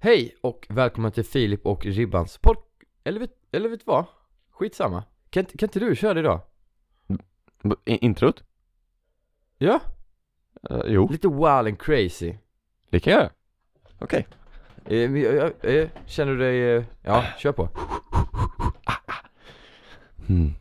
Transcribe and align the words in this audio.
Hej 0.00 0.34
och 0.40 0.66
välkommen 0.70 1.12
till 1.12 1.24
Filip 1.24 1.66
och 1.66 1.86
Ribbans 1.86 2.38
pod... 2.38 2.56
Eller 3.04 3.20
vet, 3.20 3.30
eller 3.52 3.68
vet 3.68 3.80
du 3.80 3.84
vad? 3.86 4.04
Skitsamma. 4.50 5.04
Kan, 5.30 5.44
kan 5.44 5.66
inte 5.66 5.80
du 5.80 5.96
köra 5.96 6.14
det 6.14 6.20
idag? 6.20 6.40
B- 7.62 7.74
Introt? 7.84 8.44
Ja? 9.58 9.80
Eh, 10.70 10.80
jo, 10.86 11.08
Lite 11.10 11.28
wild 11.28 11.44
and 11.44 11.80
crazy. 11.80 12.34
det 12.90 13.00
kan 13.00 13.12
jag 13.12 13.22
göra. 13.22 13.32
Okej. 13.98 14.26
Eh, 14.86 14.96
jag- 15.16 15.34
jag- 15.62 15.74
eh, 15.76 15.88
känner 16.06 16.32
du 16.32 16.38
dig... 16.38 16.76
eh, 16.76 16.84
Ja, 17.02 17.24
kör 17.38 17.52
på. 17.52 17.68
Mm. 20.28 20.52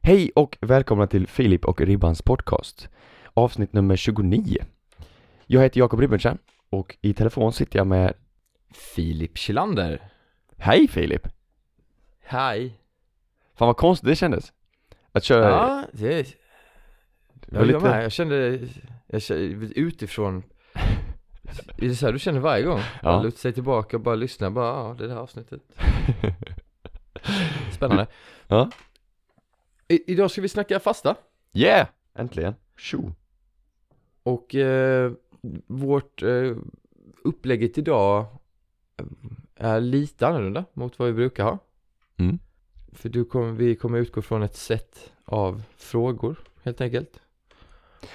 Hej 0.00 0.30
och 0.34 0.58
välkomna 0.60 1.06
till 1.06 1.26
Filip 1.26 1.64
och 1.64 1.80
Ribbans 1.80 2.22
podcast. 2.22 2.88
Avsnitt 3.34 3.72
nummer 3.72 3.96
29. 3.96 4.64
Jag 5.52 5.62
heter 5.62 5.80
Jakob 5.80 6.00
Ribbenstjärn 6.00 6.38
och 6.70 6.96
i 7.00 7.14
telefon 7.14 7.52
sitter 7.52 7.78
jag 7.78 7.86
med 7.86 8.14
Filip 8.94 9.38
Kjellander. 9.38 10.10
Hej 10.58 10.88
Filip! 10.88 11.28
Hej. 12.20 12.80
Fan 13.54 13.66
vad 13.66 13.76
konstigt 13.76 14.08
det 14.08 14.16
kändes. 14.16 14.52
Att 15.12 15.24
köra... 15.24 15.50
Ja, 15.50 15.84
det... 15.92 16.22
det 16.22 16.34
Jag, 17.46 17.58
var 17.58 17.66
jag, 17.66 17.82
med. 17.82 17.90
lite... 17.90 18.02
jag 18.02 18.12
kände... 18.12 18.68
Jag 19.06 19.22
kände 19.22 19.44
utifrån... 19.80 20.42
Är 21.78 21.88
det 21.88 21.94
så 21.94 22.06
här 22.06 22.12
du 22.12 22.18
känner 22.18 22.40
varje 22.40 22.64
gång? 22.64 22.78
Ja. 22.78 22.98
Ja. 23.02 23.22
Luta 23.22 23.36
sig 23.36 23.52
tillbaka 23.52 23.96
och 23.96 24.02
bara 24.02 24.14
lyssna. 24.14 24.50
Bara, 24.50 24.88
ja, 24.88 24.94
det 24.98 25.04
är 25.04 25.08
det 25.08 25.14
här 25.14 25.20
avsnittet. 25.20 25.60
Spännande. 27.72 28.06
Ja. 28.48 28.70
I, 29.88 30.12
idag 30.12 30.30
ska 30.30 30.40
vi 30.40 30.48
snacka 30.48 30.80
fasta. 30.80 31.16
Yeah! 31.52 31.88
Äntligen. 32.14 32.54
Tjo. 32.76 33.12
Och 34.22 34.54
eh, 34.54 35.12
vårt 35.66 36.22
eh, 36.22 36.56
upplägget 37.24 37.78
idag 37.78 38.26
är 39.54 39.80
lite 39.80 40.26
annorlunda 40.26 40.64
mot 40.72 40.98
vad 40.98 41.08
vi 41.08 41.14
brukar 41.14 41.44
ha. 41.44 41.58
Mm. 42.16 42.38
För 42.92 43.08
du 43.08 43.24
kommer, 43.24 43.52
vi 43.52 43.76
kommer 43.76 43.98
utgå 43.98 44.22
från 44.22 44.42
ett 44.42 44.56
sätt 44.56 45.12
av 45.24 45.62
frågor 45.76 46.38
helt 46.62 46.80
enkelt. 46.80 47.20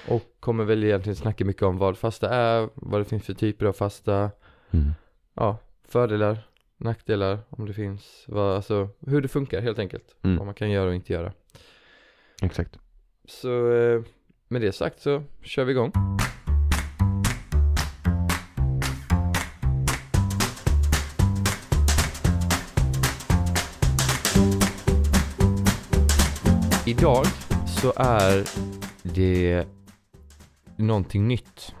Och 0.08 0.22
kommer 0.40 0.64
väl 0.64 0.84
egentligen 0.84 1.16
snacka 1.16 1.44
mycket 1.44 1.62
om 1.62 1.78
vad 1.78 1.98
fasta 1.98 2.28
är, 2.30 2.68
vad 2.74 3.00
det 3.00 3.04
finns 3.04 3.24
för 3.24 3.34
typer 3.34 3.66
av 3.66 3.72
fasta, 3.72 4.30
Mm. 4.70 4.90
ja, 5.34 5.58
fördelar, 5.88 6.38
nackdelar 6.76 7.38
om 7.50 7.66
det 7.66 7.72
finns, 7.72 8.24
vad, 8.28 8.56
alltså 8.56 8.88
hur 9.00 9.20
det 9.20 9.28
funkar 9.28 9.60
helt 9.60 9.78
enkelt. 9.78 10.16
Mm. 10.22 10.36
Vad 10.36 10.46
man 10.46 10.54
kan 10.54 10.70
göra 10.70 10.88
och 10.88 10.94
inte 10.94 11.12
göra. 11.12 11.32
Exakt. 12.42 12.78
Så 13.24 13.72
eh, 13.72 14.02
med 14.48 14.60
det 14.60 14.72
sagt 14.72 15.00
så 15.00 15.22
kör 15.42 15.64
vi 15.64 15.72
igång. 15.72 15.92
Idag 26.98 27.26
så 27.66 27.92
är 27.96 28.44
det 29.02 29.66
någonting 30.76 31.28
nytt. 31.28 31.74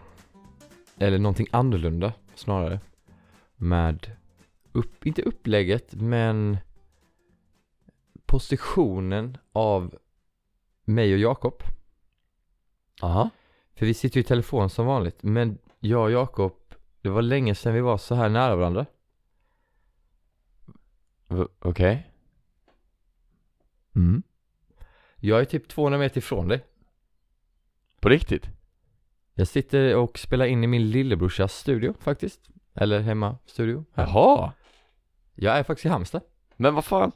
Eller 0.98 1.18
någonting 1.18 1.46
annorlunda 1.50 2.12
snarare. 2.34 2.80
Med, 3.56 4.16
upp, 4.72 5.06
inte 5.06 5.22
upplägget 5.22 5.94
men 5.94 6.58
positionen 8.26 9.38
av 9.52 9.98
mig 10.84 11.12
och 11.12 11.18
Jakob. 11.18 11.62
Aha. 13.02 13.30
För 13.74 13.86
vi 13.86 13.94
sitter 13.94 14.16
ju 14.16 14.20
i 14.20 14.24
telefon 14.24 14.70
som 14.70 14.86
vanligt. 14.86 15.22
Men 15.22 15.58
jag 15.78 16.02
och 16.02 16.10
Jakob, 16.10 16.54
det 17.00 17.08
var 17.08 17.22
länge 17.22 17.54
sedan 17.54 17.74
vi 17.74 17.80
var 17.80 17.98
så 17.98 18.14
här 18.14 18.28
nära 18.28 18.56
varandra. 18.56 18.86
Okej. 21.58 22.10
Mm. 23.94 24.22
Jag 25.26 25.40
är 25.40 25.44
typ 25.44 25.68
200 25.68 25.98
meter 25.98 26.18
ifrån 26.18 26.48
dig. 26.48 26.64
På 28.00 28.08
riktigt? 28.08 28.48
Jag 29.34 29.48
sitter 29.48 29.96
och 29.96 30.18
spelar 30.18 30.46
in 30.46 30.64
i 30.64 30.66
min 30.66 30.90
lillebrorsas 30.90 31.54
studio 31.54 31.94
faktiskt. 32.00 32.40
Eller 32.74 33.00
hemma-studio. 33.00 33.84
här. 33.94 34.06
Jaha. 34.06 34.52
Jag 35.34 35.58
är 35.58 35.62
faktiskt 35.62 35.86
i 35.86 35.88
Halmstad. 35.88 36.22
Men 36.56 36.74
vad 36.74 36.84
fan? 36.84 37.12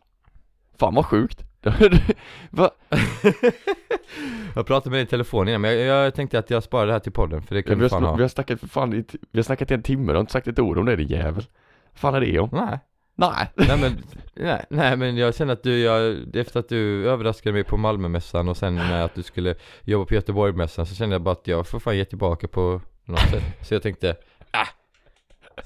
Fan 0.79 0.95
vad 0.95 1.07
sjukt. 1.07 1.45
Va? 2.51 2.71
jag 4.55 4.67
pratade 4.67 4.91
med 4.91 4.97
dig 4.99 5.03
i 5.05 5.07
telefon 5.07 5.49
innan, 5.49 5.61
men 5.61 5.71
jag, 5.79 6.07
jag 6.07 6.15
tänkte 6.15 6.39
att 6.39 6.51
jag 6.51 6.63
sparar 6.63 6.87
det 6.87 6.93
här 6.93 7.01
till 7.01 7.13
podden 7.13 7.43
för 7.43 7.55
det 7.55 7.61
Ja, 7.61 7.67
kan 7.67 7.79
vi, 7.79 7.85
du 7.85 7.89
fan 7.89 8.03
har, 8.03 8.11
ha. 8.11 8.17
vi 8.17 8.23
har 8.23 8.29
snackat 8.29 8.61
för 8.61 8.69
fan 8.69 8.93
i, 8.93 9.05
vi 9.31 9.39
har 9.39 9.43
snackat 9.43 9.71
i 9.71 9.75
en 9.75 9.83
timme, 9.83 10.13
du 10.13 10.17
har 10.17 10.21
inte 10.21 10.33
sagt 10.33 10.49
ett 10.49 10.59
ord 10.59 10.79
om 10.79 10.87
det 10.87 10.97
din 10.97 11.09
jävel. 11.09 11.45
Vad 11.93 11.99
fan 12.01 12.15
är 12.15 12.21
det 12.21 12.39
om? 12.39 12.49
Nej. 12.53 12.79
Nej. 13.15 13.49
nej 13.55 13.79
men, 13.79 14.03
nej, 14.35 14.65
nej 14.71 14.97
men 14.97 15.17
jag 15.17 15.35
känner 15.35 15.53
att 15.53 15.63
du, 15.63 15.79
jag, 15.79 16.37
efter 16.37 16.61
att 16.61 16.69
du 16.69 17.09
överraskade 17.11 17.53
mig 17.53 17.65
på 17.65 17.77
Malmömässan 17.77 18.49
och 18.49 18.57
sen 18.57 18.75
med 18.75 19.05
att 19.05 19.15
du 19.15 19.23
skulle 19.23 19.55
jobba 19.85 20.05
på 20.05 20.15
Göteborgmässan 20.15 20.87
så 20.87 20.95
kände 20.95 21.15
jag 21.15 21.23
bara 21.23 21.33
att 21.33 21.47
jag 21.47 21.67
får 21.67 21.81
fan 21.81 21.97
ge 21.97 22.05
tillbaka 22.05 22.49
på 22.49 22.81
något 23.05 23.21
sätt. 23.21 23.43
Så 23.63 23.75
jag 23.75 23.83
tänkte, 23.83 24.17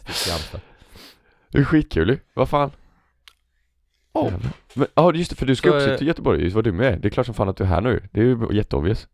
stick 0.06 0.32
Halmstad. 0.32 0.60
Det 1.48 1.58
är 1.58 1.64
skitkul 1.64 2.08
ju. 2.08 2.18
Vad 2.34 2.48
fan? 2.48 2.70
Oh. 4.12 4.32
Men 4.74 4.86
ja 4.94 5.12
just 5.14 5.30
det, 5.30 5.36
för 5.36 5.46
du 5.46 5.56
ska 5.56 5.70
Så, 5.70 5.76
också 5.76 5.90
eh, 5.90 5.98
till 5.98 6.06
Göteborg, 6.06 6.42
just 6.42 6.54
vad 6.54 6.64
du 6.64 6.72
med. 6.72 7.00
Det 7.00 7.08
är 7.08 7.10
klart 7.10 7.26
som 7.26 7.34
fan 7.34 7.48
att 7.48 7.56
du 7.56 7.64
är 7.64 7.68
här 7.68 7.80
nu. 7.80 8.08
Det 8.12 8.20
är 8.20 8.24
ju 8.24 8.48
jätteobvious. 8.52 9.08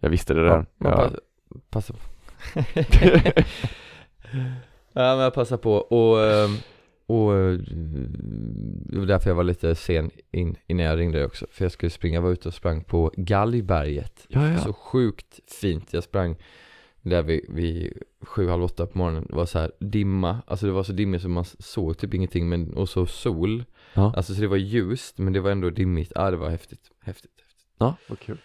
Jag 0.00 0.10
visste 0.10 0.34
det 0.34 0.44
där. 0.44 0.66
man 0.78 0.92
Ja. 0.92 0.96
pass, 0.96 1.12
passa 1.70 1.92
på. 1.92 1.98
ja 4.92 5.16
men 5.16 5.18
jag 5.18 5.34
passar 5.34 5.56
på 5.56 5.74
och, 5.74 6.24
ehm, 6.24 6.56
och 7.06 7.34
eh, 7.36 7.58
det 8.86 8.98
var 8.98 9.06
därför 9.06 9.30
jag 9.30 9.34
var 9.34 9.44
lite 9.44 9.74
sen 9.74 10.10
in, 10.30 10.56
innan 10.66 10.86
jag 10.86 10.98
ringde 10.98 11.18
dig 11.18 11.26
också. 11.26 11.46
För 11.50 11.64
jag 11.64 11.72
skulle 11.72 11.90
springa, 11.90 12.14
jag 12.14 12.22
var 12.22 12.30
ute 12.30 12.48
och 12.48 12.54
sprang 12.54 12.84
på 12.84 13.12
Galgberget. 13.16 14.26
Ja, 14.28 14.48
ja. 14.48 14.58
Så 14.58 14.72
sjukt 14.72 15.40
fint. 15.60 15.92
Jag 15.92 16.04
sprang 16.04 16.36
där 17.02 17.22
vid, 17.22 17.44
vid 17.48 17.92
sju, 18.20 18.48
halv 18.48 18.64
åtta 18.64 18.86
på 18.86 18.98
morgonen. 18.98 19.26
Det 19.28 19.34
var 19.34 19.46
så 19.46 19.58
här 19.58 19.72
dimma. 19.78 20.42
Alltså 20.46 20.66
det 20.66 20.72
var 20.72 20.82
så 20.82 20.92
dimmigt 20.92 21.22
så 21.22 21.28
man 21.28 21.44
såg 21.44 21.98
typ 21.98 22.14
ingenting. 22.14 22.48
Men, 22.48 22.74
och 22.74 22.88
så 22.88 23.06
sol. 23.06 23.64
Ja. 23.94 24.12
Alltså 24.16 24.34
så 24.34 24.40
det 24.40 24.46
var 24.46 24.56
ljust 24.56 25.18
men 25.18 25.32
det 25.32 25.40
var 25.40 25.50
ändå 25.50 25.70
dimmigt. 25.70 26.12
Ja 26.14 26.30
det 26.30 26.36
var 26.36 26.50
häftigt. 26.50 26.90
Häftigt. 27.00 27.32
häftigt. 27.40 27.66
Ja, 27.78 27.96
vad 28.08 28.18
kul. 28.18 28.38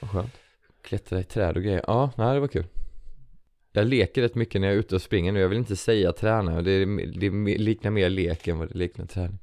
Vad 0.00 0.10
skönt. 0.10 0.34
Klättra 0.82 1.20
i 1.20 1.24
träd 1.24 1.56
och 1.56 1.62
grejer. 1.62 1.84
Ja, 1.86 2.10
nej 2.16 2.34
det 2.34 2.40
var 2.40 2.48
kul. 2.48 2.66
Jag 3.76 3.86
leker 3.86 4.22
rätt 4.22 4.34
mycket 4.34 4.60
när 4.60 4.68
jag 4.68 4.74
är 4.74 4.78
ute 4.78 4.94
och 4.94 5.02
springer 5.02 5.32
nu. 5.32 5.40
Jag 5.40 5.48
vill 5.48 5.58
inte 5.58 5.76
säga 5.76 6.12
träna. 6.12 6.62
Det, 6.62 6.84
det 7.06 7.30
liknar 7.58 7.90
mer 7.90 8.10
lek 8.10 8.48
än 8.48 8.58
vad 8.58 8.68
det 8.68 8.74
liknar 8.78 9.06
träning. 9.06 9.38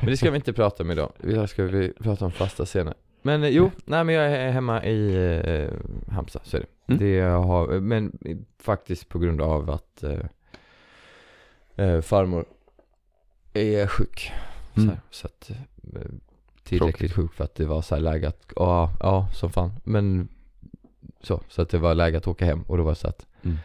Men 0.00 0.10
det 0.10 0.16
ska 0.16 0.30
vi 0.30 0.36
inte 0.36 0.52
prata 0.52 0.82
om 0.82 0.90
idag. 0.90 1.12
Det 1.20 1.48
ska 1.48 1.62
vi 1.64 1.92
prata 1.92 2.24
om 2.24 2.32
fasta 2.32 2.66
senare. 2.66 2.94
Men 3.22 3.42
eh, 3.42 3.48
jo, 3.48 3.70
nej 3.84 4.04
men 4.04 4.14
jag 4.14 4.24
är 4.32 4.50
hemma 4.50 4.84
i 4.84 5.14
eh, 5.44 6.12
Halmstad, 6.14 6.42
så 6.44 6.56
är 6.56 6.60
det. 6.60 6.92
Mm. 6.92 7.04
det 7.04 7.10
jag 7.14 7.42
har, 7.42 7.80
men 7.80 8.12
faktiskt 8.58 9.08
på 9.08 9.18
grund 9.18 9.40
av 9.40 9.70
att 9.70 10.02
eh, 10.02 10.18
eh, 11.76 12.00
farmor 12.00 12.44
är 13.52 13.86
sjuk. 13.86 14.32
Så, 14.74 14.80
Mm. 14.80 14.88
här, 14.90 15.00
så 15.10 15.26
att 15.26 15.50
eh, 15.50 16.00
tillräckligt 16.62 17.12
sjuk 17.12 17.32
för 17.34 17.44
att 17.44 17.54
det 17.54 17.64
var 17.64 17.82
så 17.82 17.94
här 17.94 18.02
läge 18.02 18.28
att, 18.28 18.52
ja, 18.56 18.90
ja 19.00 19.28
som 19.34 19.50
fan. 19.50 19.72
Men 19.84 20.28
så, 21.22 21.42
så 21.48 21.62
att 21.62 21.68
det 21.68 21.78
var 21.78 21.94
läge 21.94 22.18
att 22.18 22.26
åka 22.26 22.44
hem 22.44 22.62
och 22.62 22.76
då 22.76 22.82
var 22.82 22.90
det 22.92 22.96
så 22.96 23.08
att 23.08 23.26
Mm. 23.42 23.56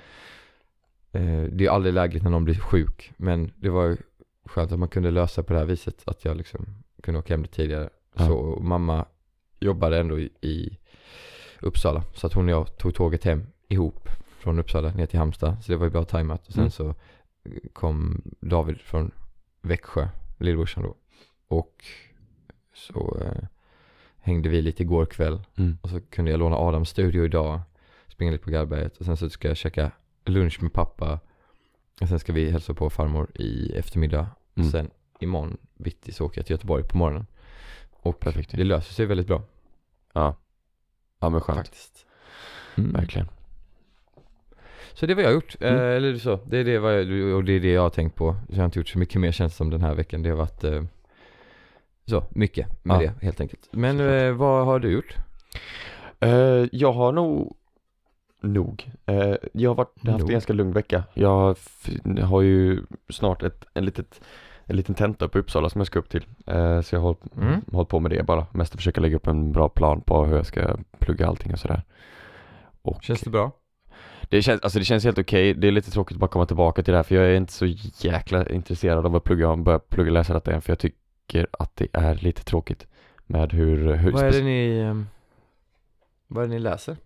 eh, 1.12 1.50
det 1.52 1.66
är 1.66 1.70
aldrig 1.70 1.94
lägligt 1.94 2.24
när 2.24 2.32
någon 2.32 2.46
blir 2.46 2.56
sjuk. 2.60 3.12
Men 3.18 3.52
det 3.56 3.70
var 3.70 3.86
ju 3.86 3.98
skönt 4.46 4.72
att 4.72 4.80
man 4.80 4.90
kunde 4.90 5.12
lösa 5.12 5.44
på 5.44 5.54
det 5.54 5.60
här 5.60 5.66
viset. 5.66 6.04
Att 6.08 6.26
jag 6.26 6.38
liksom 6.38 6.66
kunde 7.04 7.20
åka 7.20 7.34
hem 7.34 7.42
lite 7.42 7.56
tidigare. 7.56 7.90
Ja. 8.14 8.26
Så 8.28 8.58
mamma 8.62 9.06
jobbade 9.60 10.00
ändå 10.00 10.20
i, 10.20 10.30
i 10.42 10.78
Uppsala. 11.62 12.04
Så 12.14 12.28
att 12.28 12.34
hon 12.34 12.46
och 12.46 12.52
jag 12.52 12.78
tog 12.78 12.96
tåget 12.96 13.24
hem 13.24 13.44
ihop 13.68 14.10
från 14.40 14.60
Uppsala 14.60 14.92
ner 14.94 15.06
till 15.06 15.20
Halmstad. 15.20 15.58
Så 15.64 15.72
det 15.72 15.78
var 15.78 15.86
ju 15.86 15.92
bra 15.92 16.04
tajmat. 16.04 16.48
Och 16.48 16.54
sen 16.54 16.62
Mm. 16.62 16.72
så 16.72 16.96
kom 17.74 18.22
David 18.40 18.82
från 18.82 19.12
Växjö, 19.62 20.08
lillbrorsan 20.38 20.84
då. 20.84 20.96
Och 21.48 21.86
så 22.74 23.18
eh, 23.22 23.44
hängde 24.28 24.50
vi 24.50 24.62
lite 24.62 24.84
igår 24.84 25.06
kväll. 25.06 25.42
Mm. 25.56 25.78
Och 25.82 25.90
så 25.90 26.02
kunde 26.02 26.32
jag 26.32 26.40
låna 26.40 26.56
Adams 26.56 26.90
studio 26.90 27.26
idag. 27.26 27.62
Springa 28.08 28.32
lite 28.32 28.44
på 28.44 28.50
Garberget. 28.50 28.98
Och 28.98 29.06
sen 29.06 29.18
så 29.18 29.30
ska 29.30 29.48
jag 29.48 29.58
käka 29.58 29.92
lunch 30.26 30.64
med 30.64 30.74
pappa. 30.74 31.20
Och 32.02 32.08
sen 32.08 32.20
ska 32.20 32.34
vi 32.34 32.52
hälsa 32.52 32.74
på 32.74 32.90
farmor 32.90 33.28
i 33.34 33.72
eftermiddag. 33.76 34.28
Mm. 34.56 34.68
Och 34.68 34.72
sen 34.72 34.90
imorgon 35.20 35.58
bitti 35.78 36.12
så 36.12 36.26
åker 36.26 36.40
jag 36.40 36.46
till 36.46 36.54
Göteborg 36.54 36.84
på 36.84 36.98
morgonen. 36.98 37.26
Och 37.92 38.20
Perfekt. 38.20 38.52
det 38.52 38.64
löser 38.64 38.94
sig 38.94 39.06
väldigt 39.06 39.28
bra. 39.28 39.44
Ja. 40.14 40.36
Ja 41.20 41.30
men 41.30 41.42
skönt. 41.42 41.58
Faktiskt. 41.58 42.06
Mm. 42.76 42.92
Verkligen. 42.92 43.28
Så 44.94 45.06
det 45.06 45.16
vad 45.16 45.24
jag 45.24 45.34
gjort. 45.34 45.56
Mm. 45.60 45.76
Eh, 45.76 45.82
eller 45.82 46.18
så. 46.18 46.40
Det 46.46 46.58
är 46.58 46.64
det, 46.64 46.72
jag, 46.72 47.36
och 47.36 47.44
det 47.44 47.52
är 47.52 47.60
det 47.60 47.72
jag 47.72 47.82
har 47.82 47.90
tänkt 47.90 48.16
på. 48.16 48.36
Jag 48.50 48.58
har 48.58 48.66
inte 48.66 48.80
gjort 48.80 48.88
så 48.88 49.00
mycket 49.00 49.22
mer 49.22 49.32
känns 49.32 49.56
som 49.56 49.70
den 49.70 49.82
här 49.82 49.96
veckan. 49.96 50.24
Det 50.24 50.30
har 50.30 50.38
varit 50.38 50.64
eh, 50.64 50.84
så 52.10 52.24
mycket 52.30 52.68
med 52.86 52.96
Ja. 52.96 53.00
det 53.02 53.26
helt 53.26 53.42
enkelt. 53.42 53.68
Men 53.72 54.00
eh, 54.00 54.32
vad 54.34 54.66
har 54.66 54.80
du 54.80 54.92
gjort? 54.92 55.16
Eh, 56.20 56.30
jag 56.72 56.94
har 56.94 57.12
nog 57.12 57.56
nog. 58.42 58.92
Eh, 59.06 59.36
jag 59.54 59.70
har 59.70 59.76
varit, 59.76 60.08
haft 60.08 60.24
en 60.24 60.28
ganska 60.30 60.54
lugn 60.54 60.72
vecka. 60.74 61.04
Jag 61.14 61.56
har 62.24 62.42
ju 62.42 62.84
snart 63.10 63.44
ett, 63.44 63.66
en, 63.74 63.86
litet, 63.86 64.22
en 64.66 64.76
liten 64.76 64.96
tenta 64.96 65.26
i 65.26 65.38
Uppsala 65.38 65.70
som 65.70 65.80
jag 65.82 65.88
ska 65.88 66.00
upp 66.00 66.10
till. 66.10 66.26
Eh, 66.48 66.82
så 66.82 66.96
jag 66.96 67.00
har 67.00 67.04
hållit, 67.06 67.36
Mm. 67.38 67.62
hållit 67.72 67.90
på 67.90 68.00
med 68.00 68.12
det 68.12 68.24
bara. 68.24 68.46
Mest 68.52 68.74
att 68.74 68.80
försöka 68.80 69.02
lägga 69.02 69.16
upp 69.16 69.28
en 69.28 69.52
bra 69.52 69.70
plan 69.70 70.02
på 70.02 70.26
hur 70.26 70.36
jag 70.36 70.46
ska 70.46 70.78
plugga 71.00 71.28
allting 71.28 71.54
och 71.54 71.60
sådär. 71.60 71.84
Och 72.82 73.04
Känns 73.04 73.22
det 73.22 73.30
bra? 73.30 73.52
det 74.30 74.42
känns, 74.42 74.62
alltså 74.62 74.80
det 74.80 74.86
känns 74.86 75.04
helt 75.04 75.20
okej. 75.20 75.54
Det 75.54 75.68
är 75.68 75.72
lite 75.72 75.92
tråkigt 75.92 76.16
att 76.16 76.20
bara 76.20 76.28
komma 76.28 76.46
tillbaka 76.46 76.84
till 76.84 76.92
det 76.92 76.98
här 76.98 77.04
för 77.04 77.16
jag 77.16 77.26
är 77.26 77.36
inte 77.36 77.54
så 77.54 77.66
jäkla 78.08 78.50
intresserad 78.50 79.06
av 79.06 79.16
att 79.16 79.24
plugga, 79.24 79.56
börja 79.56 79.80
plugga 79.80 80.12
läsa 80.12 80.34
detta 80.34 80.52
än 80.52 80.62
för 80.62 80.72
jag 80.72 80.80
tycker 80.80 80.98
att 81.36 81.76
det 81.76 81.88
är 81.94 82.16
lite 82.16 82.44
tråkigt 82.44 82.88
med 83.26 83.54
hur, 83.54 83.94
hur 83.94 84.12
Vad 84.12 84.24
är 84.24 84.32
det 84.32 84.44
ni, 84.44 84.80
ehm, 84.80 85.08
vad 86.28 86.44
är 86.44 86.48
det 86.48 86.54
ni 86.54 86.60
läser? 86.60 86.98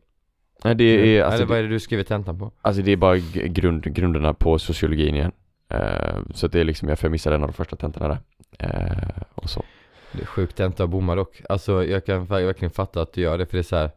Nej 0.63 0.75
det 0.75 0.83
är, 0.83 1.23
alltså, 1.23 1.35
Eller 1.35 1.45
vad 1.45 1.57
är 1.57 1.63
det 1.63 1.69
du 1.69 1.79
skriver 1.79 2.03
tentan 2.03 2.39
på? 2.39 2.51
Alltså 2.62 2.81
det 2.81 2.91
är 2.91 2.97
bara 2.97 3.18
grund, 3.18 3.83
grunderna 3.95 4.33
på 4.33 4.59
sociologin 4.59 5.15
igen. 5.15 5.31
Eh, 5.69 6.19
så 6.33 6.45
att 6.45 6.51
det 6.51 6.59
är 6.59 6.63
liksom, 6.63 6.89
jag 6.89 7.00
får 7.00 7.09
missa 7.09 7.35
en 7.35 7.41
av 7.41 7.47
de 7.47 7.53
första 7.53 7.75
tentorna 7.75 8.07
där. 8.07 8.19
Eh, 8.59 9.23
och 9.35 9.50
så. 9.50 9.63
Det 10.12 10.21
är 10.21 10.25
sjukt 10.25 10.56
tenta 10.56 10.83
att 10.83 10.89
bomma 10.89 11.15
dock. 11.15 11.41
Alltså 11.50 11.85
jag 11.85 12.06
kan 12.06 12.25
verkligen 12.25 12.71
fatta 12.71 13.01
att 13.01 13.13
du 13.13 13.21
gör 13.21 13.38
det 13.38 13.45
för 13.45 13.57
det 13.57 13.62
är 13.62 13.63
så 13.63 13.75
här. 13.75 13.91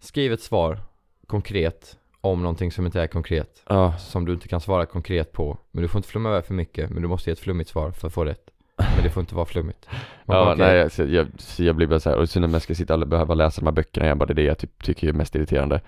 Skriv 0.00 0.32
ett 0.32 0.42
svar 0.42 0.78
konkret 1.26 1.96
om 2.20 2.42
någonting 2.42 2.72
som 2.72 2.86
inte 2.86 3.00
är 3.00 3.06
konkret. 3.06 3.62
Ja, 3.68 3.98
Som 3.98 4.24
du 4.24 4.32
inte 4.32 4.48
kan 4.48 4.60
svara 4.60 4.86
konkret 4.86 5.32
på. 5.32 5.58
Men 5.70 5.82
du 5.82 5.88
får 5.88 5.98
inte 5.98 6.08
flumma 6.08 6.28
över 6.28 6.42
för 6.42 6.54
mycket. 6.54 6.90
Men 6.90 7.02
du 7.02 7.08
måste 7.08 7.30
ge 7.30 7.32
ett 7.32 7.38
flummigt 7.38 7.70
svar 7.70 7.90
för 7.90 8.06
att 8.06 8.14
få 8.14 8.24
rätt. 8.24 8.50
Men 8.76 9.02
det 9.02 9.10
får 9.10 9.20
inte 9.20 9.34
vara 9.34 9.46
flummigt. 9.46 9.88
Man 10.24 10.36
ja 10.36 10.44
bara, 10.44 10.54
nej 10.54 10.88
jag, 11.14 11.28
så 11.38 11.64
jag 11.64 11.76
blir 11.76 11.86
bara 11.86 12.00
så 12.00 12.10
här, 12.10 12.16
och 12.16 12.28
sen 12.28 12.42
när 12.42 12.48
man 12.48 12.60
ska 12.60 12.74
sitta 12.74 12.94
och 12.94 13.08
behöva 13.08 13.34
läsa 13.34 13.60
de 13.60 13.66
här 13.66 13.72
böckerna 13.72 14.06
igen, 14.06 14.18
bara 14.18 14.26
det 14.26 14.32
är 14.32 14.34
det 14.34 14.42
jag 14.42 14.58
typ 14.58 14.82
tycker 14.82 15.08
är 15.08 15.12
mest 15.12 15.34
irriterande. 15.34 15.80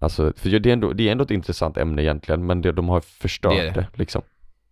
Alltså, 0.00 0.32
för 0.36 0.58
det 0.58 0.70
är 0.70 0.72
ändå, 0.72 0.92
det 0.92 1.08
är 1.08 1.12
ändå 1.12 1.24
ett 1.24 1.30
intressant 1.30 1.76
ämne 1.76 2.02
egentligen, 2.02 2.46
men 2.46 2.62
det, 2.62 2.72
de 2.72 2.88
har 2.88 3.00
förstört 3.00 3.52
Det 3.52 3.70
det, 3.70 3.86
liksom. 3.94 4.22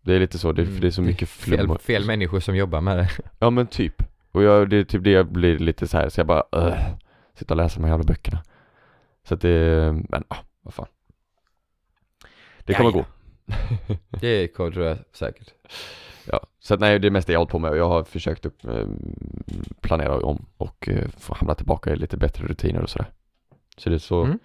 Det 0.01 0.15
är 0.15 0.21
lite 0.21 0.39
så, 0.39 0.53
det, 0.53 0.67
för 0.67 0.81
det 0.81 0.87
är 0.87 0.91
så 0.91 1.03
mycket 1.03 1.29
flum. 1.29 1.69
fel, 1.69 1.79
fel 1.79 2.07
människor 2.07 2.41
som 2.41 2.57
jobbar 2.57 2.81
med 2.81 2.99
det. 2.99 3.11
Ja 3.39 3.51
men 3.51 3.67
typ. 3.67 4.03
Och 4.33 4.43
jag, 4.43 4.71
det 4.71 4.77
är 4.77 4.85
typ 4.85 5.05
det 5.05 5.11
jag 5.11 5.27
blir 5.27 5.59
lite 5.59 5.87
så 5.87 5.97
här, 5.99 6.09
så 6.09 6.21
jag 6.21 6.27
bara 6.27 6.43
uh, 6.57 6.75
Sitta 7.39 7.55
och 7.55 7.59
läsa 7.59 7.81
de 7.81 7.85
här 7.85 7.91
jävla 7.91 8.05
böckerna. 8.05 8.43
Så 9.29 9.35
att 9.35 9.41
det, 9.41 9.93
men 10.09 10.25
ah, 10.29 10.37
vad 10.63 10.75
fan. 10.75 10.87
Det 12.65 12.75
kommer 12.75 12.91
Ja, 12.91 12.95
gå. 12.95 13.05
Det 14.21 14.49
kommer 14.49 14.71
tror 14.71 14.87
jag 14.87 14.99
säkert. 15.13 15.55
Ja, 16.27 16.41
så 16.61 16.75
att 16.75 16.81
nej 16.81 16.99
det 16.99 17.09
är 17.09 17.11
mest 17.11 17.27
det 17.27 17.33
jag 17.33 17.41
hållit 17.41 17.51
på 17.51 17.59
med 17.59 17.71
och 17.71 17.77
jag 17.77 17.89
har 17.89 18.05
försökt 18.05 18.47
att 18.47 18.65
eh, 18.65 18.87
planera 19.81 20.19
om 20.19 20.47
och 20.57 20.89
eh, 20.89 21.09
få 21.19 21.35
hamna 21.35 21.55
tillbaka 21.55 21.91
i 21.93 21.97
lite 21.97 22.17
bättre 22.17 22.47
rutiner 22.47 22.83
och 22.83 22.91
sådär. 22.91 23.11
Så 23.77 23.89
det 23.91 23.97
är 23.97 23.99
så 23.99 24.23
Mm. 24.25 24.39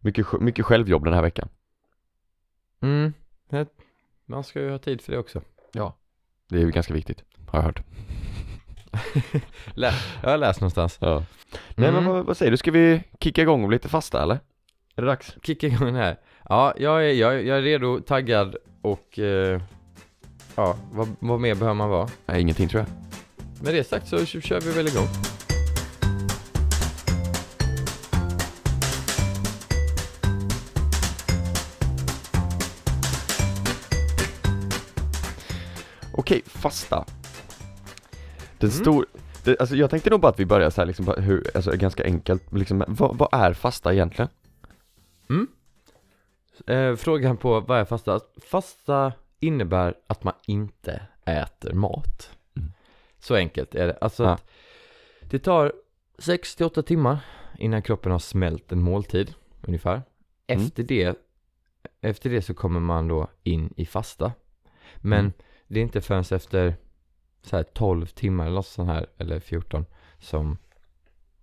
mycket, 0.00 0.40
mycket 0.40 0.64
självjobb 0.64 1.04
den 1.04 1.14
här 1.14 1.22
veckan. 1.22 1.48
Mm. 2.80 3.12
Man 4.26 4.44
ska 4.44 4.60
ju 4.60 4.70
ha 4.70 4.78
tid 4.78 5.00
för 5.00 5.12
det 5.12 5.18
också. 5.18 5.42
Det 6.48 6.56
är 6.56 6.60
ju 6.60 6.70
ganska 6.70 6.94
viktigt, 6.94 7.24
har 7.48 7.58
jag 7.58 7.64
hört. 7.64 7.82
Jag 10.22 10.30
har 10.30 10.36
läst 10.38 10.60
någonstans. 10.60 10.98
Ja. 11.00 11.24
Nej 11.76 11.92
men 11.92 11.96
Mm. 11.96 12.04
vad, 12.04 12.24
vad 12.26 12.36
säger 12.36 12.50
du, 12.50 12.56
ska 12.56 12.70
vi 12.70 13.02
kicka 13.20 13.42
igång 13.42 13.62
och 13.62 13.68
bli 13.68 13.74
lite 13.74 13.88
fasta 13.88 14.22
eller? 14.22 14.34
Är 14.96 15.02
det 15.02 15.06
dags? 15.06 15.36
Kicka 15.42 15.66
igång 15.66 15.86
den 15.86 15.94
här. 15.94 16.16
Ja, 16.48 16.74
jag 16.78 17.04
är, 17.06 17.12
jag, 17.12 17.44
jag 17.44 17.58
är 17.58 17.62
redo, 17.62 18.00
taggad 18.00 18.56
och 18.82 19.18
eh, 19.18 19.60
ja, 20.58 20.76
vad, 20.92 21.08
vad 21.18 21.40
mer 21.40 21.54
behöver 21.54 21.74
man 21.74 21.88
vara? 21.90 22.08
Nej 22.26 22.40
ingenting 22.40 22.68
tror 22.68 22.82
jag. 22.82 22.90
Med 23.64 23.74
det 23.74 23.84
sagt 23.84 24.08
så 24.08 24.26
kör 24.26 24.60
vi 24.60 24.70
väl 24.72 24.88
igång. 24.88 25.06
Okej, 36.12 36.42
fasta. 36.46 37.04
Den 38.58 38.70
Mm. 38.70 38.82
stor, 38.82 39.06
det, 39.44 39.60
alltså 39.60 39.76
jag 39.76 39.90
tänkte 39.90 40.10
nog 40.10 40.20
bara 40.20 40.28
att 40.28 40.40
vi 40.40 40.46
börjar 40.46 40.70
så 40.70 40.80
här 40.80 40.86
liksom, 40.86 41.14
hur, 41.18 41.50
alltså 41.54 41.70
ganska 41.76 42.04
enkelt, 42.04 42.52
liksom, 42.52 42.84
vad, 42.88 43.18
vad 43.18 43.28
är 43.32 43.52
fasta 43.52 43.92
egentligen? 43.92 44.28
Eh, 46.66 46.96
frågan 46.96 47.36
på 47.36 47.60
vad 47.60 47.78
är 47.78 47.84
fasta? 47.84 48.20
Fasta 48.50 49.12
innebär 49.40 49.94
att 50.06 50.24
man 50.24 50.34
inte 50.46 51.02
äter 51.24 51.72
mat. 51.72 52.30
Mm. 52.56 52.72
Så 53.18 53.34
enkelt 53.34 53.74
är 53.74 53.86
det. 53.86 53.98
Alltså 54.00 54.24
Ja. 54.24 54.30
att 54.30 54.50
det 55.30 55.38
tar 55.38 55.72
6 56.18 56.56
till 56.56 56.66
8 56.66 56.82
timmar 56.82 57.18
innan 57.58 57.82
kroppen 57.82 58.12
har 58.12 58.18
smält 58.18 58.72
en 58.72 58.82
måltid 58.82 59.34
ungefär. 59.62 60.02
Mm. 60.46 60.64
Efter 60.64 60.82
det 60.82 61.18
efter 62.00 62.30
det 62.30 62.42
så 62.42 62.54
kommer 62.54 62.80
man 62.80 63.08
då 63.08 63.28
in 63.42 63.72
i 63.76 63.86
fasta. 63.86 64.32
Men 64.96 65.18
Mm. 65.20 65.32
det 65.66 65.80
är 65.80 65.82
inte 65.82 66.00
förrän 66.00 66.24
efter 66.30 66.74
så 67.42 67.56
här 67.56 67.62
12 67.62 68.06
timmar 68.06 68.44
eller 68.46 68.54
något 68.56 68.66
sånt 68.66 68.88
här, 68.90 69.06
eller 69.18 69.40
14, 69.40 69.86
som 70.18 70.58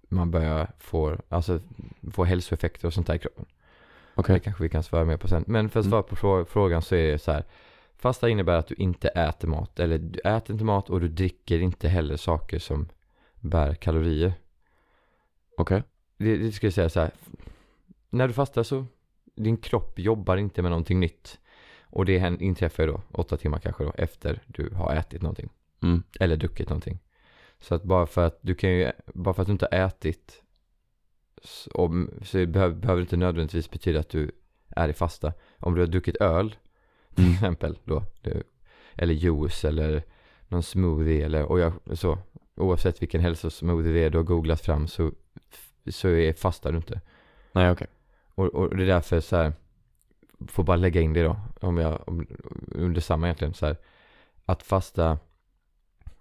man 0.09 0.31
börjar 0.31 0.71
få, 0.80 1.18
alltså, 1.30 1.59
få 2.12 2.24
hälsoeffekter 2.24 2.88
och 2.88 2.94
sånt 2.94 3.07
där 3.07 3.15
i 3.15 3.19
kroppen. 3.19 3.45
Okej. 4.15 4.33
Det 4.33 4.39
kanske 4.39 4.63
vi 4.63 4.69
kan 4.69 4.83
svara 4.83 5.06
mer 5.06 5.18
på 5.18 5.27
sen. 5.27 5.44
Men 5.47 5.69
för 5.69 5.80
att 5.80 5.86
Mm. 5.86 5.92
svara 5.92 6.03
på 6.03 6.15
frå- 6.15 6.45
frågan 6.45 6.81
så 6.81 6.95
är 6.95 7.12
det 7.12 7.19
så 7.19 7.31
här. 7.31 7.44
Fasta 7.97 8.30
innebär 8.30 8.57
att 8.57 8.68
du 8.68 8.75
inte 8.75 9.07
äter 9.07 9.47
mat. 9.47 9.80
Eller 9.80 9.97
du 9.97 10.19
äter 10.19 10.53
inte 10.53 10.65
mat 10.65 10.89
och 10.89 11.00
du 11.00 11.07
dricker 11.07 11.59
inte 11.59 11.88
heller 11.88 12.18
saker 12.18 12.59
som 12.59 12.89
bär 13.36 13.74
kalorier. 13.74 14.33
Okej. 15.57 15.83
Det, 16.18 16.38
det 16.38 16.51
ska 16.51 16.68
jag 16.68 16.74
säga 16.74 16.89
så 16.89 17.00
här. 17.00 17.12
När 18.09 18.27
du 18.27 18.33
fastar 18.33 18.63
så, 18.63 18.86
din 19.36 19.57
kropp 19.57 20.00
jobbar 20.00 20.38
inte 20.38 20.62
med 20.62 20.71
någonting 20.71 21.00
nytt. 21.00 21.39
Och 21.81 22.06
det 22.06 22.42
inträffar 22.42 22.83
ju 22.83 22.92
då, 22.92 23.01
åtta 23.12 23.38
timmar 23.38 23.59
kanske 23.59 23.83
då, 23.83 23.94
efter 23.97 24.44
du 24.47 24.69
har 24.69 24.95
ätit 24.95 25.21
någonting. 25.21 25.50
Mm. 25.83 26.03
Eller 26.19 26.36
druckit 26.36 26.69
någonting. 26.69 27.00
Så 27.59 27.75
att 27.75 27.83
bara 27.83 28.06
för 28.06 28.25
att 28.25 28.39
du 28.42 28.56
kan 28.56 28.69
ju, 28.69 28.92
bara 29.06 29.33
för 29.33 29.42
att 29.42 29.47
du 29.47 29.51
inte 29.51 29.68
har 29.71 29.80
ätit 29.80 30.44
så, 31.44 32.07
så 32.24 32.45
behöver 32.45 32.95
det 32.95 33.01
inte 33.01 33.18
nödvändigtvis 33.18 33.71
betyda 33.71 34.00
att 34.00 34.09
du 34.09 34.31
är 34.69 34.89
i 34.89 34.94
fasta. 34.94 35.33
Om 35.59 35.75
du 35.75 35.81
har 35.81 35.88
druckit 35.88 36.15
öl 36.15 36.56
till 37.23 37.33
exempel 37.33 37.77
då, 37.83 38.03
det, 38.21 38.44
eller 38.95 39.13
juice 39.13 39.65
eller 39.65 40.03
någon 40.47 40.63
smoothie 40.63 41.25
eller, 41.25 41.44
och 41.44 41.59
jag, 41.59 41.73
så, 41.94 42.17
oavsett 42.56 43.01
vilken 43.01 43.21
hälsosmoothie 43.21 43.94
det 43.94 44.00
är 44.00 44.09
du 44.09 44.17
har 44.17 44.23
googlat 44.23 44.62
fram 44.62 44.88
så, 44.88 45.12
så 45.89 46.07
är, 46.09 46.33
fastar 46.33 46.71
du 46.71 46.77
inte. 46.77 47.01
Nej 47.51 47.71
okej. 47.71 47.88
Och, 48.35 48.45
och 48.45 48.77
det 48.77 48.83
är 48.83 48.88
därför 48.88 49.19
så 49.19 49.35
här, 49.35 49.53
får 50.47 50.63
bara 50.63 50.77
lägga 50.77 51.01
in 51.01 51.13
det 51.13 51.23
då, 51.23 51.38
om 51.62 51.77
jag, 51.77 52.09
om, 52.09 52.27
under 52.71 53.01
samma 53.01 53.28
egentligen 53.28 53.54
så 53.54 53.66
här, 53.66 53.78
att 54.45 54.63
fasta, 54.63 55.19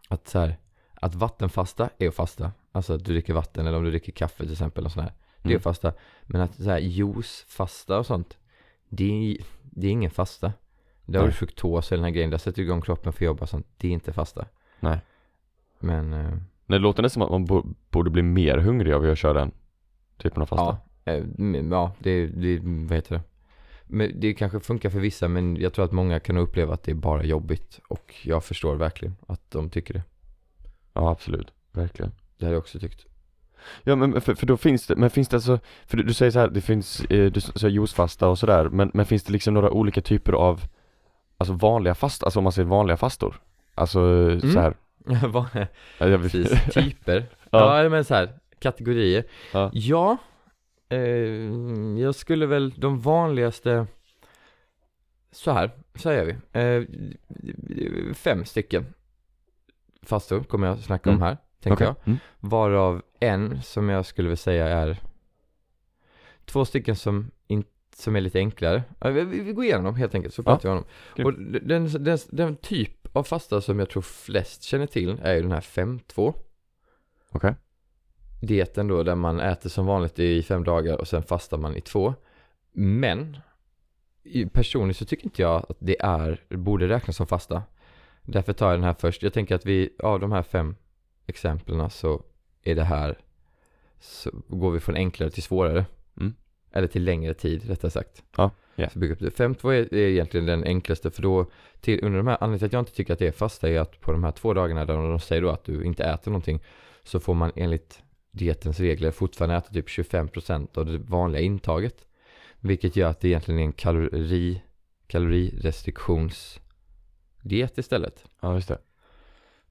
att 0.09 0.29
så 0.29 0.39
här, 0.39 0.57
att 0.95 1.15
vattenfasta 1.15 1.91
är 1.99 2.09
att 2.09 2.15
fasta. 2.15 2.53
Alltså 2.73 2.93
att 2.95 3.05
du 3.05 3.13
dricker 3.13 3.33
vatten 3.35 3.67
eller 3.67 3.79
om 3.79 3.85
du 3.85 3.91
dricker 3.91 4.13
kaffe 4.13 4.43
till 4.43 4.53
exempel 4.53 4.85
och 4.85 4.93
sådär. 4.93 5.13
Det 5.43 5.49
är 5.49 5.51
Mm. 5.51 5.57
att 5.57 5.63
fasta. 5.63 5.93
Men 6.23 6.41
att 6.41 6.55
så 6.55 6.71
här 6.71 6.79
juice-fasta 6.79 7.99
och 7.99 8.07
sånt, 8.07 8.39
det 8.89 9.05
är, 9.05 9.37
det 9.63 9.87
är 9.87 9.91
ingen 9.91 10.11
fasta. 10.11 10.53
Där 11.07 11.19
har 11.19 11.27
du 11.27 11.31
Nej. 11.31 11.37
fruktos 11.37 11.93
eller 11.93 11.99
den 11.99 12.05
här 12.05 12.11
grejen, 12.15 12.31
där 12.31 12.39
sätter 12.39 12.57
du 12.57 12.63
igång 12.63 12.81
kroppen 12.81 13.13
för 13.13 13.19
att 13.25 13.27
jobba 13.27 13.47
sånt. 13.47 13.67
Det 13.77 13.89
är 13.89 13.93
inte 13.93 14.13
fasta. 14.13 14.45
Nej. 14.81 14.99
Men, 15.79 16.13
eh, 16.13 16.33
Det 16.67 16.79
låter 16.79 17.03
nästan 17.03 17.21
som 17.21 17.23
att 17.23 17.31
man 17.31 17.45
bo- 17.45 17.75
borde 17.91 18.11
bli 18.11 18.23
mer 18.23 18.59
hungrig 18.59 18.93
av 18.93 19.05
att 19.11 19.19
köra 19.19 19.33
den 19.33 19.53
typen 20.19 20.43
av 20.43 20.47
fasta. 20.47 20.77
Ja, 21.05 21.13
eh, 21.13 21.25
ja 21.71 21.93
det, 21.99 22.27
det, 22.27 22.59
vad 22.63 22.93
heter 22.93 23.15
det? 23.15 23.23
Men 23.87 24.21
det 24.21 24.35
kanske 24.35 24.61
funkar 24.61 24.91
för 24.91 25.01
vissa 25.01 25.29
men 25.29 25.57
jag 25.57 25.73
tror 25.73 25.85
att 25.85 25.93
många 25.93 26.21
kan 26.21 26.37
uppleva 26.37 26.75
att 26.75 26.83
det 26.83 26.91
är 26.91 26.95
bara 26.95 27.25
jobbigt 27.25 27.81
och 27.89 28.15
jag 28.23 28.45
förstår 28.45 28.75
verkligen 28.77 29.17
att 29.27 29.51
de 29.51 29.71
tycker 29.71 29.95
det. 29.95 30.03
Ja, 30.93 31.11
absolut. 31.11 31.53
Verkligen. 31.73 32.13
Det 32.39 32.45
hade 32.45 32.55
jag 32.55 32.61
också 32.61 32.79
tyckt. 32.79 33.07
Ja 33.83 33.97
men 33.97 34.21
för, 34.21 34.35
för 34.35 34.47
då 34.47 34.57
finns 34.57 34.87
det, 34.87 34.97
men 34.97 35.11
finns 35.11 35.29
det 35.29 35.37
alltså, 35.37 35.59
för 35.87 35.97
du, 35.97 36.03
du 36.03 36.15
säger 36.15 36.31
så 36.33 36.39
här, 36.39 36.49
det 36.49 36.61
finns, 36.61 37.01
eh, 37.05 37.33
du 37.33 37.41
säger 37.41 37.69
juicefasta 37.75 38.29
och 38.29 38.39
sådär, 38.39 38.69
men, 38.69 38.91
men 38.95 39.07
finns 39.07 39.23
det 39.25 39.33
liksom 39.33 39.55
några 39.55 39.71
olika 39.71 40.01
typer 40.01 40.33
av, 40.33 40.63
alltså 41.39 41.53
vanliga 41.55 41.95
fasta, 41.95 42.27
alltså 42.27 42.39
om 42.41 42.45
man 42.45 42.53
säger 42.53 42.69
vanliga 42.69 42.97
fastor? 42.97 43.41
Alltså 43.75 44.01
så 44.41 44.61
här, 44.61 44.75
Vad- 45.29 45.47
ja, 45.99 46.19
Precis, 46.19 46.51
typer. 46.75 47.27
Ja. 47.51 47.83
ja. 47.83 47.89
men 47.89 48.05
så 48.05 48.15
här, 48.15 48.39
kategorier. 48.59 49.25
Ja. 49.53 49.71
Ja, 49.73 50.17
eh, 50.89 50.99
jag 51.99 52.15
skulle 52.15 52.47
väl, 52.47 52.71
de 52.71 53.01
vanligaste, 53.01 53.87
så 55.33 55.53
här, 55.53 55.71
så 55.95 56.11
här 56.11 56.17
gör 56.17 56.25
vi. 56.25 56.37
Eh, 56.61 58.15
fem 58.15 58.45
stycken 58.45 58.87
fastor 60.03 60.43
kommer 60.45 60.67
jag 60.67 60.79
snacka 60.79 61.11
om 61.11 61.17
Mm. 61.17 61.27
här, 61.27 61.37
tänker 61.61 61.75
Okej. 61.75 61.87
jag. 61.87 61.97
Mm. 62.09 62.19
Varav 62.41 63.03
en 63.21 63.63
som 63.63 63.89
jag 63.89 64.07
skulle 64.07 64.29
vilja 64.29 64.37
säga 64.37 64.69
är 64.69 64.99
två 66.45 66.65
stycken 66.65 66.97
som, 66.97 67.31
in, 67.47 67.65
som 67.97 68.17
är 68.17 68.21
lite 68.21 68.39
enklare. 68.39 68.83
Ja, 69.01 69.11
vi, 69.11 69.53
går 69.53 69.65
igenom 69.65 69.85
dem 69.85 69.95
helt 69.95 70.15
enkelt, 70.15 70.35
så 70.35 70.43
Ja. 70.43 70.45
pratar 70.45 70.69
vi 70.69 70.77
om 70.77 70.85
dem. 71.17 71.27
Och 71.27 71.33
den, 71.69 72.05
den, 72.05 72.19
den 72.31 72.57
typ 72.57 73.17
av 73.17 73.23
fasta 73.23 73.61
som 73.61 73.79
jag 73.79 73.91
tror 73.91 74.03
flest 74.03 74.63
känner 74.63 74.87
till 74.87 75.19
är 75.23 75.35
ju 75.35 75.43
den 75.43 75.53
här 75.53 75.61
5-2. 75.61 76.35
Okej. 77.31 77.55
dieten 78.43 78.89
då 78.89 79.03
där 79.03 79.15
man 79.15 79.41
äter 79.41 79.71
som 79.71 79.87
vanligt 79.87 80.19
i 80.19 80.43
fem 80.43 80.65
dagar 80.65 80.97
och 81.01 81.09
sen 81.09 81.23
fastar 81.23 81.59
man 81.59 81.77
i 81.77 81.81
två. 81.81 82.15
Men 82.73 83.37
personligen 84.53 84.95
så 84.95 85.05
tycker 85.05 85.25
inte 85.25 85.43
jag 85.43 85.67
att 85.69 85.77
det 85.79 85.97
är, 86.01 86.41
borde 86.49 86.89
räknas 86.89 87.17
som 87.17 87.27
fasta. 87.27 87.63
Därför 88.23 88.53
tar 88.53 88.71
jag 88.71 88.79
den 88.79 88.85
här 88.85 88.95
först. 88.99 89.23
Jag 89.23 89.33
tänker 89.33 89.55
att 89.55 89.67
vi, 89.67 89.91
av 89.99 90.21
de 90.21 90.33
här 90.33 90.43
fem 90.43 90.77
exemplen 91.27 91.91
så 91.91 92.23
är 92.63 92.75
det 92.75 92.85
här, 92.85 93.19
så 94.01 94.31
går 94.49 94.71
vi 94.71 94.81
från 94.81 94.97
enklare 94.97 95.31
till 95.31 95.43
svårare. 95.43 95.87
Eller 96.77 96.87
till 96.87 97.05
längre 97.05 97.35
tid 97.35 97.69
rättare 97.69 97.91
sagt. 97.91 98.23
Ja, 98.37 98.51
ja. 98.77 98.91
Så 98.91 98.99
bygga 98.99 99.15
upp 99.15 99.21
det. 99.21 99.31
5-2 99.31 99.73
är, 99.73 99.95
är 99.95 100.09
egentligen 100.09 100.47
den 100.47 100.65
enklaste 100.65 101.11
för 101.11 101.23
då, 101.23 101.47
till, 101.81 102.05
under 102.05 102.19
de 102.19 102.27
här, 102.27 102.37
anledningen 102.41 102.59
till 102.59 102.67
att 102.67 102.73
jag 102.73 102.81
inte 102.81 102.95
tycker 102.95 103.13
att 103.13 103.19
det 103.19 103.27
är 103.27 103.33
fasta 103.33 103.69
är 103.69 103.81
att 103.81 104.01
på 104.01 104.13
de 104.13 104.25
här 104.25 104.33
två 104.33 104.55
dagarna 104.55 104.85
där 104.85 104.95
de 104.95 105.21
säger 105.21 105.43
då 105.43 105.51
att 105.51 105.65
du 105.65 105.85
inte 105.85 106.05
äter 106.05 106.31
någonting 106.31 106.63
så 107.03 107.21
får 107.21 107.35
man 107.35 107.53
enligt 107.57 108.03
dietens 108.31 108.81
regler 108.81 109.11
fortfarande 109.11 109.57
äta 109.57 109.73
typ 109.73 109.89
25% 109.89 110.79
av 110.79 110.87
det 110.87 110.99
vanliga 110.99 111.43
intaget. 111.43 112.07
Vilket 112.61 112.97
gör 112.97 113.11
att 113.11 113.21
det 113.21 113.29
egentligen 113.29 113.61
är 113.61 113.65
en 113.65 113.73
kalori, 113.73 114.63
kalorirestriktionsdiet 115.07 117.79
istället. 117.79 118.25
Ja, 118.41 118.55
just 118.55 118.69
det. 118.69 118.79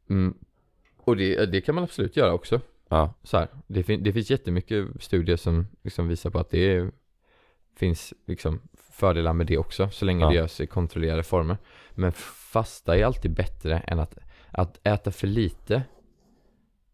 Mm. 0.10 0.38
Och 0.98 1.18
det, 1.18 1.46
det 1.46 1.62
kan 1.62 1.76
man 1.76 1.84
absolut 1.84 2.18
göra 2.18 2.34
också. 2.34 2.62
Ja, 2.94 3.14
Så 3.24 3.38
här, 3.38 3.48
det, 3.68 3.84
fin- 3.84 4.04
det 4.04 4.14
finns 4.14 4.30
jättemycket 4.32 4.88
studier 5.00 5.38
som 5.38 5.68
liksom 5.84 6.08
visar 6.08 6.30
på 6.30 6.40
att 6.40 6.50
det 6.50 6.76
är, 6.76 6.92
finns 7.76 8.14
liksom 8.26 8.62
fördelar 8.92 9.34
med 9.34 9.48
det 9.48 9.58
också, 9.58 9.90
så 9.90 10.06
länge 10.06 10.24
Ja. 10.24 10.30
det 10.30 10.36
görs 10.36 10.60
i 10.62 10.68
kontrollerade 10.68 11.24
former. 11.24 11.58
Men 11.92 12.12
fasta 12.52 12.98
är 12.98 13.06
alltid 13.06 13.32
bättre 13.32 13.80
än 13.80 14.00
att, 14.00 14.18
att 14.52 14.88
äta 14.88 15.12
för 15.12 15.28
lite 15.28 15.84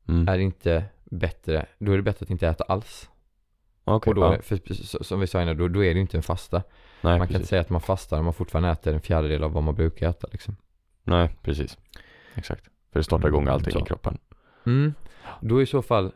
mm. 0.08 0.28
är 0.28 0.40
inte 0.40 0.86
bättre, 1.06 1.66
då 1.80 1.92
är 1.92 1.98
det 1.98 2.04
bättre 2.04 2.24
att 2.24 2.30
inte 2.30 2.48
äta 2.48 2.64
alls. 2.64 3.10
okej. 3.84 4.12
Och 4.12 4.16
då, 4.16 4.22
ja. 4.22 4.42
för, 4.42 5.04
som 5.04 5.20
vi 5.20 5.28
sa 5.28 5.42
innan, 5.42 5.58
då, 5.58 5.68
då 5.68 5.84
är 5.84 5.90
det 5.90 5.96
ju 5.96 6.02
inte 6.02 6.18
en 6.18 6.24
fasta. 6.24 6.64
Nej, 7.02 7.18
man 7.18 7.20
kan 7.20 7.22
inte 7.22 7.34
precis. 7.34 7.50
säga 7.50 7.62
att 7.62 7.70
man 7.70 7.82
fastar 7.82 8.20
om 8.20 8.26
man 8.26 8.34
fortfarande 8.34 8.70
äter 8.70 8.94
en 8.94 9.02
fjärdedel 9.02 9.44
av 9.44 9.52
vad 9.52 9.64
man 9.64 9.76
brukar 9.76 10.10
äta 10.10 10.28
liksom. 10.32 10.56
Nej, 11.04 11.36
precis. 11.42 11.78
Exakt. 12.36 12.64
För 12.92 13.00
det 13.00 13.04
startar 13.04 13.28
igång 13.28 13.48
allting 13.48 13.74
så. 13.74 13.80
i 13.80 13.84
kroppen. 13.84 14.18
Mm. 14.70 14.94
Då 15.42 15.58
är 15.58 15.62
i 15.62 15.66
så 15.66 15.82
fall 15.82 16.12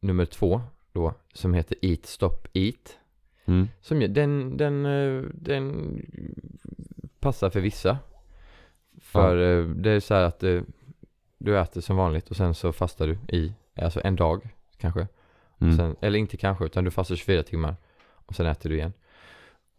nummer 0.00 0.24
två 0.24 0.60
då, 0.92 1.14
som 1.32 1.54
heter 1.54 1.78
Eat 1.82 2.06
Stop 2.06 2.36
Eat. 2.52 2.98
Mm. 3.44 3.68
Som, 3.80 4.00
den, 4.00 4.56
den, 4.56 4.86
eh, 4.86 5.22
den 5.34 6.00
passar 7.20 7.50
för 7.50 7.60
vissa. 7.60 7.98
För 9.00 9.36
eh, 9.36 9.68
det 9.68 9.90
är 9.90 10.00
så 10.00 10.14
här 10.14 10.22
att 10.22 10.42
eh, 10.42 10.60
du 11.38 11.58
äter 11.58 11.80
som 11.80 11.96
vanligt 11.96 12.30
och 12.30 12.36
sen 12.36 12.54
så 12.54 12.72
fastar 12.72 13.06
du 13.06 13.36
i, 13.36 13.54
alltså 13.74 14.00
en 14.04 14.16
dag 14.16 14.48
kanske. 14.76 15.08
Mm. 15.58 15.76
Sen, 15.76 15.96
eller 16.00 16.18
inte 16.18 16.36
kanske, 16.36 16.64
utan 16.64 16.84
du 16.84 16.90
fastar 16.90 17.16
24 17.16 17.42
timmar 17.42 17.76
och 18.12 18.34
sen 18.34 18.46
äter 18.46 18.70
du 18.70 18.76
igen. 18.76 18.92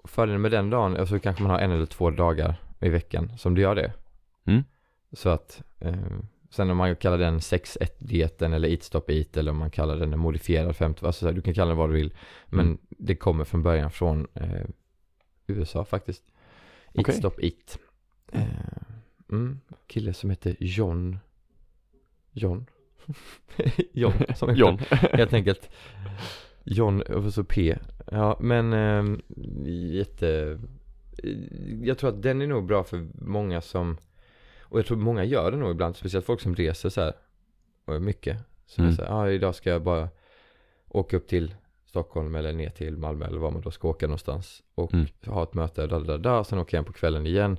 Fördelen 0.04 0.42
med 0.42 0.52
den 0.52 0.70
dagen, 0.70 0.98
alltså 0.98 1.20
kanske 1.20 1.44
man 1.44 1.52
har 1.52 1.60
en 1.60 1.72
eller 1.72 1.86
två 1.86 2.10
dagar 2.10 2.56
i 2.80 2.90
veckan 2.90 3.38
som 3.38 3.56
du 3.56 3.62
gör 3.62 3.76
det. 3.76 3.94
Mm. 4.46 4.64
Så 5.12 5.30
att, 5.30 5.62
eh, 5.80 5.96
sen 6.50 6.70
om 6.70 6.78
man 6.78 6.96
kallar 6.96 7.18
den 7.18 7.40
6-1-dieten 7.40 8.54
eller 8.54 8.70
Eat 8.70 8.84
Stop 8.84 9.04
Eat 9.10 9.38
eller 9.38 9.52
om 9.52 9.58
man 9.58 9.72
kallar 9.72 9.96
den 9.98 10.14
en 10.14 10.20
modifierad 10.20 10.76
50, 10.76 11.06
alltså 11.06 11.20
så 11.20 11.26
här, 11.26 11.34
du 11.34 11.42
kan 11.42 11.54
kalla 11.54 11.70
den 11.70 11.78
vad 11.78 11.90
du 11.90 11.94
vill. 11.94 12.14
Men 12.46 12.66
Mm. 12.66 12.78
det 12.90 13.16
kommer 13.16 13.44
från 13.44 13.64
början 13.64 13.92
från 13.92 14.28
eh, 14.34 14.66
USA 15.48 15.86
faktiskt. 15.86 16.24
Eat 16.94 17.00
Okej. 17.00 17.16
Stop 17.16 17.34
Eat. 17.42 17.80
Eh, 18.32 18.44
mm, 19.32 19.60
kille 19.88 20.14
som 20.14 20.30
heter 20.30 20.56
John 20.60 21.18
John 22.32 22.66
John 23.94 24.14
som 24.36 24.50
heter 24.50 24.60
John. 24.62 24.80
helt 25.14 25.34
enkelt 25.34 25.70
John 26.64 27.02
och 27.02 27.34
så 27.34 27.44
P 27.44 27.78
Ja 28.12 28.38
men 28.42 28.74
eh, 28.74 29.18
jätte 29.92 30.60
Jag 31.84 31.98
tror 31.98 32.10
att 32.10 32.22
den 32.22 32.42
är 32.42 32.48
nog 32.48 32.66
bra 32.66 32.84
för 32.84 33.08
många 33.14 33.62
som 33.62 33.98
Och 34.70 34.80
jag 34.80 34.86
tror 34.86 34.98
många 34.98 35.24
gör 35.24 35.52
det 35.52 35.58
nog 35.58 35.72
ibland 35.72 35.96
Speciellt 35.96 36.26
folk 36.26 36.42
som 36.42 36.56
reser 36.56 36.90
så 36.90 37.02
här 37.02 37.14
och 37.86 38.02
Mycket 38.02 38.38
Så 38.66 38.82
Mm. 38.82 38.92
är 38.92 38.96
så 38.96 39.02
här, 39.04 39.10
ja 39.10 39.30
idag 39.30 39.56
ska 39.56 39.70
jag 39.70 39.82
bara 39.82 40.10
Åka 40.90 41.18
upp 41.18 41.28
till 41.28 41.56
Stockholm 41.86 42.36
eller 42.36 42.54
ner 42.54 42.70
till 42.70 42.98
Malmö 42.98 43.26
eller 43.26 43.38
var 43.38 43.52
man 43.52 43.62
då 43.62 43.72
ska 43.72 43.88
åka 43.88 44.08
någonstans 44.08 44.64
Och 44.76 44.94
Mm. 44.94 45.06
ha 45.26 45.44
ett 45.44 45.54
möte, 45.54 45.88
där, 45.88 46.00
där, 46.00 46.18
där, 46.18 46.44
sen 46.44 46.60
åker 46.60 46.78
jag 46.78 46.84
hem 46.84 46.94
på 46.94 47.00
kvällen 47.00 47.26
igen 47.26 47.58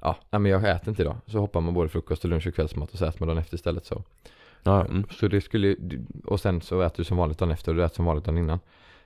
Ja, 0.00 0.16
nej, 0.30 0.38
men 0.40 0.52
jag 0.52 0.70
äter 0.70 0.88
inte 0.88 1.02
idag 1.02 1.16
Så 1.26 1.38
hoppar 1.38 1.60
man 1.60 1.74
både 1.74 1.88
frukost 1.88 2.24
och 2.24 2.30
lunch 2.30 2.46
och 2.46 2.54
kvällsmat 2.54 2.92
och 2.92 2.98
så 2.98 3.04
äter 3.04 3.20
man 3.20 3.28
dagen 3.28 3.38
efter 3.38 3.54
istället 3.54 3.86
så 3.86 4.02
Ja, 4.62 4.84
mm. 4.84 5.04
så 5.10 5.28
det 5.28 5.40
skulle, 5.40 5.76
och 6.24 6.40
sen 6.40 6.60
så 6.60 6.80
äter 6.80 6.96
du 6.96 7.04
som 7.04 7.16
vanligt 7.16 7.38
dagen 7.38 7.50
efter 7.50 7.72
och 7.72 7.76
du 7.76 7.84
äter 7.84 7.94
som 7.96 8.04
vanligt 8.04 8.24
dagen 8.24 8.38
innan. 8.38 8.58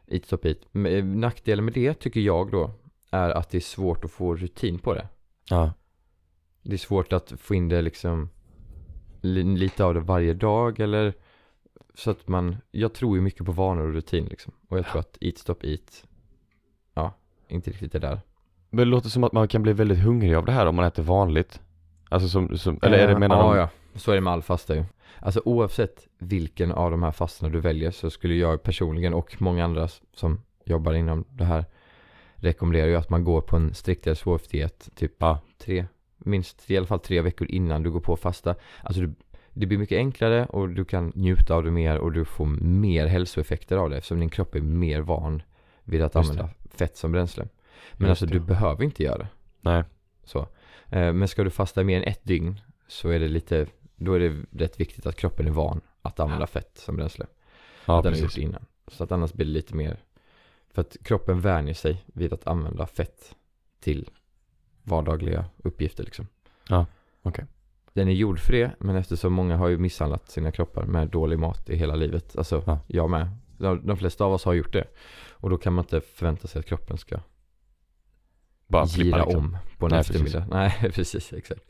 Eat 0.07 0.25
stop. 0.25 0.39
Men, 0.73 0.93
eh, 0.93 1.05
Nackdelen 1.05 1.65
med 1.65 1.75
det 1.75 1.95
tycker 1.95 2.21
jag 2.21 2.51
då 2.51 2.71
är 3.11 3.31
att 3.31 3.51
det 3.51 3.59
är 3.59 3.61
svårt 3.61 4.05
att 4.05 4.11
få 4.11 4.37
rutin 4.37 4.79
på 4.79 4.95
det. 4.95 5.09
ja. 5.51 5.73
Det 6.63 6.73
är 6.75 6.79
svårt 6.79 7.13
att 7.13 7.33
få 7.39 7.55
in 7.55 7.69
det 7.69 7.83
liksom 7.83 8.29
li, 9.21 9.43
lite 9.43 9.85
av 9.85 9.95
det 9.95 10.01
varje 10.01 10.35
dag 10.35 10.81
eller 10.81 11.15
så 11.95 12.11
att 12.11 12.29
man, 12.29 12.57
jag 12.71 12.93
tror 12.95 13.17
ju 13.17 13.23
mycket 13.23 13.47
på 13.47 13.53
vanor 13.53 13.87
och 13.87 13.95
rutin 13.95 14.25
liksom. 14.25 14.53
Och 14.69 14.79
jag 14.79 14.87
tror 14.87 15.01
att 15.01 15.17
eat 15.21 15.39
stop 15.39 15.57
eat, 15.63 16.05
ja, 16.95 17.13
inte 17.49 17.71
riktigt 17.71 17.95
är 17.95 18.01
där. 18.01 18.21
Men 18.71 18.79
det 18.79 18.85
låter 18.85 19.09
som 19.09 19.25
att 19.25 19.33
man 19.33 19.49
kan 19.49 19.63
bli 19.63 19.73
väldigt 19.73 19.99
hungrig 19.99 20.35
av 20.35 20.45
det 20.45 20.53
här 20.53 20.67
om 20.67 20.77
man 20.77 20.85
äter 20.85 21.03
vanligt. 21.03 21.61
Alltså 22.09 22.29
som, 22.29 22.59
som 22.59 22.79
eller 22.83 22.99
är 22.99 23.07
det 23.07 23.13
Eh, 23.13 23.19
menar 23.19 23.37
ja, 23.37 23.53
de? 23.55 23.59
ja, 23.59 23.69
så 23.95 24.11
är 24.11 24.15
det 24.15 24.21
med 24.21 24.33
all 24.33 24.43
fasta 24.43 24.75
ju. 24.75 24.85
Alltså 25.19 25.43
oavsett 25.45 26.07
vilken 26.19 26.73
av 26.73 26.91
de 26.91 27.03
här 27.03 27.11
fastorna 27.11 27.53
du 27.53 27.61
väljer 27.61 27.91
så 27.91 28.11
skulle 28.11 28.35
jag 28.35 28.63
personligen 28.63 29.15
och 29.15 29.37
många 29.43 29.65
andra 29.65 29.89
som 30.15 30.41
jobbar 30.65 30.93
inom 30.93 31.25
det 31.31 31.45
här 31.45 31.65
rekommenderar 32.35 32.87
ju 32.87 32.97
att 32.97 33.11
man 33.11 33.25
går 33.25 33.41
på 33.41 33.57
en 33.57 33.75
striktare 33.75 34.15
svårdiet 34.15 34.89
typ 34.95 35.13
Ja. 35.19 35.39
tre, 35.59 35.87
minst 36.21 36.71
i 36.71 36.77
alla 36.77 36.87
fall 36.87 37.01
tre 37.01 37.21
veckor 37.21 37.49
innan 37.51 37.83
du 37.83 37.91
går 37.91 38.01
på 38.01 38.17
fasta. 38.17 38.55
Alltså 38.83 39.01
du, 39.03 39.15
det 39.53 39.67
blir 39.67 39.79
mycket 39.79 39.97
enklare 39.97 40.47
och 40.47 40.69
du 40.69 40.85
kan 40.85 41.13
njuta 41.15 41.55
av 41.55 41.65
det 41.65 41.71
mer 41.71 41.99
och 41.99 42.13
du 42.13 42.25
får 42.25 42.47
mer 42.61 43.07
hälsoeffekter 43.07 43.77
av 43.77 43.91
det 43.91 43.97
eftersom 43.97 44.21
din 44.21 44.29
kropp 44.29 44.55
är 44.55 44.61
mer 44.61 45.01
van 45.01 45.43
vid 45.85 46.03
att 46.03 46.15
Just 46.15 46.29
det. 46.29 46.41
använda 46.41 46.55
fett 46.71 46.97
som 46.97 47.13
bränsle. 47.13 47.49
Men 47.93 48.09
Just 48.09 48.23
alltså 48.23 48.27
det. 48.27 48.33
du 48.33 48.41
behöver 48.41 48.85
inte 48.85 49.03
göra 49.03 49.19
det. 49.19 49.29
Nej. 49.61 49.85
Så. 50.25 50.39
Eh, 50.89 51.13
Men 51.13 51.29
ska 51.29 51.45
du 51.45 51.51
fasta 51.51 51.85
mer 51.85 51.97
än 51.97 52.03
ett 52.05 52.25
dygn 52.25 52.61
så 52.89 53.09
är 53.09 53.19
det 53.19 53.29
lite, 53.29 53.67
då 53.97 54.13
är 54.13 54.21
det 54.21 54.37
rätt 54.65 54.81
viktigt 54.81 55.07
att 55.07 55.17
kroppen 55.17 55.47
är 55.47 55.51
van 55.51 55.81
att 56.03 56.21
använda 56.21 56.47
fett 56.47 56.79
som 56.79 56.97
bränsle. 56.97 57.27
Ja, 57.87 57.99
att 57.99 58.05
den 58.05 58.13
har 58.13 58.19
gjort 58.19 58.27
precis. 58.27 58.35
det 58.37 58.43
innan. 58.49 58.65
Så 58.87 59.05
att 59.05 59.13
annars 59.13 59.33
blir 59.33 59.47
det 59.47 59.53
lite 59.53 59.75
mer, 59.75 59.97
för 60.73 60.81
att 60.81 60.97
kroppen 61.03 61.41
vänjer 61.41 61.75
sig 61.75 62.05
vid 62.07 62.33
att 62.33 62.47
använda 62.47 62.87
fett 62.87 63.35
till 63.81 64.09
vardagliga 64.91 65.45
uppgifter 65.63 66.05
liksom. 66.05 66.27
Ja, 66.69 66.87
okej. 67.23 67.45
Den 67.93 68.09
är 68.09 68.51
det, 68.53 68.71
men 68.79 68.97
eftersom 68.97 69.33
många 69.33 69.57
har 69.57 69.69
ju 69.69 69.79
misshandlat 69.79 70.31
sina 70.31 70.53
kroppar 70.53 70.85
med 70.85 71.09
dålig 71.09 71.39
mat 71.39 71.71
i 71.71 71.77
hela 71.77 71.95
livet, 71.95 72.37
alltså 72.39 72.63
Ja. 72.67 72.79
jag 72.87 73.11
med. 73.11 73.29
De, 73.59 73.87
de 73.87 73.97
flesta 73.97 74.25
av 74.25 74.33
oss 74.33 74.45
har 74.45 74.53
gjort 74.53 74.73
det. 74.73 74.85
Och 75.31 75.51
då 75.51 75.59
kan 75.59 75.73
man 75.73 75.85
inte 75.85 76.01
förvänta 76.01 76.49
sig 76.49 76.61
att 76.61 76.67
kroppen 76.67 76.99
ska 76.99 77.21
Bara 78.67 78.85
gira 78.87 79.25
liksom. 79.25 79.37
om 79.45 79.57
på 79.79 79.87
en 79.87 79.91
Nej, 79.91 80.01
eftermiddag. 80.01 80.47
Nej, 80.51 80.91
precis, 80.95 81.33
exakt. 81.33 81.61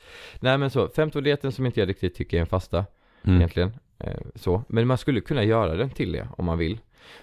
Nej 0.41 0.59
men 0.59 0.71
så, 0.71 0.87
15-dieten 0.89 1.53
som 1.53 1.67
inte 1.67 1.81
jag 1.81 1.89
riktigt 1.89 2.15
tycker 2.15 2.37
är 2.37 2.41
en 2.41 2.47
fasta 2.47 2.85
Mm. 3.23 3.37
egentligen. 3.37 3.73
Eh, 3.99 4.17
så. 4.35 4.63
Men 4.69 4.87
man 4.87 4.99
skulle 4.99 5.21
kunna 5.21 5.45
göra 5.45 5.75
den 5.75 5.91
till 5.91 6.13
det 6.13 6.29
om 6.39 6.45
man 6.45 6.59
vill. 6.59 6.79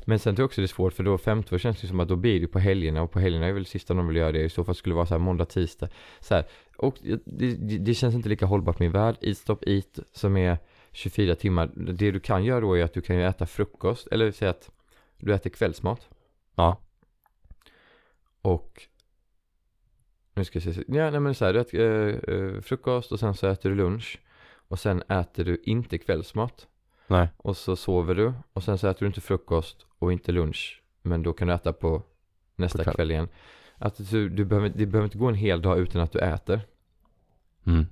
Men 0.05 0.19
sen 0.19 0.35
tror 0.35 0.43
jag 0.43 0.47
också 0.47 0.61
det 0.61 0.65
är 0.65 0.67
svårt 0.67 0.93
för 0.93 1.03
då 1.03 1.17
15 1.17 1.59
känns 1.59 1.81
det 1.81 1.87
som 1.87 1.99
att 1.99 2.07
då 2.07 2.15
blir 2.15 2.41
det 2.41 2.47
på 2.47 2.59
helgerna 2.59 3.01
och 3.01 3.11
på 3.11 3.19
helgerna 3.19 3.45
är 3.45 3.53
väl 3.53 3.65
sista 3.65 3.93
de 3.93 4.07
vill 4.07 4.17
göra 4.17 4.31
det. 4.31 4.43
I 4.43 4.49
så 4.49 4.63
fall 4.63 4.75
skulle 4.75 4.93
det 4.93 4.95
vara 4.95 5.05
så 5.05 5.13
här 5.13 5.19
måndag, 5.19 5.45
tisdag. 5.45 5.89
Så 6.19 6.35
här. 6.35 6.45
Och 6.77 6.97
det, 7.25 7.77
det, 7.77 7.93
känns 7.93 8.15
inte 8.15 8.29
lika 8.29 8.45
hållbart 8.45 8.79
med 8.79 8.91
värld. 8.91 9.15
Eat 9.21 9.37
stop 9.37 9.57
eat 9.61 9.99
som 10.11 10.37
är 10.37 10.57
24 10.91 11.35
timmar. 11.35 11.71
Det 11.75 12.11
du 12.11 12.19
kan 12.19 12.43
göra 12.43 12.61
då 12.61 12.77
är 12.77 12.83
att 12.83 12.93
du 12.93 13.01
kan 13.01 13.15
ju 13.15 13.23
äta 13.23 13.45
frukost 13.45 14.07
eller 14.07 14.31
säga 14.31 14.51
att 14.51 14.71
du 15.17 15.33
äter 15.33 15.49
kvällsmat. 15.49 16.07
Ja. 16.55 16.81
Och 18.41 18.81
nu 20.33 20.45
ska 20.45 20.59
jag 20.59 20.75
se. 20.75 20.83
Ja, 20.87 21.11
nej 21.11 21.19
men 21.19 21.35
så 21.35 21.45
här, 21.45 21.53
du 21.53 21.59
äter 21.59 21.79
eh, 21.79 22.35
eh, 22.35 22.61
frukost 22.61 23.11
och 23.11 23.19
sen 23.19 23.33
så 23.33 23.47
äter 23.47 23.69
du 23.69 23.75
lunch. 23.75 24.19
Och 24.69 24.79
sen 24.79 25.01
äter 25.01 25.45
du 25.45 25.61
inte 25.65 25.97
kvällsmat. 25.97 26.67
Nej. 27.07 27.27
Och 27.37 27.57
så 27.57 27.75
sover 27.75 28.15
du. 28.15 28.33
Och 28.53 28.63
sen 28.63 28.77
så 28.77 28.87
äter 28.87 28.99
du 28.99 29.07
inte 29.07 29.21
frukost 29.21 29.85
och 29.99 30.13
inte 30.13 30.31
lunch. 30.31 30.81
Men 31.01 31.23
då 31.23 31.33
kan 31.33 31.47
du 31.47 31.53
äta 31.53 31.73
på 31.73 32.03
nästa 32.55 32.83
På 32.83 32.91
kväll. 32.91 33.11
igen. 33.11 33.27
Att 33.77 34.09
du, 34.11 34.29
du 34.29 34.45
behöver, 34.45 34.69
det 34.69 34.85
behöver 34.85 35.05
inte 35.05 35.17
gå 35.17 35.27
en 35.27 35.35
hel 35.35 35.61
dag 35.61 35.79
utan 35.79 36.01
att 36.01 36.11
du 36.11 36.19
äter. 36.19 36.61
Mm. 37.65 37.85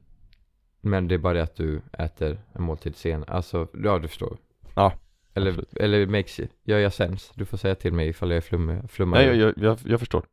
Men 0.82 1.08
det 1.08 1.16
är 1.16 1.20
bara 1.20 1.34
det 1.34 1.44
att 1.44 1.56
du 1.56 1.82
äter 1.92 2.40
en 2.54 2.64
måltid 2.64 2.96
sen. 2.96 3.24
Alltså, 3.28 3.68
ja 3.84 4.00
du 4.00 4.08
förstår. 4.08 4.38
Ja, 4.76 4.94
Eller, 5.34 5.50
absolut. 5.50 5.74
eller 5.78 6.06
makes, 6.08 6.40
gör 6.64 6.80
jag 6.80 6.94
sens? 6.94 7.32
Du 7.36 7.46
får 7.46 7.58
säga 7.58 7.76
till 7.76 7.94
mig 7.94 8.08
ifall 8.10 8.30
jag 8.30 8.38
är 8.38 8.42
flum, 8.42 8.88
flummar. 8.88 9.18
Nej, 9.18 9.28
jag, 9.28 9.36
jag, 9.36 9.54
jag, 9.58 9.80
jag 9.86 10.00
förstår. 10.00 10.26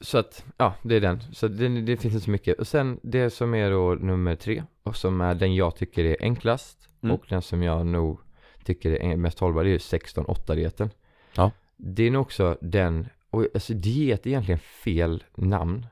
Så 0.00 0.18
att, 0.18 0.44
ja, 0.56 0.74
det 0.82 0.94
är 0.96 1.00
den. 1.00 1.20
Så 1.32 1.48
det, 1.48 1.68
det 1.68 1.96
finns 1.96 2.14
inte 2.14 2.24
så 2.24 2.30
mycket. 2.30 2.58
Och 2.58 2.66
sen 2.66 3.00
det 3.02 3.30
som 3.30 3.54
är 3.54 3.70
då 3.70 3.94
nummer 3.94 4.36
tre, 4.36 4.62
och 4.82 4.96
som 4.96 5.20
är 5.20 5.34
den 5.34 5.54
jag 5.54 5.76
tycker 5.76 6.04
är 6.04 6.16
enklast, 6.20 6.88
Mm. 7.04 7.14
och 7.14 7.24
den 7.28 7.42
som 7.42 7.62
jag 7.62 7.86
nog 7.86 8.20
tycker 8.64 8.90
är 8.90 9.16
mest 9.16 9.38
hållbar, 9.38 9.64
det 9.64 9.70
är 9.70 9.78
16-8 9.78 10.54
dieten. 10.54 10.90
Ja. 11.36 11.50
Det 11.76 12.02
är 12.02 12.10
nog 12.10 12.22
också 12.22 12.58
den, 12.60 13.08
och 13.30 13.46
alltså 13.54 13.74
diet 13.74 14.26
är 14.26 14.30
egentligen 14.30 14.58
fel 14.58 15.24
namn 15.34 15.86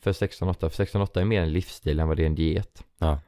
för 0.00 0.12
16-8, 0.12 0.68
för 0.68 0.84
16-8 0.84 1.20
är 1.20 1.24
mer 1.24 1.42
en 1.42 1.52
livsstil 1.52 2.00
än 2.00 2.08
vad 2.08 2.16
det 2.16 2.22
är 2.22 2.26
en 2.26 2.34
diet. 2.34 2.84
Ja. 2.98 3.20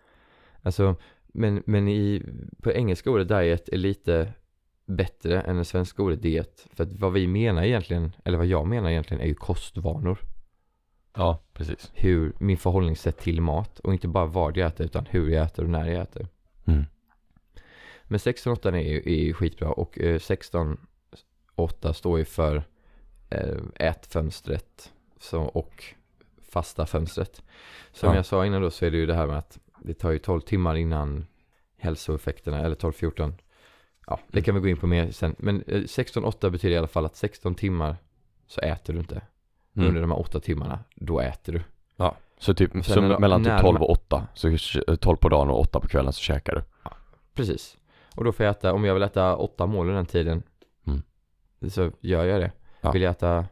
Alltså, 0.62 0.97
men, 1.27 1.62
men 1.67 1.88
i, 1.88 2.23
på 2.62 2.73
engelska 2.73 3.11
ordet 3.11 3.29
diet 3.29 3.69
är 3.69 3.77
lite 3.77 4.33
bättre 4.88 5.40
än 5.40 5.57
det 5.57 5.64
svenska 5.64 6.02
ordet 6.02 6.23
diet. 6.23 6.66
För 6.73 6.85
att 6.85 6.92
vad 6.92 7.12
vi 7.12 7.26
menar 7.26 7.62
egentligen, 7.62 8.12
eller 8.25 8.38
vad 8.38 8.47
jag 8.47 8.66
menar 8.66 8.90
egentligen 8.90 9.21
är 9.21 9.26
ju 9.26 9.35
kostvanor. 9.35 10.18
Ja, 11.16 11.42
precis. 11.52 11.90
Hur, 11.95 12.33
min 12.38 12.57
förhållningssätt 12.57 13.18
till 13.18 13.40
mat 13.40 13.78
och 13.78 13.92
inte 13.92 14.09
bara 14.09 14.26
vad 14.26 14.57
jag 14.57 14.66
äter 14.66 14.87
utan 14.87 15.07
hur 15.11 15.28
jag 15.30 15.47
äter 15.47 15.64
och 15.64 15.71
när 15.71 15.87
jag 15.87 16.02
äter. 16.02 16.28
Mm. 16.64 16.85
Men 18.04 18.18
16-8 18.18 18.75
är 18.75 18.78
ju, 18.78 18.99
är 18.99 19.25
ju 19.25 19.35
skitbra 19.35 19.68
och 19.73 19.99
eh, 19.99 20.18
16-8 20.18 21.92
står 21.92 22.18
ju 22.18 22.25
för 22.25 22.62
eh, 23.30 23.57
ätfönstret 23.75 24.92
så, 25.21 25.42
och 25.42 25.85
fasta 26.42 26.87
fönstret. 26.87 27.42
Som 27.92 28.09
Ja. 28.09 28.16
jag 28.16 28.26
sa 28.26 28.47
innan 28.47 28.62
då 28.62 28.71
så 28.71 28.87
är 28.87 28.90
det 28.90 28.97
ju 28.97 29.07
det 29.07 29.14
här 29.14 29.26
med 29.26 29.38
att 29.38 29.59
det 29.83 29.95
tar 29.95 30.11
ju 30.11 30.18
12 30.18 30.40
timmar 30.40 30.75
innan 30.76 31.26
hälsoeffekterna, 31.76 32.59
eller 32.61 32.76
12-14. 32.76 33.33
Ja, 34.09 34.21
det 34.29 34.43
kan 34.43 34.55
vi 34.55 34.61
gå 34.61 34.69
in 34.69 34.77
på 34.77 34.87
mer 34.87 35.11
sen. 35.11 35.35
Men 35.38 35.62
eh, 35.67 35.75
16-8 35.81 36.50
betyder 36.50 36.75
i 36.75 36.79
alla 36.79 36.87
fall 36.88 37.07
att 37.07 37.17
16 37.17 37.55
timmar 37.55 37.97
så 38.47 38.61
äter 38.61 38.93
du 38.95 38.99
inte. 39.00 39.21
Mm. 39.77 39.88
Under 39.88 40.00
de 40.00 40.11
här 40.11 40.19
8 40.19 40.41
timmarna, 40.41 40.79
då 40.95 41.21
äter 41.21 41.53
du. 41.53 41.62
Ja, 41.97 42.17
så 42.38 42.55
typ 42.55 42.85
så 42.85 43.00
mellan 43.03 43.45
typ 43.45 43.61
12 43.61 43.73
man- 43.75 43.83
och 43.83 43.91
8, 43.91 44.27
så 44.35 44.50
k- 44.50 44.97
12 44.97 45.17
på 45.17 45.29
dagen 45.29 45.50
och 45.50 45.61
8 45.61 45.81
på 45.81 45.88
kvällen 45.88 46.12
så 46.12 46.21
käkar 46.21 46.55
du. 46.55 46.62
Precis. 47.35 47.77
Och 48.15 48.25
då 48.25 48.33
får 48.33 48.47
jag 48.47 48.50
äta, 48.50 48.73
om 48.73 48.85
jag 48.85 48.95
vill 48.95 49.03
äta 49.03 49.37
åtta 49.37 49.67
mål 49.67 49.87
under 49.87 49.95
den 49.97 50.07
tiden 50.07 50.43
Mm. 50.87 51.03
så 51.71 51.91
gör 52.00 52.25
jag 52.25 52.41
det. 52.41 52.53
Ja. 52.81 52.91
Vill 52.93 53.03
jag 53.03 53.11
äta 53.11 53.47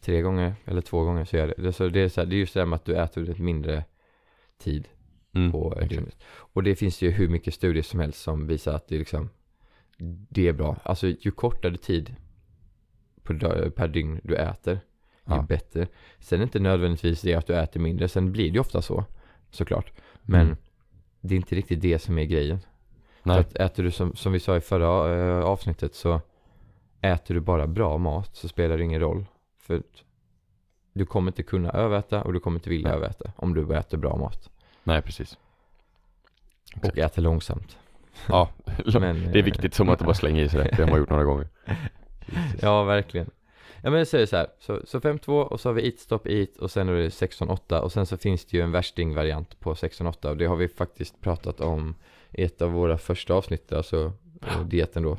tre 0.00 0.20
gånger 0.22 0.54
eller 0.64 0.80
två 0.80 1.04
gånger 1.04 1.24
så 1.24 1.36
gör 1.36 1.46
jag 1.48 1.56
det. 1.56 1.62
det. 1.62 1.72
Så 1.72 1.88
det, 1.88 2.00
är 2.00 2.08
så 2.08 2.20
här, 2.20 2.26
det 2.26 2.36
är 2.36 2.38
just 2.38 2.54
det 2.54 2.60
här 2.60 2.66
med 2.66 2.76
att 2.76 2.84
du 2.84 2.96
äter 2.96 3.30
ett 3.30 3.38
mindre 3.38 3.84
tid 4.58 4.88
Mm. 5.34 5.52
på 5.52 5.74
dygnet. 5.88 6.16
Och 6.24 6.62
det 6.62 6.76
finns 6.76 7.02
ju 7.02 7.10
hur 7.10 7.28
mycket 7.28 7.54
studier 7.54 7.82
som 7.82 8.00
helst 8.00 8.22
som 8.22 8.46
visar 8.46 8.74
att 8.74 8.88
det 8.88 8.98
liksom 8.98 9.28
det 10.28 10.48
är 10.48 10.52
bra. 10.52 10.76
Alltså 10.82 11.06
ju 11.06 11.30
kortare 11.30 11.76
tid 11.76 12.14
på, 13.22 13.34
per 13.76 13.88
dygn 13.88 14.20
du 14.24 14.36
äter, 14.36 14.72
ju 14.74 14.80
Ja. 15.24 15.42
bättre. 15.48 15.86
Sen 16.18 16.36
är 16.36 16.38
det 16.38 16.44
inte 16.44 16.58
nödvändigtvis 16.58 17.20
det 17.22 17.34
att 17.34 17.46
du 17.46 17.54
äter 17.56 17.80
mindre. 17.80 18.08
Sen 18.08 18.32
blir 18.32 18.44
det 18.44 18.54
ju 18.54 18.60
ofta 18.60 18.82
så, 18.82 19.04
såklart. 19.50 19.92
Men 20.22 20.40
Mm. 20.46 20.56
det 21.20 21.34
är 21.34 21.36
inte 21.36 21.54
riktigt 21.54 21.80
det 21.80 21.98
som 21.98 22.18
är 22.18 22.24
grejen. 22.24 22.58
Nej. 23.22 23.38
att 23.38 23.56
äter 23.56 23.82
du 23.82 23.90
som, 23.90 24.14
som 24.16 24.32
vi 24.32 24.40
sa 24.40 24.56
i 24.56 24.60
förra 24.60 25.14
eh, 25.18 25.44
avsnittet 25.44 25.94
så 25.94 26.20
äter 27.00 27.34
du 27.34 27.40
bara 27.40 27.66
bra 27.66 27.98
mat 27.98 28.36
så 28.36 28.48
spelar 28.48 28.76
det 28.78 28.84
ingen 28.84 29.00
roll. 29.00 29.26
För 29.58 29.82
du 30.92 31.06
kommer 31.06 31.30
inte 31.30 31.42
kunna 31.42 31.70
överäta 31.70 32.22
och 32.24 32.32
du 32.32 32.40
kommer 32.40 32.58
inte 32.58 32.70
vilja 32.70 32.88
Nej. 32.88 32.96
överäta 32.96 33.32
om 33.36 33.54
du 33.54 33.76
äter 33.76 33.98
bra 33.98 34.16
mat. 34.16 34.50
Nej, 34.84 35.02
precis. 35.02 35.38
Och 36.82 36.98
äter 36.98 37.22
långsamt. 37.22 37.78
Ja, 38.28 38.50
Men, 39.00 39.32
det 39.32 39.38
är 39.38 39.42
viktigt 39.42 39.74
som 39.74 39.88
att 39.88 39.98
du 39.98 40.04
bara 40.04 40.14
slänger 40.14 40.44
i 40.44 40.48
sig 40.48 40.64
det. 40.64 40.76
Det 40.76 40.82
har 40.82 40.90
man 40.90 40.98
gjort 40.98 41.10
några 41.10 41.24
gånger. 41.24 41.48
Ja, 42.60 42.84
verkligen. 42.84 43.30
Ja 43.82 43.90
men 43.90 43.98
jag 43.98 44.08
säger 44.08 44.26
så 44.26 44.36
här, 44.36 44.46
så, 44.58 44.80
så 44.84 44.98
5-2 45.00 45.42
och 45.42 45.60
så 45.60 45.68
har 45.68 45.74
vi 45.74 45.86
Eat 45.86 45.98
Stop 45.98 46.20
Eat 46.24 46.56
och 46.56 46.70
sen 46.70 46.88
är 46.88 46.92
det 46.92 47.08
16-8 47.08 47.78
och 47.78 47.92
sen 47.92 48.06
så 48.06 48.16
finns 48.16 48.44
det 48.44 48.56
ju 48.56 48.62
en 48.62 48.72
värsting-variant 48.72 49.60
på 49.60 49.74
16-8 49.74 50.26
och 50.28 50.36
det 50.36 50.44
har 50.44 50.56
vi 50.56 50.68
faktiskt 50.68 51.20
pratat 51.20 51.60
om 51.60 51.94
i 52.30 52.42
ett 52.42 52.62
av 52.62 52.72
våra 52.72 52.98
första 52.98 53.34
avsnitt, 53.34 53.72
alltså 53.72 54.12
eh, 54.46 54.60
dieten 54.64 55.02
då, 55.02 55.12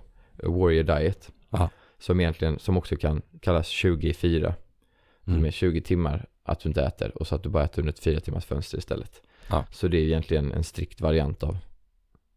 eh, 0.44 0.50
Warrior 0.52 0.84
Diet. 0.84 1.32
Ja. 1.50 1.70
Som 2.00 2.20
egentligen, 2.20 2.60
som 2.60 2.78
också 2.78 2.96
kan 2.96 3.22
kallas 3.42 3.68
20 3.68 4.08
i 4.10 4.14
4. 4.14 4.56
Som 5.24 5.34
Mm. 5.34 5.46
är 5.46 5.52
20 5.52 5.82
timmar 5.82 6.26
att 6.44 6.60
du 6.60 6.70
inte 6.70 6.82
äter 6.84 7.18
och 7.18 7.28
så 7.28 7.36
att 7.36 7.44
du 7.44 7.50
bara 7.50 7.64
äter 7.64 7.80
under 7.82 7.94
ett 7.94 8.00
4 8.00 8.20
timmars 8.20 8.46
fönster 8.46 8.78
istället. 8.78 9.22
Ja. 9.50 9.66
Så 9.72 9.88
det 9.88 9.98
är 9.98 10.02
egentligen 10.04 10.52
en 10.52 10.64
strikt 10.64 11.02
variant 11.02 11.44
av 11.44 11.58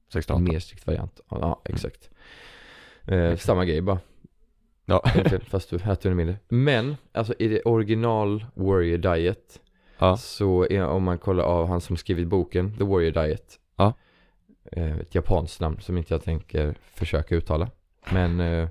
16 0.09 0.37
en 0.37 0.45
mer 0.45 0.59
strikt 0.59 0.87
variant. 0.87 1.21
Ja, 1.31 1.39
ja 1.41 1.61
exakt. 1.65 2.11
Eh, 3.05 3.25
Exakt. 3.25 3.43
samma 3.47 3.65
grej 3.65 3.81
bara. 3.81 3.99
Ja. 4.85 5.03
Fast 5.49 5.71
du 5.71 5.77
äter 5.77 6.11
under 6.11 6.15
mindre. 6.15 6.37
Men, 6.49 6.97
alltså 7.13 7.35
i 7.39 7.49
det 7.49 7.63
original 7.63 8.47
Warrior 8.55 8.99
Diet 8.99 9.61
Ja. 9.99 10.17
så 10.17 10.67
är, 10.71 10.85
om 10.87 11.03
man 11.03 11.19
kollar 11.19 11.45
av 11.45 11.69
han 11.69 11.81
som 11.81 11.97
skrivit 11.97 12.27
boken 12.29 12.77
The 12.79 12.85
Warrior 12.85 13.11
Diet. 13.11 13.59
Ja. 13.77 13.93
Eh, 14.73 14.97
ett 14.99 15.15
japanskt 15.15 15.61
namn 15.61 15.81
som 15.81 15.99
inte 15.99 16.15
jag 16.15 16.23
tänker 16.23 16.75
försöka 16.95 17.35
uttala. 17.35 17.71
Men 18.13 18.41
eh, 18.41 18.69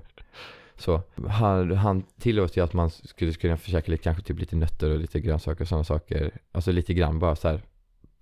så. 0.76 1.00
Han, 1.28 1.72
han 1.76 2.02
tillåter 2.20 2.58
ju 2.58 2.64
att 2.64 2.72
man 2.72 2.90
skulle 2.90 3.32
kunna 3.32 3.56
försöka 3.56 3.90
lite, 3.92 4.02
kanske 4.04 4.22
typ 4.22 4.38
lite 4.38 4.56
nötter 4.56 4.90
och 4.90 4.98
lite 4.98 5.20
grönsaker 5.20 5.60
och 5.60 5.68
sådana 5.68 5.84
saker. 5.84 6.30
Alltså 6.52 6.72
lite 6.72 6.94
grann 6.94 7.18
bara 7.18 7.36
så 7.36 7.48
här 7.48 7.62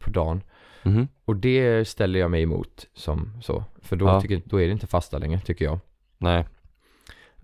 på 0.05 0.11
dagen. 0.11 0.43
Mhm. 0.83 1.09
Och 1.25 1.37
det 1.37 1.89
ställer 1.89 2.21
jag 2.21 2.31
mig 2.31 2.43
emot 2.43 2.87
som 2.95 3.33
så. 3.43 3.65
För 3.83 3.97
då, 3.97 4.07
Ja. 4.07 4.21
tycker, 4.21 4.43
då 4.45 4.61
är 4.61 4.67
det 4.67 4.73
inte 4.73 4.87
fasta 4.87 5.19
längre 5.19 5.41
tycker 5.41 5.65
jag. 5.65 5.79
Nej. 6.19 6.45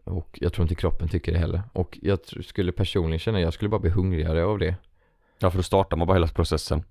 Och 0.04 0.38
jag 0.42 0.52
tror 0.52 0.62
inte 0.62 0.74
kroppen 0.74 1.08
tycker 1.08 1.32
det 1.32 1.38
heller. 1.38 1.62
Och 1.72 1.98
jag 2.02 2.18
skulle 2.44 2.72
personligen 2.72 3.18
känna, 3.18 3.40
jag 3.40 3.52
skulle 3.52 3.68
bara 3.68 3.80
bli 3.80 3.90
hungrigare 3.90 4.44
av 4.44 4.58
det. 4.58 4.74
Ja, 5.38 5.50
för 5.50 5.58
då 5.58 5.62
startar 5.62 5.96
man 5.96 6.06
bara 6.06 6.14
hela 6.14 6.28
processen 6.28 6.82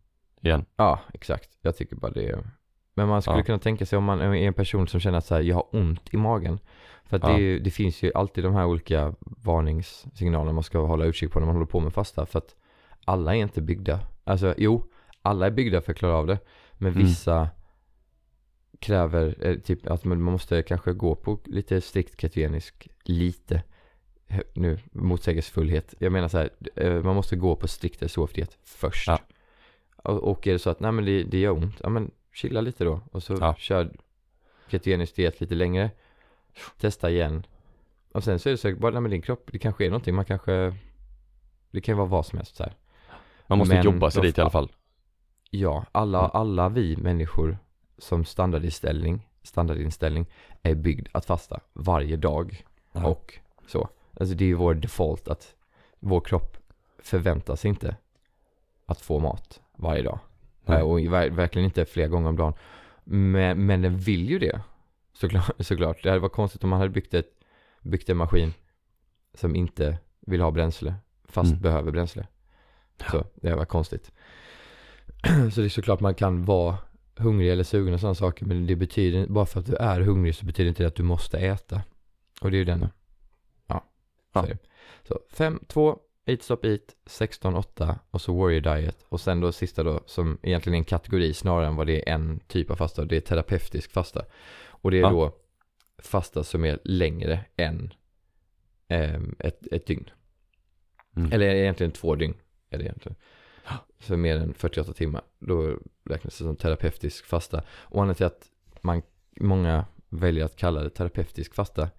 igen. 0.42 0.66
Ja, 0.76 1.00
exakt. 1.14 1.50
Jag 1.62 1.78
tycker 1.78 1.96
bara 1.96 2.12
det. 2.12 2.40
Men 2.94 3.08
man 3.08 3.22
skulle 3.22 3.38
Ja. 3.38 3.44
kunna 3.44 3.60
tänka 3.60 3.86
sig 3.86 3.98
om 3.98 4.04
man 4.04 4.22
är 4.22 4.34
en 4.36 4.54
person 4.54 4.88
som 4.88 5.00
känner 5.00 5.18
att 5.18 5.26
så 5.26 5.36
här, 5.36 5.42
jag 5.42 5.56
har 5.56 5.76
ont 5.76 6.14
i 6.14 6.18
magen. 6.18 6.60
För 7.04 7.18
att 7.18 7.24
Ja. 7.24 7.30
det, 7.38 7.42
är 7.44 7.60
det 7.60 7.72
finns 7.72 8.04
ju 8.04 8.12
alltid 8.16 8.44
de 8.44 8.54
här 8.54 8.66
olika 8.66 9.14
varningssignalerna 9.20 10.54
man 10.54 10.64
ska 10.64 10.80
hålla 10.80 11.06
utkik 11.06 11.32
på 11.32 11.40
när 11.40 11.46
man 11.46 11.56
håller 11.56 11.68
på 11.68 11.80
med 11.80 11.94
fasta. 11.94 12.26
För 12.26 12.38
att 12.40 12.56
alla 13.06 13.36
är 13.36 13.40
inte 13.40 13.62
byggda. 13.62 14.00
Alltså 14.24 14.54
jo, 14.58 14.84
alla 15.30 15.46
är 15.46 15.52
byggda 15.52 15.82
för 15.82 15.92
att 15.92 15.98
klara 15.98 16.15
av 16.15 16.28
det. 16.28 16.39
Men 16.74 16.92
Mm. 16.92 17.04
vissa 17.06 17.50
kräver 18.80 19.36
eh, 19.48 19.56
typ 19.56 19.88
att 19.88 20.06
man 20.06 20.22
måste 20.22 20.62
kanske 20.63 20.94
gå 20.94 21.15
på 21.15 21.39
lite 21.46 21.82
strikt 21.82 22.22
ketogenisk, 22.22 22.88
lite 23.04 23.63
nu 24.54 24.80
motsägelsefullhet. 24.92 25.94
Jag 26.00 26.12
menar 26.12 26.28
så 26.28 26.38
här, 26.38 26.50
eh, 26.76 27.04
man 27.04 27.15
måste 27.15 27.36
gå 27.36 27.56
på 27.56 27.68
strikt 27.68 28.12
SOF-diet 28.12 28.58
först. 28.63 29.08
Ja. 29.08 29.20
Och, 30.04 30.24
och 30.24 30.48
är 30.48 30.54
det 30.54 30.60
så 30.60 30.70
att 30.70 30.80
nej 30.80 30.92
men 30.92 31.06
det, 31.06 31.24
det 31.24 31.39
gör 31.39 31.52
ont, 31.52 31.76
ja 31.84 31.89
men 31.89 32.12
chilla 32.34 32.62
lite 32.62 32.84
då 32.84 33.02
och 33.12 33.24
så 33.24 33.38
Ja. 33.39 33.56
kör 33.58 33.92
ketogenisk 34.68 35.15
diet 35.15 35.42
lite 35.42 35.56
längre. 35.56 35.92
Testa 36.78 37.10
igen. 37.10 37.46
Och 38.12 38.24
sen 38.24 38.39
så 38.39 38.50
är 38.50 38.52
det 38.52 38.58
så 38.58 38.76
bara, 38.76 38.92
nej 38.92 39.02
men 39.02 39.12
din 39.12 39.22
kropp, 39.22 39.50
det 39.52 39.60
kanske 39.60 39.86
är 39.86 39.89
någonting, 39.89 40.15
man 40.15 40.26
kanske 40.26 40.76
det 41.72 41.82
kan 41.82 41.94
ju 41.94 41.98
vara 41.98 42.08
vad 42.08 42.26
som 42.26 42.38
helst 42.38 42.56
så 42.56 42.63
här. 42.63 42.74
Man 43.48 43.58
måste 43.58 43.76
Men 43.76 43.84
jobba 43.86 44.12
sig 44.12 44.22
dit 44.22 44.38
i 44.38 44.42
alla 44.42 44.50
fall. 44.50 44.72
Ja, 45.50 45.86
alla, 45.92 46.20
alla 46.20 46.70
vi 46.70 46.98
människor 46.98 47.58
som 47.98 48.26
standardinställning, 48.26 49.28
standardinställning 49.44 50.26
är 50.64 50.76
byggd 50.76 51.08
att 51.12 51.26
fasta 51.26 51.60
varje 51.74 52.16
dag 52.18 52.66
Ja. 52.92 53.06
och 53.08 53.40
så. 53.68 53.90
Alltså 54.20 54.36
det 54.36 54.44
är 54.44 54.48
ju 54.48 54.54
vår 54.54 54.74
default 54.74 55.28
att 55.28 55.56
vår 56.00 56.22
kropp 56.22 56.58
förväntar 57.00 57.56
sig 57.56 57.70
inte 57.70 57.96
att 58.86 59.02
få 59.02 59.20
mat 59.20 59.62
varje 59.76 60.02
dag. 60.04 60.20
Nej. 60.66 60.78
Eh, 60.78 60.84
Och 60.86 61.00
ver- 61.00 61.30
verkligen 61.30 61.66
inte 61.66 61.86
flera 61.86 62.08
gånger 62.08 62.30
om 62.30 62.36
dagen. 62.36 62.54
Men, 63.04 63.66
men 63.66 63.82
den 63.82 63.98
vill 63.98 64.30
ju 64.30 64.40
det. 64.40 64.62
Såklart, 65.14 65.52
såklart. 65.60 66.04
Det 66.04 66.10
hade 66.10 66.20
varit 66.22 66.32
konstigt 66.34 66.64
om 66.64 66.70
man 66.70 66.80
hade 66.80 66.92
byggt, 66.92 67.14
ett, 67.14 67.32
byggt 67.82 68.10
en 68.10 68.18
maskin 68.18 68.54
som 69.34 69.56
inte 69.56 69.98
vill 70.20 70.42
ha 70.42 70.52
bränsle, 70.52 70.94
fast 71.26 71.50
Mm. 71.52 71.62
behöver 71.62 71.92
bränsle. 71.92 72.28
Så 73.12 73.26
det 73.36 73.56
var 73.56 73.66
konstigt. 73.66 74.12
så 75.54 75.62
det 75.62 75.68
är 75.68 75.70
såklart 75.70 76.00
man 76.00 76.16
kan 76.16 76.46
vara 76.46 76.78
hungrig 77.16 77.52
eller 77.52 77.64
sugen 77.64 77.94
och 77.94 78.00
sådana 78.00 78.16
saker. 78.16 78.46
Men 78.46 78.68
det 78.68 78.76
betyder, 78.76 79.28
bara 79.28 79.46
för 79.46 79.60
att 79.60 79.66
du 79.66 79.76
är 79.76 80.02
hungrig 80.02 80.36
så 80.36 80.46
betyder 80.46 80.70
inte 80.70 80.84
det 80.84 80.88
att 80.88 80.96
du 80.96 81.04
måste 81.04 81.38
äta. 81.38 81.82
Och 82.42 82.52
det 82.52 82.58
är 82.58 82.60
ju 82.60 82.66
den. 82.66 82.88
Ja. 83.68 83.84
Ja. 84.34 84.48
så 85.08 85.20
5, 85.32 85.64
2, 85.68 86.00
8 86.34 86.44
stop 86.44 86.58
eat, 86.64 86.96
16, 87.06 87.56
8 87.56 88.00
och 88.12 88.22
så 88.22 88.34
warrior 88.34 88.62
diet. 88.62 89.06
Och 89.10 89.22
sen 89.22 89.42
då 89.42 89.52
sista 89.52 89.84
då 89.84 90.04
som 90.06 90.38
egentligen 90.42 90.74
är 90.74 90.78
en 90.78 90.86
kategori 90.86 91.34
snarare 91.34 91.68
än 91.68 91.76
vad 91.76 91.88
det 91.88 92.10
är 92.10 92.14
en 92.14 92.40
typ 92.40 92.72
av 92.72 92.76
fasta. 92.76 93.06
Det 93.06 93.18
är 93.18 93.22
terapeutisk 93.22 93.92
fasta. 93.92 94.26
Och 94.68 94.92
det 94.92 94.98
är 94.98 95.02
Ja. 95.02 95.10
då 95.10 95.36
fasta 95.98 96.44
som 96.44 96.66
är 96.66 96.80
längre 96.84 97.46
än 97.56 97.94
ehm, 98.88 99.36
ett, 99.40 99.68
ett 99.72 99.88
dygn. 99.88 100.10
Mm. 101.16 101.32
Eller 101.32 101.46
egentligen 101.56 101.92
två 101.92 102.16
dygn 102.16 102.34
är 102.70 102.78
det 102.78 102.84
egentligen. 102.84 103.16
Så 104.00 104.18
mer 104.18 104.38
än 104.38 104.54
48 104.54 104.94
timmar. 104.94 105.22
Då 105.40 105.78
räknas 106.04 106.38
det 106.38 106.44
som 106.44 106.56
terapeutisk 106.56 107.26
fasta. 107.26 107.64
Och 107.70 108.02
anledningen 108.02 108.16
till 108.16 108.26
att 108.26 108.46
man, 108.82 109.02
många 109.40 109.86
väljer 110.10 110.46
att 110.46 110.56
kalla 110.56 110.84
det 110.84 110.90
terapeutisk 110.90 111.56
fasta 111.56 111.90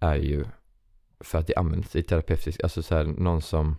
är 0.00 0.16
ju 0.16 0.44
för 1.20 1.38
att 1.38 1.46
det 1.46 1.54
används 1.54 1.96
i 1.96 2.02
terapeutisk, 2.02 2.62
alltså 2.62 2.82
så 2.82 2.94
här 2.94 3.04
någon 3.04 3.42
som 3.42 3.76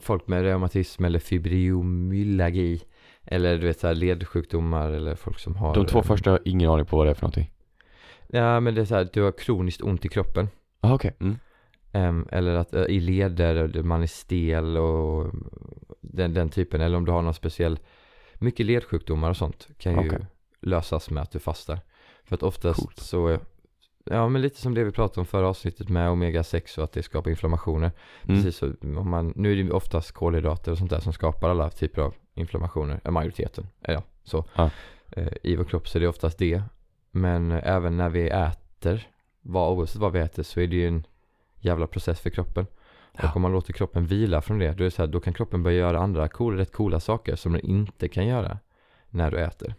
folk 0.00 0.26
med 0.26 0.42
reumatism 0.42 1.04
eller 1.04 1.18
fibromyalgi 1.18 2.82
eller 3.24 3.58
du 3.58 3.66
vet 3.66 3.80
så 3.80 3.86
här 3.86 3.94
ledsjukdomar 3.94 4.90
eller 4.90 5.14
folk 5.14 5.38
som 5.38 5.56
har 5.56 5.74
De 5.74 5.86
två 5.86 6.02
första 6.02 6.30
har 6.30 6.40
ingen 6.44 6.70
aning 6.70 6.86
på 6.86 6.96
vad 6.96 7.06
det 7.06 7.10
är 7.10 7.14
för 7.14 7.22
någonting. 7.22 7.50
Ja 8.26 8.60
men 8.60 8.74
det 8.74 8.80
är 8.80 8.84
så 8.84 8.94
här, 8.94 9.08
du 9.12 9.22
har 9.22 9.32
kroniskt 9.32 9.82
ont 9.82 10.04
i 10.04 10.08
kroppen. 10.08 10.48
Ah, 10.80 10.94
okej. 10.94 11.16
Mm. 11.20 11.38
Eller 12.30 12.54
att 12.54 12.74
eh, 12.74 12.82
i 12.82 13.00
leder, 13.00 13.56
eller 13.56 13.82
man 13.82 14.02
är 14.02 14.06
stel 14.06 14.76
och 14.76 15.30
den, 16.00 16.34
den 16.34 16.48
typen. 16.48 16.80
Eller 16.80 16.96
om 16.96 17.04
du 17.04 17.12
har 17.12 17.22
någon 17.22 17.34
speciell, 17.34 17.78
mycket 18.34 18.66
ledsjukdomar 18.66 19.30
och 19.30 19.36
sånt 19.36 19.68
kan 19.78 19.92
ju 19.92 20.08
Okej. 20.08 20.26
lösas 20.60 21.10
med 21.10 21.22
att 21.22 21.30
du 21.30 21.38
fastar. 21.38 21.80
För 22.24 22.34
att 22.34 22.42
oftast 22.42 22.80
Coolt. 22.80 22.98
så, 22.98 23.38
ja 24.04 24.28
men 24.28 24.42
lite 24.42 24.60
som 24.60 24.74
det 24.74 24.84
vi 24.84 24.92
pratade 24.92 25.20
om 25.20 25.26
förra 25.26 25.48
avsnittet 25.48 25.88
med 25.88 26.10
omega-6 26.10 26.78
och 26.78 26.84
att 26.84 26.92
det 26.92 27.02
skapar 27.02 27.30
inflammationer. 27.30 27.90
Mm. 28.22 28.36
Precis 28.36 28.56
så, 28.56 28.72
om 28.82 29.10
man, 29.10 29.32
nu 29.36 29.52
är 29.52 29.56
det 29.56 29.62
ju 29.62 29.70
oftast 29.70 30.12
kolhydrater 30.12 30.72
och 30.72 30.78
sånt 30.78 30.90
där 30.90 31.00
som 31.00 31.12
skapar 31.12 31.50
alla 31.50 31.70
typer 31.70 32.02
av 32.02 32.14
inflammationer, 32.34 33.00
eh, 33.04 33.10
majoriteten, 33.10 33.66
eh, 33.82 33.94
ja 33.94 34.02
så. 34.24 34.44
Ja. 34.54 34.70
Eh, 35.10 35.32
I 35.42 35.56
vår 35.56 35.64
kropp 35.64 35.88
så 35.88 35.98
är 35.98 36.00
det 36.00 36.08
oftast 36.08 36.38
det. 36.38 36.62
Men 37.10 37.52
eh, 37.52 37.60
även 37.64 37.96
när 37.96 38.08
vi 38.08 38.28
äter, 38.28 39.08
vad, 39.40 39.72
oavsett 39.72 40.00
vad 40.00 40.12
vi 40.12 40.20
äter 40.20 40.42
så 40.42 40.60
är 40.60 40.66
det 40.66 40.76
ju 40.76 40.88
en 40.88 41.06
jävla 41.64 41.86
process 41.86 42.20
för 42.20 42.30
kroppen. 42.30 42.66
Ja. 43.12 43.28
Och 43.28 43.36
om 43.36 43.42
man 43.42 43.52
låter 43.52 43.72
kroppen 43.72 44.06
vila 44.06 44.40
från 44.40 44.58
det, 44.58 44.72
då, 44.72 44.82
är 44.82 44.84
det 44.84 44.90
så 44.90 45.02
här, 45.02 45.06
då 45.06 45.20
kan 45.20 45.32
kroppen 45.32 45.62
börja 45.62 45.78
göra 45.78 45.98
andra 45.98 46.28
cool, 46.28 46.56
rätt 46.56 46.72
coola 46.72 47.00
saker 47.00 47.36
som 47.36 47.52
den 47.52 47.60
inte 47.60 48.08
kan 48.08 48.26
göra 48.26 48.58
när 49.10 49.30
du 49.30 49.40
äter. 49.40 49.74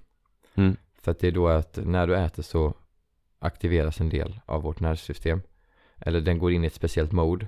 Mm. 0.56 0.76
För 1.02 1.12
att 1.12 1.20
det 1.20 1.28
är 1.28 1.32
då 1.32 1.48
att 1.48 1.80
när 1.84 2.08
du 2.08 2.16
äter 2.16 2.44
så 2.44 2.74
aktiveras 3.40 4.00
en 4.00 4.10
del 4.10 4.40
av 4.46 4.62
vårt 4.62 4.80
nervsystem. 4.80 5.42
Eller 5.98 6.22
den 6.22 6.40
går 6.40 6.52
in 6.52 6.64
i 6.64 6.68
ett 6.68 6.74
speciellt 6.74 7.12
mode. 7.12 7.48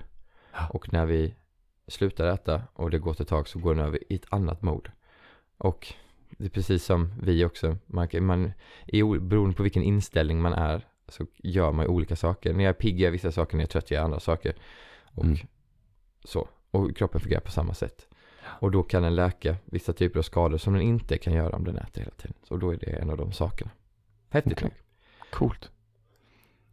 Ja. 0.53 0.67
Och 0.69 0.93
när 0.93 1.05
vi 1.05 1.35
slutar 1.87 2.27
äta 2.27 2.61
och 2.73 2.89
det 2.89 2.99
går 2.99 3.21
ett 3.21 3.27
tag 3.27 3.47
så 3.47 3.59
går 3.59 3.75
den 3.75 3.85
över 3.85 3.99
i 4.13 4.15
ett 4.15 4.25
annat 4.29 4.61
mode. 4.61 4.91
Och 5.57 5.93
det 6.29 6.45
är 6.45 6.49
precis 6.49 6.85
som 6.85 7.13
vi 7.21 7.45
också. 7.45 7.77
Man, 7.85 8.07
man, 8.19 8.51
beroende 9.19 9.55
på 9.55 9.63
vilken 9.63 9.83
inställning 9.83 10.41
man 10.41 10.53
är 10.53 10.85
så 11.07 11.25
gör 11.37 11.71
man 11.71 11.85
ju 11.85 11.89
olika 11.89 12.15
saker. 12.15 12.53
När 12.53 12.63
jag 12.63 12.69
är 12.69 12.73
pigg 12.73 12.99
gör 12.99 13.07
jag 13.07 13.11
vissa 13.11 13.31
saker, 13.31 13.57
när 13.57 13.61
jag 13.63 13.67
är 13.67 13.71
trött 13.71 13.91
gör 13.91 13.97
jag 13.97 14.05
andra 14.05 14.19
saker. 14.19 14.55
Och 15.03 15.23
Mm. 15.25 15.37
så. 16.23 16.47
Och 16.71 16.97
kroppen 16.97 17.21
fungerar 17.21 17.41
på 17.41 17.51
samma 17.51 17.73
sätt. 17.73 18.07
Och 18.45 18.71
då 18.71 18.83
kan 18.83 19.03
den 19.03 19.15
läka 19.15 19.55
vissa 19.65 19.93
typer 19.93 20.19
av 20.19 20.23
skador 20.23 20.57
som 20.57 20.73
den 20.73 20.81
inte 20.81 21.17
kan 21.17 21.33
göra 21.33 21.55
om 21.55 21.63
den 21.63 21.77
äter 21.77 22.01
hela 22.01 22.11
tiden. 22.15 22.33
Så 22.43 22.57
då 22.57 22.69
är 22.73 22.77
det 22.77 22.85
en 22.85 23.09
av 23.09 23.17
de 23.17 23.31
sakerna. 23.31 23.71
Häftigt 24.29 24.61
nog. 24.61 24.71
Coolt. 25.31 25.71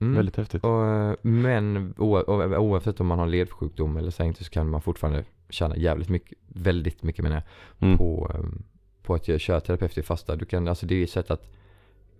Mm. 0.01 0.14
Väldigt 0.14 0.37
häftigt. 0.37 0.64
Och, 0.64 0.87
eh, 0.87 1.14
men 1.23 1.95
oavsett 1.99 3.01
om 3.01 3.07
man 3.07 3.18
har 3.18 3.27
ledsjukdom 3.27 3.97
eller 3.97 4.23
inte 4.23 4.45
så 4.45 4.51
kan 4.51 4.71
man 4.71 4.83
fortfarande 4.83 5.25
tjäna 5.49 5.77
jävligt 5.77 6.09
mycket, 6.09 6.38
väldigt 6.49 7.03
mycket 7.03 7.23
menar 7.23 7.37
jag, 7.37 7.45
Mm. 7.88 7.99
på, 7.99 8.31
ehm, 8.35 8.62
på 9.03 9.14
att 9.14 9.40
köra 9.40 9.61
terapeutisk 9.61 10.07
fasta. 10.07 10.37
Du 10.37 10.45
kan, 10.45 10.68
alltså 10.68 10.87
det 10.87 10.95
är 10.95 11.03
ett 11.05 11.11
sätt 11.11 11.31
att 11.31 11.49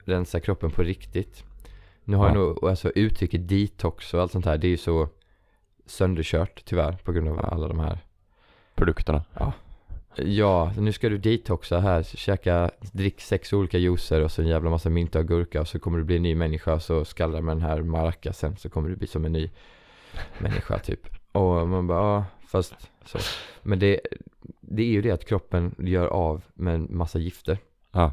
rensa 0.05 0.41
kroppen 0.41 0.71
på 0.71 0.83
riktigt. 0.83 1.45
Nu 2.05 2.17
har 2.17 2.25
Ja. 2.29 2.35
jag 2.35 2.39
nog, 2.39 2.65
alltså 2.65 2.91
uttrycket 2.91 3.49
detox 3.49 4.15
och 4.15 4.21
allt 4.21 4.33
sånt 4.33 4.45
här, 4.47 4.59
det 4.59 4.67
är 4.67 4.71
ju 4.71 4.77
så 4.77 5.09
sönderkört 5.87 6.65
tyvärr 6.65 6.93
på 6.93 7.13
grund 7.13 7.29
av 7.29 7.37
Ja. 7.37 7.43
alla 7.43 7.69
de 7.69 7.79
här 7.79 7.99
Produkterna. 8.75 9.25
Ja, 10.17 10.73
nu 10.79 10.93
ska 10.93 11.09
du 11.09 11.19
detoxa 11.19 11.81
här, 11.81 12.03
käka, 12.03 12.71
drick 12.93 13.21
sex 13.21 13.53
olika 13.53 13.79
juicer 13.79 14.21
och 14.21 14.31
så 14.33 14.43
en 14.43 14.49
jävla 14.49 14.71
massa 14.71 14.91
mynta 14.91 15.19
och 15.19 15.29
gurka 15.29 15.61
och 15.61 15.69
så 15.69 15.79
kommer 15.79 15.99
du 15.99 16.05
bli 16.05 16.17
en 16.17 16.23
ny 16.23 16.35
människa 16.35 16.75
och 16.75 16.83
så 16.83 17.05
skallrar 17.05 17.41
med 17.41 17.57
den 17.57 17.63
här 17.63 17.83
maracasen 17.83 18.57
så 18.57 18.71
kommer 18.71 18.89
du 18.89 18.97
bli 18.97 19.07
som 19.07 19.25
en 19.25 19.33
ny 19.33 19.51
människa 20.39 20.79
typ. 20.85 21.01
Och 21.33 21.69
man 21.69 21.87
bara, 21.87 21.99
ja, 21.99 22.25
fast 22.47 22.75
så. 23.05 23.19
Men 23.63 23.79
det, 23.79 24.01
det 24.61 24.83
är 24.83 24.87
ju 24.91 25.03
det 25.03 25.11
att 25.11 25.25
kroppen 25.25 25.75
gör 25.79 26.07
av 26.07 26.45
med 26.55 26.75
en 26.75 26.87
massa 26.91 27.19
gifter. 27.19 27.59
Ja. 27.93 28.13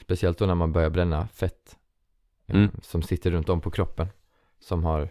Speciellt 0.00 0.38
då 0.38 0.46
när 0.46 0.54
man 0.54 0.72
börjar 0.72 0.90
bränna 0.90 1.28
fett 1.28 1.76
Mm. 2.48 2.70
som 2.82 3.02
sitter 3.02 3.30
runt 3.30 3.48
om 3.48 3.60
på 3.60 3.70
kroppen. 3.70 4.08
Som 4.60 4.84
har 4.84 5.08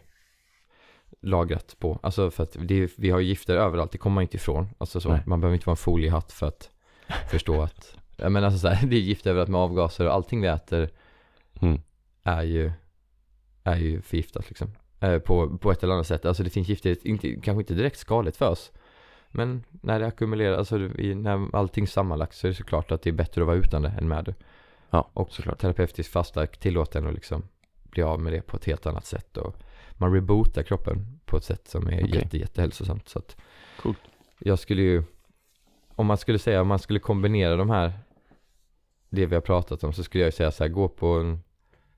lagrat 1.21 1.75
på, 1.79 1.99
alltså 2.03 2.31
för 2.31 2.43
att 2.43 2.55
det, 2.59 2.91
vi 2.97 3.09
har 3.09 3.19
gifter 3.19 3.55
överallt, 3.55 3.91
det 3.91 3.97
kommer 3.97 4.15
man 4.15 4.21
inte 4.21 4.35
ifrån. 4.37 4.69
Alltså 4.77 4.99
så, 5.01 5.09
Nej. 5.09 5.21
man 5.25 5.41
behöver 5.41 5.55
inte 5.55 5.65
vara 5.67 5.73
en 5.73 5.77
foliehatt 5.77 6.31
för 6.31 6.47
att 6.47 6.71
förstå 7.31 7.61
att, 7.61 7.97
ja 8.17 8.29
men 8.29 8.43
alltså 8.43 8.59
så 8.59 8.67
här, 8.67 8.87
det 8.87 8.95
är 8.95 8.99
gift 8.99 9.27
överallt 9.27 9.49
med 9.49 9.61
avgaser 9.61 10.05
och 10.07 10.13
allting 10.13 10.41
vi 10.41 10.47
äter 10.47 10.89
Mm. 11.61 11.81
är 12.23 12.43
ju, 12.43 12.71
är 13.63 13.75
ju 13.75 14.01
förgiftat 14.01 14.49
liksom. 14.49 14.71
Eh, 14.99 15.19
på, 15.19 15.57
på 15.57 15.71
ett 15.71 15.83
eller 15.83 15.93
annat 15.93 16.07
sätt. 16.07 16.25
Alltså 16.25 16.43
det 16.43 16.49
finns 16.49 16.67
gifter, 16.69 17.07
inte, 17.07 17.29
kanske 17.35 17.61
inte 17.61 17.73
direkt 17.73 17.99
skadligt 17.99 18.37
för 18.37 18.49
oss. 18.49 18.71
Men 19.29 19.63
när 19.69 19.99
det 19.99 20.07
ackumulerar, 20.07 20.57
alltså 20.57 20.77
när 20.77 21.55
allting 21.55 21.87
sammanlagt 21.87 22.35
så 22.35 22.47
är 22.47 22.49
det 22.49 22.55
såklart 22.55 22.91
att 22.91 23.01
det 23.01 23.09
är 23.09 23.13
bättre 23.13 23.41
att 23.41 23.47
vara 23.47 23.57
utan 23.57 23.81
det 23.81 23.89
än 23.89 24.07
med 24.07 24.25
det. 24.25 24.35
Ja, 24.89 25.09
Och 25.13 25.31
såklart. 25.31 25.59
terapeutisk 25.59 26.11
fasta 26.11 26.47
tillåter 26.47 26.99
en 26.99 27.07
att 27.07 27.13
liksom 27.13 27.43
bli 27.83 28.03
av 28.03 28.19
med 28.19 28.33
det 28.33 28.41
på 28.41 28.57
ett 28.57 28.65
helt 28.65 28.85
annat 28.85 29.05
sätt. 29.05 29.37
Och 29.37 29.55
man 29.93 30.13
rebootar 30.13 30.63
kroppen 30.63 31.19
på 31.25 31.37
ett 31.37 31.43
sätt 31.43 31.67
som 31.67 31.87
är 31.87 32.03
Okej. 32.03 32.15
jätte, 32.15 32.37
jättehälsosamt. 32.37 33.09
Så 33.09 33.19
att 33.19 33.37
Coolt. 33.81 33.97
jag 34.39 34.59
skulle 34.59 34.81
ju, 34.81 35.03
om 35.95 36.05
man 36.05 36.17
skulle 36.17 36.39
säga, 36.39 36.61
om 36.61 36.67
man 36.67 36.79
skulle 36.79 36.99
kombinera 36.99 37.55
de 37.55 37.69
här, 37.69 37.93
det 39.09 39.25
vi 39.25 39.35
har 39.35 39.41
pratat 39.41 39.83
om, 39.83 39.93
så 39.93 40.03
skulle 40.03 40.23
jag 40.23 40.27
ju 40.27 40.31
säga 40.31 40.51
så 40.51 40.63
här, 40.63 40.69
gå 40.71 40.87
på 40.87 41.07
en 41.07 41.39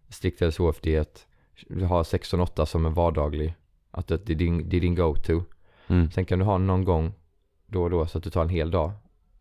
strikt 0.09 0.41
LCHF-diet, 0.41 1.27
ha 1.69 2.03
16-8 2.03 2.65
som 2.65 2.85
en 2.85 2.93
vardaglig, 2.93 3.53
att 3.91 4.07
det 4.07 4.17
det 4.25 4.33
är 4.33 4.37
din, 4.37 4.69
det 4.69 4.77
är 4.77 4.81
din 4.81 4.95
go-to. 4.95 5.43
Mm. 5.87 6.11
Sen 6.11 6.25
kan 6.25 6.39
du 6.39 6.45
ha 6.45 6.57
någon 6.57 6.83
gång 6.85 7.13
då 7.65 7.83
och 7.83 7.89
då 7.89 8.07
så 8.07 8.17
att 8.17 8.23
du 8.23 8.29
tar 8.29 8.41
en 8.41 8.49
hel 8.49 8.71
dag 8.71 8.91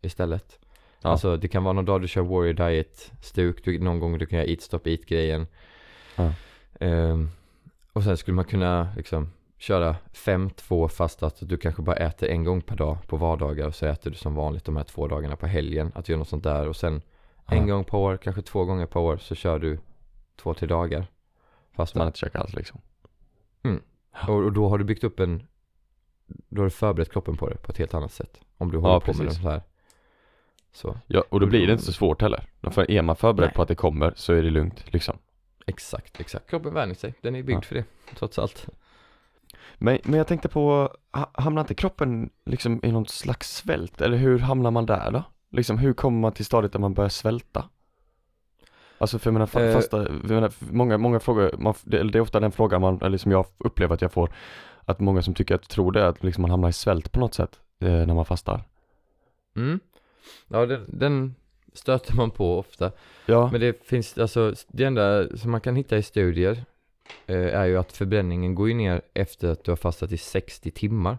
istället. 0.01 0.59
Ja. 1.01 1.09
Alltså 1.09 1.37
det 1.37 1.47
kan 1.47 1.63
vara 1.63 1.73
någon 1.73 1.85
dag 1.85 2.01
du 2.01 2.07
kör 2.07 2.21
warrior 2.21 2.53
diet 2.53 3.11
stuk, 3.21 3.63
du, 3.63 3.79
någon 3.79 3.99
gång 3.99 4.17
du 4.17 4.25
kan 4.25 4.37
göra 4.39 4.47
eat 4.47 4.61
stop 4.61 4.79
eat 4.85 5.05
grejen. 5.05 5.47
Ja. 6.15 6.33
Ehm, 6.79 7.29
och 7.93 8.03
sen 8.03 8.17
skulle 8.17 8.35
man 8.35 8.45
kunna 8.45 8.89
liksom 8.95 9.31
köra 9.57 9.95
5-2 10.13 10.87
fast 10.87 11.23
att 11.23 11.37
du 11.39 11.57
kanske 11.57 11.81
bara 11.81 11.95
äter 11.95 12.29
en 12.29 12.43
gång 12.43 12.61
per 12.61 12.75
dag 12.75 12.97
på 13.07 13.17
vardagar 13.17 13.67
och 13.67 13.75
så 13.75 13.85
äter 13.85 14.11
du 14.11 14.17
som 14.17 14.35
vanligt 14.35 14.65
de 14.65 14.75
här 14.77 14.83
två 14.83 15.07
dagarna 15.07 15.35
på 15.35 15.47
helgen. 15.47 15.91
Att 15.95 16.09
göra 16.09 16.19
något 16.19 16.27
sånt 16.27 16.43
där 16.43 16.67
och 16.67 16.75
sen 16.75 17.01
en 17.45 17.67
Ja. 17.67 17.73
gång 17.75 17.83
per 17.83 17.97
år, 17.97 18.17
kanske 18.17 18.41
två 18.41 18.65
gånger 18.65 18.85
per 18.85 18.99
år 18.99 19.17
så 19.17 19.35
kör 19.35 19.59
du 19.59 19.79
två, 20.41 20.53
tre 20.53 20.67
dagar. 20.67 21.07
Fast 21.75 21.95
man 21.95 22.07
inte 22.07 22.19
käkar 22.19 22.39
alls 22.39 22.53
liksom. 22.53 22.81
och, 24.27 24.35
och 24.35 24.53
då 24.53 24.69
har 24.69 24.77
du 24.77 24.83
byggt 24.83 25.03
upp 25.03 25.19
en 25.19 25.47
Då 26.27 26.61
har 26.61 26.65
du 26.65 26.69
förberett 26.71 27.11
kroppen 27.11 27.37
på 27.37 27.49
det 27.49 27.55
på 27.55 27.71
ett 27.71 27.77
helt 27.77 27.93
annat 27.93 28.11
sätt 28.11 28.41
Om 28.57 28.71
du 28.71 28.77
Ja, 28.77 28.81
håller 28.81 28.99
på 28.99 29.13
med 29.13 29.15
det 29.21 29.23
precis. 29.25 29.41
så 29.43 29.49
här 29.49 29.61
Så, 30.71 30.97
Ja, 31.07 31.23
och 31.29 31.39
då 31.39 31.45
blir 31.45 31.67
det 31.67 31.71
inte 31.73 31.85
så 31.85 31.91
svårt 31.91 32.21
heller. 32.21 32.43
För 32.71 32.91
är 32.91 33.01
man 33.01 33.15
förberedd 33.15 33.47
Nej. 33.49 33.55
på 33.55 33.61
att 33.61 33.67
det 33.67 33.75
kommer 33.75 34.13
så 34.15 34.33
är 34.33 34.41
det 34.43 34.49
lugnt 34.49 34.93
liksom. 34.93 35.17
exakt, 35.65 36.19
exakt 36.19 36.49
Kroppen 36.49 36.73
vänjer 36.73 36.95
sig, 36.95 37.13
den 37.21 37.35
är 37.35 37.43
byggd 37.43 37.57
Ja. 37.57 37.61
för 37.61 37.75
det 37.75 37.83
Trots 38.15 38.39
allt 38.39 38.67
Men, 39.77 39.97
men 40.03 40.17
jag 40.17 40.27
tänkte 40.27 40.47
på, 40.49 40.93
ha- 41.11 41.31
hamnar 41.33 41.61
inte 41.61 41.75
kroppen 41.75 42.29
liksom 42.45 42.79
i 42.83 42.91
någon 42.91 43.05
slags 43.07 43.55
svält? 43.55 44.01
Eller 44.01 44.17
hur 44.17 44.39
hamnar 44.39 44.71
man 44.71 44.85
där 44.85 45.11
då? 45.11 45.23
Liksom 45.51 45.77
hur 45.77 45.93
kommer 45.93 46.19
man 46.19 46.31
till 46.31 46.45
stadiet 46.45 46.71
där 46.73 46.79
man 46.79 46.93
börjar 46.93 47.09
svälta? 47.09 47.69
Alltså 48.97 49.19
för 49.19 49.27
jag 49.27 49.33
menar, 49.33 49.61
Eh. 49.61 49.73
fasta, 49.73 49.97
jag 49.97 50.29
menar, 50.29 50.51
många, 50.59 50.97
många 50.97 51.19
frågor, 51.19 51.55
man, 51.57 51.73
det, 51.83 52.03
det 52.03 52.17
är 52.17 52.21
ofta 52.21 52.39
den 52.39 52.51
frågan 52.51 52.81
man, 52.81 53.01
eller 53.01 53.17
som 53.17 53.31
jag 53.31 53.45
upplever 53.57 53.93
att 53.95 54.01
jag 54.01 54.11
får 54.11 54.31
Att 54.85 54.99
många 54.99 55.21
som 55.21 55.33
tycker 55.33 55.55
att, 55.55 55.69
tror 55.69 55.91
det, 55.91 56.07
att 56.07 56.23
liksom 56.23 56.41
man 56.41 56.51
hamnar 56.51 56.69
i 56.69 56.73
svält 56.73 57.11
på 57.11 57.19
något 57.19 57.33
sätt 57.33 57.59
eh, 57.79 57.89
när 57.89 58.13
man 58.13 58.25
fastar 58.25 58.63
mm. 59.55 59.79
Ja, 60.47 60.65
den, 60.65 60.85
den 60.87 61.35
stöter 61.73 62.15
man 62.15 62.31
på 62.31 62.59
ofta 62.59 62.91
Ja, 63.25 63.49
Men 63.51 63.61
det 63.61 63.85
finns, 63.85 64.17
alltså 64.17 64.53
det 64.67 64.83
enda 64.83 65.37
som 65.37 65.51
man 65.51 65.61
kan 65.61 65.75
hitta 65.75 65.97
i 65.97 66.03
studier 66.03 66.65
eh, 67.25 67.59
är 67.59 67.65
ju 67.65 67.77
att 67.77 67.91
förbränningen 67.91 68.55
går 68.55 68.67
ju 68.67 68.73
ner 68.73 69.01
efter 69.13 69.47
att 69.47 69.63
du 69.63 69.71
har 69.71 69.75
fastat 69.75 70.11
i 70.11 70.17
60 70.17 70.71
timmar. 70.71 71.17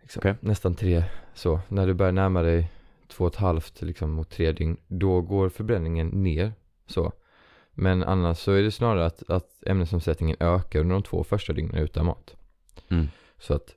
Liksom, 0.00 0.20
Okej. 0.20 0.34
Nästan 0.40 0.74
tre, 0.74 1.04
så. 1.34 1.60
När 1.68 1.86
du 1.86 1.94
börjar 1.94 2.12
närma 2.12 2.42
dig 2.42 2.70
två 3.08 3.24
och 3.24 3.32
ett 3.32 3.40
halvt 3.40 3.82
liksom 3.82 4.10
mot 4.10 4.30
tre 4.30 4.52
dygn, 4.52 4.76
då 4.86 5.20
går 5.20 5.48
förbränningen 5.48 6.08
ner. 6.08 6.52
Så. 6.86 7.12
Men 7.72 8.02
annars 8.02 8.38
så 8.38 8.52
är 8.52 8.62
det 8.62 8.70
snarare 8.70 9.06
att, 9.06 9.30
att 9.30 9.62
ämnesomsättningen 9.66 10.36
ökar 10.40 10.80
under 10.80 10.94
de 10.94 11.02
två 11.02 11.24
första 11.24 11.52
dygnen 11.52 11.82
utan 11.82 12.06
mat. 12.06 12.36
mm. 12.88 13.06
Så 13.38 13.54
att 13.54 13.74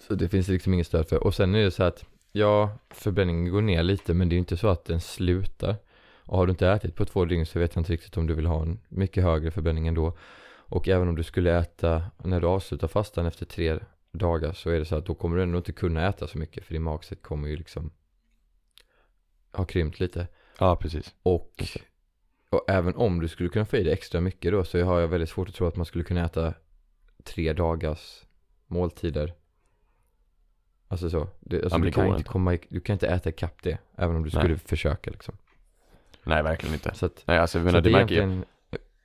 Så 0.00 0.14
det 0.14 0.28
finns 0.28 0.48
liksom 0.48 0.74
inget 0.74 0.86
stöd 0.86 1.08
för 1.08 1.24
Och 1.24 1.34
sen 1.34 1.54
är 1.54 1.64
det 1.64 1.70
så 1.70 1.82
att 1.82 2.04
Ja, 2.32 2.78
förbränningen 2.90 3.52
går 3.52 3.62
ner 3.62 3.82
lite 3.82 4.14
men 4.14 4.28
det 4.28 4.32
är 4.32 4.36
ju 4.36 4.40
inte 4.40 4.56
så 4.56 4.68
att 4.68 4.84
den 4.84 5.00
slutar 5.00 5.76
Och 6.24 6.38
har 6.38 6.46
du 6.46 6.50
inte 6.50 6.68
ätit 6.68 6.94
på 6.94 7.04
två 7.04 7.24
dygn 7.24 7.46
så 7.46 7.58
vet 7.58 7.74
jag 7.74 7.80
inte 7.80 7.92
riktigt 7.92 8.16
om 8.16 8.26
du 8.26 8.34
vill 8.34 8.46
ha 8.46 8.62
en 8.62 8.80
mycket 8.88 9.24
högre 9.24 9.50
förbränning 9.50 9.86
ändå 9.86 10.16
Och 10.52 10.88
även 10.88 11.08
om 11.08 11.16
du 11.16 11.22
skulle 11.22 11.58
äta 11.58 12.02
När 12.16 12.40
du 12.40 12.46
avslutar 12.46 12.88
fastan 12.88 13.26
efter 13.26 13.46
tre 13.46 13.78
dagar 14.12 14.52
så 14.52 14.70
är 14.70 14.78
det 14.78 14.84
så 14.84 14.96
att 14.96 15.06
då 15.06 15.14
kommer 15.14 15.36
du 15.36 15.42
ändå 15.42 15.58
inte 15.58 15.72
kunna 15.72 16.08
äta 16.08 16.26
så 16.26 16.38
mycket 16.38 16.64
för 16.64 16.72
din 16.72 16.82
magsäck 16.82 17.22
kommer 17.22 17.48
ju 17.48 17.56
liksom 17.56 17.90
Ha 19.52 19.64
krympt 19.64 20.00
lite 20.00 20.26
ja 20.58 20.76
precis 20.76 21.14
och, 21.22 21.52
det. 21.56 21.80
och 22.50 22.64
även 22.68 22.94
om 22.94 23.20
du 23.20 23.28
skulle 23.28 23.48
kunna 23.48 23.64
få 23.66 23.76
i 23.76 23.82
dig 23.82 23.92
extra 23.92 24.20
mycket 24.20 24.52
då 24.52 24.64
så 24.64 24.84
har 24.84 25.00
jag 25.00 25.08
väldigt 25.08 25.30
svårt 25.30 25.48
att 25.48 25.54
tro 25.54 25.66
att 25.66 25.76
man 25.76 25.86
skulle 25.86 26.04
kunna 26.04 26.24
äta 26.24 26.54
tre 27.24 27.52
dagars 27.52 28.22
måltider. 28.66 29.34
Alltså 30.92 31.10
så. 31.10 31.28
Det, 31.40 31.62
alltså 31.62 31.78
du, 31.78 31.90
kan 31.92 32.06
inte 32.06 32.22
komma, 32.22 32.54
i- 32.54 32.60
du 32.68 32.80
kan 32.80 32.92
inte 32.94 33.06
äta 33.08 33.28
ikapp 33.28 33.62
det. 33.62 33.78
Även 33.96 34.16
om 34.16 34.22
du 34.22 34.30
Nej. 34.34 34.40
skulle 34.42 34.56
försöka 34.58 35.10
liksom. 35.10 35.34
Nej 36.22 36.42
verkligen 36.42 36.74
inte 36.74 36.94
Så 36.94 37.06
att, 37.06 37.22
Nej 37.26 37.38
alltså 37.38 37.58
jag 37.58 37.64
menar 37.64 37.80
det 37.80 37.90
det 37.90 37.96
är 37.96 38.00
märker 38.00 38.14
jag 38.14 38.24
egentligen 38.24 38.44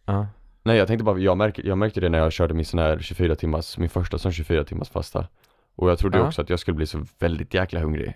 Ja. 0.06 0.28
Nej 0.64 0.78
jag 0.78 0.88
tänkte 0.88 1.04
bara, 1.04 1.20
jag 1.20 1.38
märkte, 1.38 1.68
jag 1.68 1.78
märkte 1.78 2.00
det 2.02 2.10
när 2.10 2.18
jag 2.18 2.32
körde 2.34 2.54
min 2.54 2.66
sån 2.66 2.80
här 2.80 3.00
24 3.00 3.36
timmars, 3.36 3.78
min 3.78 3.90
första 3.90 4.18
sån 4.18 4.32
24 4.32 4.64
timmars 4.64 4.90
fasta 4.90 5.28
Och 5.76 5.90
jag 5.90 6.00
trodde 6.00 6.18
Ja. 6.18 6.28
också 6.28 6.42
att 6.42 6.50
jag 6.50 6.60
skulle 6.60 6.76
bli 6.76 6.86
så 6.88 7.06
väldigt 7.20 7.54
jäkla 7.54 7.80
hungrig 7.80 8.14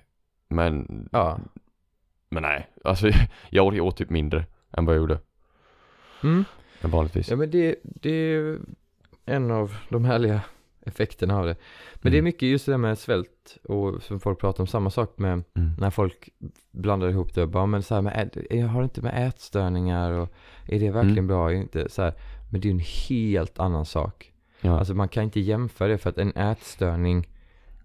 Men, 0.48 1.10
Ja. 1.12 1.40
men 2.30 2.44
nej, 2.44 2.70
alltså 2.84 3.08
jag 3.50 3.66
åt, 3.66 3.76
jag 3.76 3.86
åt 3.86 3.98
typ 3.98 4.10
mindre 4.10 4.46
än 4.72 4.86
vad 4.86 4.96
jag 4.96 5.00
gjorde 5.02 5.20
Mm. 6.24 6.46
än 6.82 6.92
vanligtvis 6.92 7.30
Ja 7.30 7.36
men 7.36 7.52
det, 7.52 7.76
det 7.84 8.10
är 8.12 8.60
en 9.26 9.52
av 9.52 9.76
de 9.90 10.06
härliga 10.06 10.42
effekterna 10.90 11.38
av 11.40 11.46
det. 11.46 11.56
Men 11.96 12.12
det 12.12 12.18
är 12.18 12.20
Mm. 12.20 12.24
mycket 12.24 12.50
just 12.50 12.66
det 12.66 12.72
där 12.72 12.78
med 12.78 12.98
svält 12.98 13.58
och 13.64 14.04
som 14.04 14.20
folk 14.20 14.40
pratar 14.40 14.64
om, 14.64 14.68
samma 14.68 14.90
sak 14.90 15.18
med 15.18 15.32
mm. 15.32 15.44
när 15.80 15.90
folk 15.90 16.30
blandar 16.72 17.10
ihop 17.10 17.36
det 17.36 17.44
och 17.44 17.50
bara, 17.50 17.66
men 17.66 17.84
så 17.84 17.96
här 17.96 18.02
med, 18.02 18.46
jag 18.50 18.68
har 18.68 18.84
inte 18.84 19.02
med 19.02 19.28
ätstörningar 19.28 20.12
och 20.12 20.30
är 20.68 20.80
det 20.80 20.92
verkligen 20.92 21.18
Mm. 21.18 21.28
bra? 21.28 21.54
Inte 21.54 21.90
så 21.90 22.02
här, 22.02 22.14
men 22.52 22.62
det 22.62 22.68
är 22.68 22.72
en 22.72 22.80
helt 23.10 23.60
annan 23.60 23.86
sak. 23.86 24.34
Ja, 24.62 24.80
Alltså 24.80 24.94
man 24.94 25.08
kan 25.10 25.24
inte 25.24 25.40
jämföra 25.40 25.88
det 25.88 25.98
för 25.98 26.10
att 26.10 26.18
en 26.18 26.32
ätstörning 26.38 27.28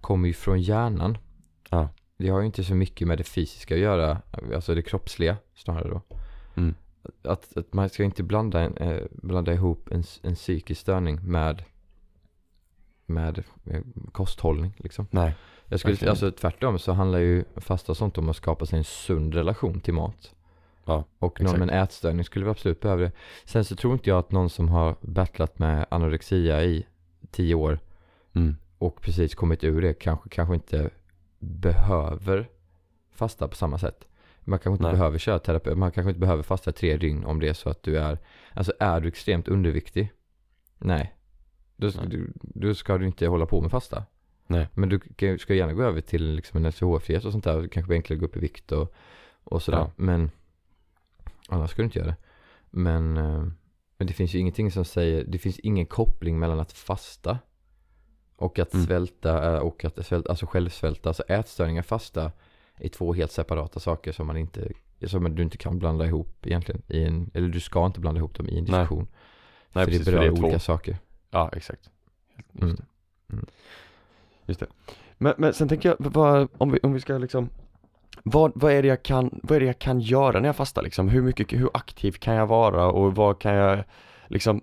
kommer 0.01 0.29
ju 0.29 0.35
från 0.35 0.61
hjärnan. 0.61 1.19
Ja. 1.71 1.89
Det 2.19 2.29
har 2.29 2.41
ju 2.41 2.47
inte 2.47 2.65
så 2.65 2.75
mycket 2.75 3.09
med 3.09 3.19
det 3.19 3.25
fysiska 3.25 3.75
att 3.75 3.81
göra, 3.81 4.23
alltså 4.55 4.75
det 4.75 4.83
kroppsliga 4.83 5.37
snarare 5.55 5.89
då. 5.89 6.01
Mm. 6.57 6.75
Att, 7.23 7.57
att 7.57 7.73
man 7.73 7.89
ska 7.89 8.05
inte 8.05 8.23
blanda, 8.23 8.61
en, 8.61 8.77
eh, 8.77 9.03
blanda 9.13 9.53
ihop 9.53 9.89
en, 9.91 10.05
en 10.23 10.35
psykisk 10.35 10.81
störning 10.81 11.21
med, 11.31 11.65
med 13.07 13.45
eh, 13.65 13.81
kosthållning 14.13 14.75
liksom. 14.77 15.07
nej, 15.11 15.35
Jag 15.67 15.81
skulle, 15.81 15.93
Verkligen. 15.93 16.11
alltså 16.11 16.31
tvärtom 16.31 16.79
så 16.79 16.93
handlar 16.93 17.19
ju 17.19 17.45
fasta 17.57 17.93
och 17.93 17.97
sånt 17.97 18.19
om 18.19 18.29
att 18.29 18.37
skapa 18.37 18.67
sig 18.67 18.79
en 18.79 18.85
sund 18.85 19.35
relation 19.35 19.81
till 19.81 19.95
mat. 19.95 20.35
Ja, 20.85 21.05
Och 21.19 21.41
någon 21.41 21.47
exakt. 21.47 21.59
med 21.59 21.69
en 21.69 21.83
ätstörning 21.83 22.25
skulle 22.25 22.45
vi 22.45 22.51
absolut 22.51 22.81
behöva 22.81 23.03
det. 23.03 23.13
Sen 23.45 23.65
så 23.65 23.77
tror 23.77 23.93
inte 23.93 24.11
jag 24.11 24.19
att 24.19 24.33
någon 24.33 24.51
som 24.51 24.69
har 24.69 24.97
battlat 25.01 25.59
med 25.59 25.87
anorexia 25.89 26.65
i 26.65 26.87
tio 27.31 27.55
år 27.55 27.79
mm. 28.33 28.57
och 28.79 29.01
precis 29.01 29.35
kommit 29.35 29.65
ur 29.65 29.83
det 29.83 29.95
kanske, 29.95 30.29
kanske 30.29 30.55
inte 30.55 30.91
behöver 31.39 32.49
fasta 33.13 33.49
på 33.49 33.57
samma 33.57 33.79
sätt. 33.79 34.05
Man 34.41 34.59
kanske 34.59 34.71
inte 34.71 34.83
Nej. 34.83 34.93
behöver 34.93 35.19
köra 35.19 35.39
terapi, 35.39 35.75
man 35.75 35.93
kanske 35.93 36.09
inte 36.11 36.21
behöver 36.21 36.43
fasta 36.43 36.73
tre 36.73 36.97
dygn 36.97 37.25
om 37.25 37.41
det 37.41 37.49
är 37.49 37.53
så 37.53 37.71
att 37.71 37.83
du 37.83 37.99
är, 37.99 38.19
alltså 38.53 38.73
är 38.81 39.01
du 39.01 39.09
extremt 39.09 39.49
underviktig? 39.49 40.13
Nej. 40.79 41.15
Då, 41.77 41.91
ska 41.91 42.01
Nej. 42.01 42.11
Du, 42.11 42.33
då 42.41 42.75
ska 42.75 42.99
du 42.99 43.07
inte 43.07 43.27
hålla 43.27 43.47
på 43.47 43.61
med 43.61 43.71
fasta. 43.71 44.05
Nej. 44.47 44.69
Men 44.75 44.89
du 44.89 44.99
kan- 44.99 45.39
ska 45.39 45.55
gärna 45.55 45.73
gå 45.73 45.83
över 45.83 46.01
till 46.01 46.35
liksom 46.35 46.57
en 46.65 46.71
LCHF-diet 46.71 47.25
och 47.25 47.33
sånt 47.33 47.45
där, 47.45 47.69
kanske 47.69 47.87
bli 47.89 47.97
enklare 47.97 48.17
att 48.17 48.21
gå 48.21 48.27
upp 48.27 48.37
i 48.37 48.41
vikt 48.41 48.73
och, 48.73 48.95
och 49.45 49.63
sådär. 49.63 49.79
Ja. 49.79 49.91
Men 49.97 50.31
annars 51.49 51.71
ska 51.71 51.83
du 51.83 51.87
inte 51.87 51.99
göra 51.99 52.09
det. 52.09 52.17
Men, 52.71 53.17
eh, 53.17 53.47
men 53.99 54.07
det 54.07 54.13
finns 54.13 54.35
ju 54.35 54.39
ingenting 54.39 54.71
som 54.71 54.85
säger, 54.85 55.25
det 55.25 55.39
finns 55.39 55.59
ingen 55.59 55.87
koppling 55.87 56.39
mellan 56.39 56.61
att 56.61 56.73
fasta 56.73 57.39
och 58.37 58.59
att 58.59 58.75
Mm. 58.75 58.87
svälta 58.87 59.55
eh, 59.55 59.59
och 59.59 59.85
att 59.85 60.07
svälta, 60.07 60.29
alltså 60.31 60.47
självsvälta. 60.47 61.09
Alltså 61.09 61.23
ätstörningar 61.23 61.83
fasta 61.83 62.33
är 62.77 62.89
två 62.89 63.15
helt 63.15 63.33
separata 63.33 63.81
saker 63.81 64.13
som 64.13 64.27
man 64.27 64.37
inte, 64.37 64.73
som 65.07 65.35
du 65.35 65.43
inte 65.43 65.57
kan 65.59 65.79
blanda 65.79 66.07
ihop 66.07 66.47
egentligen 66.47 66.83
i 66.89 67.05
en, 67.05 67.31
eller 67.35 67.49
du 67.49 67.61
ska 67.61 67.87
inte 67.87 68.01
blanda 68.01 68.19
ihop 68.19 68.35
dem 68.35 68.49
i 68.49 68.59
en 68.59 68.65
Nej. 68.65 68.81
diskussion. 68.81 69.07
Nej 69.73 69.85
för 69.85 69.91
precis, 69.91 69.99
det 69.99 70.05
för 70.05 70.19
berör 70.19 70.25
det 70.31 70.37
är 70.37 70.37
två 70.37 70.43
olika 70.47 70.59
saker. 70.59 70.97
Ja, 71.35 71.51
exakt 71.53 71.91
Just 72.37 72.63
Mm. 72.63 72.77
det 72.77 72.85
Mm. 73.33 73.47
Just 74.47 74.61
det 74.61 74.67
men, 75.19 75.35
men 75.39 75.55
sen 75.55 75.69
tänker 75.69 75.89
jag, 75.89 75.97
vad, 75.99 76.49
om, 76.59 76.73
vi, 76.73 76.79
om 76.83 76.93
vi 76.93 77.01
ska 77.01 77.19
liksom 77.19 77.49
vad, 78.23 78.53
vad, 78.55 78.73
är 78.73 78.83
det 78.83 78.89
jag 78.89 79.03
kan, 79.03 79.41
vad 79.43 79.57
är 79.57 79.61
det 79.61 79.67
jag 79.67 79.79
kan 79.79 80.01
göra 80.01 80.41
när 80.41 80.49
jag 80.49 80.57
fastar 80.57 80.83
liksom? 80.83 81.09
Hur 81.09 81.23
mycket, 81.23 81.53
hur 81.53 81.71
aktiv 81.75 82.13
kan 82.13 82.35
jag 82.35 82.47
vara 82.47 82.87
och 82.87 83.15
vad 83.15 83.39
kan 83.39 83.55
jag 83.55 83.85
liksom 84.29 84.61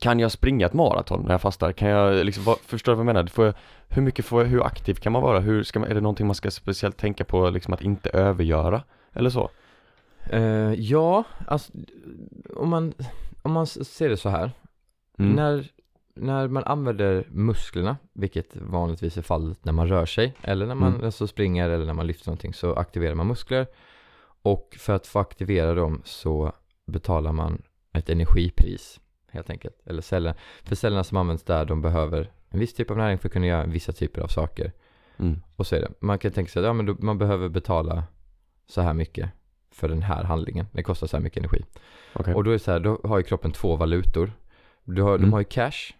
Kan 0.00 0.20
jag 0.20 0.32
springa 0.32 0.66
ett 0.66 0.72
maraton 0.72 1.22
när 1.22 1.34
jag 1.34 1.40
fastar? 1.40 1.72
Kan 1.72 1.88
jag 1.88 2.26
liksom, 2.26 2.44
vad, 2.44 2.58
förstår 2.58 2.92
du 2.92 2.96
vad 2.96 3.06
jag 3.06 3.14
menar? 3.14 3.26
Får 3.26 3.44
jag, 3.44 3.54
hur 3.88 4.02
mycket 4.02 4.24
får 4.24 4.42
jag, 4.42 4.48
hur 4.48 4.66
aktiv 4.66 4.94
kan 4.94 5.12
man 5.12 5.22
vara? 5.22 5.40
Hur 5.40 5.62
ska 5.62 5.78
man, 5.80 5.90
är 5.90 5.94
det 5.94 6.00
någonting 6.00 6.26
man 6.26 6.34
ska 6.34 6.50
speciellt 6.50 6.96
tänka 6.96 7.24
på 7.24 7.50
liksom 7.50 7.74
att 7.74 7.82
inte 7.82 8.10
övergöra? 8.10 8.82
Eller 9.12 9.30
så? 9.30 9.50
Eh, 10.30 10.72
ja, 10.74 11.24
alltså 11.46 11.72
om 12.56 12.68
man, 12.68 12.94
om 13.42 13.52
man 13.52 13.66
ser 13.66 14.08
det 14.08 14.16
så 14.16 14.28
här. 14.28 14.50
Mm. 15.18 15.32
När, 15.32 15.70
när 16.14 16.48
man 16.48 16.64
använder 16.64 17.26
musklerna, 17.30 17.96
vilket 18.12 18.56
vanligtvis 18.56 19.16
är 19.16 19.22
fallet 19.22 19.64
när 19.64 19.72
man 19.72 19.88
rör 19.88 20.06
sig, 20.06 20.34
eller 20.42 20.66
när 20.66 20.74
man 20.74 20.92
Mm. 20.92 21.04
alltså 21.04 21.26
springer 21.26 21.68
eller 21.70 21.86
när 21.86 21.94
man 21.94 22.06
lyfter 22.06 22.28
någonting, 22.28 22.54
så 22.54 22.74
aktiverar 22.74 23.14
man 23.14 23.26
muskler. 23.26 23.66
Och 24.42 24.76
för 24.78 24.92
att 24.92 25.06
få 25.06 25.18
aktivera 25.18 25.74
dem 25.74 26.02
så 26.04 26.52
betalar 26.86 27.32
man 27.32 27.62
ett 27.92 28.10
energipris, 28.10 29.00
helt 29.30 29.50
enkelt. 29.50 29.76
Eller 29.84 30.02
celler, 30.02 30.34
för 30.62 30.76
cellerna 30.76 31.04
som 31.04 31.16
används 31.16 31.42
där, 31.42 31.64
de 31.64 31.82
behöver 31.82 32.30
en 32.48 32.60
viss 32.60 32.74
typ 32.74 32.90
av 32.90 32.96
näring 32.96 33.18
för 33.18 33.28
att 33.28 33.32
kunna 33.32 33.46
göra 33.46 33.66
vissa 33.66 33.92
typer 33.92 34.20
av 34.20 34.26
saker. 34.28 34.72
Mm. 35.18 35.40
Och 35.56 35.66
så 35.66 35.76
är 35.76 35.80
det. 35.80 35.90
Man 36.00 36.18
kan 36.18 36.32
tänka 36.32 36.50
sig 36.50 36.60
att 36.60 36.66
ja, 36.66 36.72
men 36.72 36.86
då, 36.86 36.96
man 36.98 37.18
behöver 37.18 37.48
betala 37.48 38.04
så 38.66 38.80
här 38.80 38.94
mycket 38.94 39.30
för 39.70 39.88
den 39.88 40.02
här 40.02 40.24
handlingen. 40.24 40.66
Det 40.72 40.82
kostar 40.82 41.06
så 41.06 41.16
här 41.16 41.24
mycket 41.24 41.38
energi. 41.38 41.64
Okej. 42.12 42.34
Och 42.34 42.44
då 42.44 42.50
är 42.50 42.58
så 42.58 42.70
här, 42.72 42.80
då 42.80 43.00
har 43.04 43.18
ju 43.18 43.24
kroppen 43.24 43.52
två 43.52 43.76
valutor. 43.76 44.32
Du 44.94 45.02
har, 45.02 45.10
Mm. 45.10 45.22
De 45.22 45.32
har 45.32 45.40
ju 45.40 45.44
cash, 45.44 45.94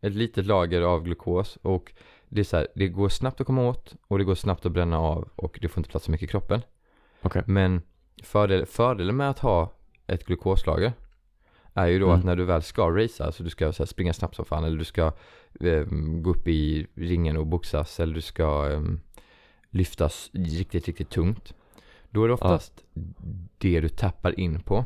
ett 0.00 0.14
litet 0.14 0.46
lager 0.46 0.80
av 0.82 1.02
glukos 1.02 1.58
och 1.62 1.92
det 2.28 2.40
är 2.40 2.44
så 2.44 2.56
här, 2.56 2.68
det 2.74 2.88
går 2.88 3.08
snabbt 3.08 3.40
att 3.40 3.46
komma 3.46 3.68
åt 3.68 3.94
och 4.08 4.18
det 4.18 4.24
går 4.24 4.34
snabbt 4.34 4.66
att 4.66 4.72
bränna 4.72 4.98
av 4.98 5.28
och 5.36 5.58
det 5.62 5.68
får 5.68 5.80
inte 5.80 5.90
plats 5.90 6.04
så 6.06 6.10
mycket 6.10 6.28
i 6.28 6.30
kroppen. 6.30 6.60
Okej. 7.22 7.42
Men 7.46 7.82
fördel, 8.22 8.66
fördelen 8.66 9.16
med 9.16 9.30
att 9.30 9.38
ha 9.38 9.72
ett 10.06 10.24
glukoslager 10.26 10.92
är 11.74 11.86
ju 11.86 11.98
då 11.98 12.06
Mm. 12.06 12.18
att 12.18 12.24
när 12.24 12.36
du 12.36 12.44
väl 12.44 12.62
ska 12.62 12.90
racea, 12.90 13.26
alltså 13.26 13.42
du 13.42 13.50
ska 13.50 13.72
så 13.72 13.82
här, 13.82 13.86
springa 13.86 14.12
snabbt 14.12 14.36
som 14.36 14.44
fan 14.44 14.64
eller 14.64 14.78
du 14.78 14.84
ska 14.84 15.12
eh, 15.60 15.84
gå 16.22 16.30
upp 16.30 16.48
i 16.48 16.86
ringen 16.94 17.36
och 17.36 17.46
boxas 17.46 18.00
eller 18.00 18.14
du 18.14 18.20
ska 18.20 18.70
eh, 18.72 18.82
lyftas 19.70 20.30
riktigt, 20.32 20.86
riktigt 20.86 21.10
tungt. 21.10 21.54
Då 22.10 22.24
är 22.24 22.28
det 22.28 22.34
oftast 22.34 22.84
det 23.58 23.80
du 23.80 23.88
tappar 23.88 24.40
in 24.40 24.60
på. 24.60 24.84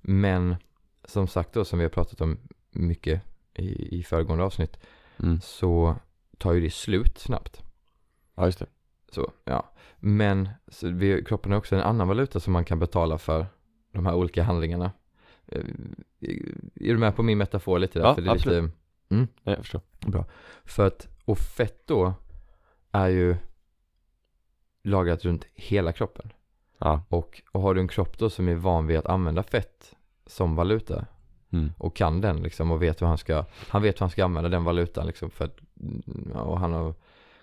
Men 0.00 0.56
som 1.04 1.26
sagt 1.28 1.52
då, 1.52 1.64
som 1.64 1.78
vi 1.78 1.84
har 1.84 1.90
pratat 1.90 2.20
om 2.20 2.38
mycket 2.72 3.22
i, 3.54 3.98
i 3.98 4.02
föregående 4.02 4.44
avsnitt, 4.44 4.78
Mm. 5.18 5.40
så 5.40 5.96
tar 6.38 6.52
ju 6.52 6.60
det 6.60 6.70
slut 6.70 7.18
snabbt. 7.18 7.62
Ja, 8.34 8.44
just 8.46 8.58
det. 8.58 8.66
Så, 9.12 9.32
ja. 9.44 9.72
Men 9.98 10.48
så 10.68 10.88
vi, 10.88 11.24
kroppen 11.24 11.52
har 11.52 11.58
också 11.58 11.76
en 11.76 11.82
annan 11.82 12.08
valuta 12.08 12.40
som 12.40 12.52
man 12.52 12.64
kan 12.64 12.78
betala 12.78 13.18
för 13.18 13.46
de 13.92 14.06
här 14.06 14.14
olika 14.14 14.42
handlingarna. 14.42 14.92
Eh, 15.46 15.60
Är 16.74 16.92
du 16.92 16.98
med 16.98 17.16
på 17.16 17.22
min 17.22 17.38
metafor 17.38 17.78
lite 17.78 17.98
där? 17.98 18.06
Ja, 18.06 18.14
för 18.14 18.22
det 18.22 18.28
är 18.30 18.32
absolut. 18.34 18.62
lite, 18.62 18.74
Nej, 19.08 19.26
jag 19.42 19.58
förstår. 19.58 19.80
för 20.64 20.86
att, 20.86 21.08
och 21.24 21.38
fett 21.38 21.86
då 21.86 22.14
är 22.92 23.08
ju 23.08 23.36
lagrat 24.82 25.24
runt 25.24 25.44
hela 25.54 25.92
kroppen. 25.92 26.32
Ja. 26.78 27.02
Och, 27.08 27.42
och 27.52 27.60
har 27.60 27.74
du 27.74 27.80
en 27.80 27.88
kropp 27.88 28.18
då 28.18 28.30
som 28.30 28.48
är 28.48 28.54
van 28.54 28.86
vid 28.86 28.96
att 28.98 29.06
använda 29.06 29.42
fett 29.42 29.94
som 30.26 30.56
valuta 30.56 31.06
Mm. 31.52 31.72
och 31.78 31.96
kan 31.96 32.20
den 32.20 32.36
liksom 32.36 32.70
och 32.70 32.82
vet 32.82 33.02
hur 33.02 33.06
han 33.06 33.18
ska, 33.18 33.44
han 33.68 33.82
vet 33.82 33.96
hur 33.96 34.00
han 34.00 34.10
ska 34.10 34.24
använda 34.24 34.48
den 34.50 34.64
valutan 34.64 35.06
liksom 35.06 35.30
för 35.30 35.44
att, 35.44 35.58
och 36.34 36.58
han 36.60 36.72
har 36.72 36.94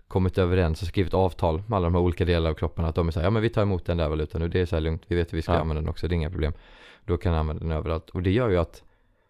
kommit 0.07 0.37
överens 0.37 0.81
och 0.81 0.87
skrivit 0.87 1.13
avtal 1.13 1.63
med 1.67 1.77
alla 1.77 1.85
de 1.85 1.93
här 1.95 2.01
olika 2.01 2.25
delarna 2.25 2.49
av 2.49 2.53
kroppen 2.53 2.85
att 2.85 2.95
de 2.95 3.07
är 3.07 3.11
så 3.11 3.19
här, 3.19 3.25
ja 3.27 3.29
men 3.31 3.41
vi 3.41 3.49
tar 3.49 3.61
emot 3.61 3.85
den 3.85 3.97
där 3.97 4.09
valutan 4.09 4.41
och 4.41 4.49
det 4.49 4.59
är 4.61 4.65
så 4.65 4.75
här 4.75 4.81
lugnt, 4.81 5.01
vi 5.07 5.15
vet 5.15 5.33
hur 5.33 5.35
vi 5.35 5.41
ska 5.41 5.51
Ja. 5.53 5.59
använda 5.59 5.81
den 5.81 5.89
också, 5.89 6.07
det 6.07 6.13
är 6.13 6.15
inga 6.17 6.29
problem. 6.29 6.53
Då 7.05 7.17
kan 7.17 7.31
han 7.33 7.39
använda 7.39 7.63
den 7.63 7.71
överallt 7.71 8.09
och 8.09 8.23
det 8.23 8.31
gör 8.31 8.49
ju 8.49 8.57
att 8.57 8.83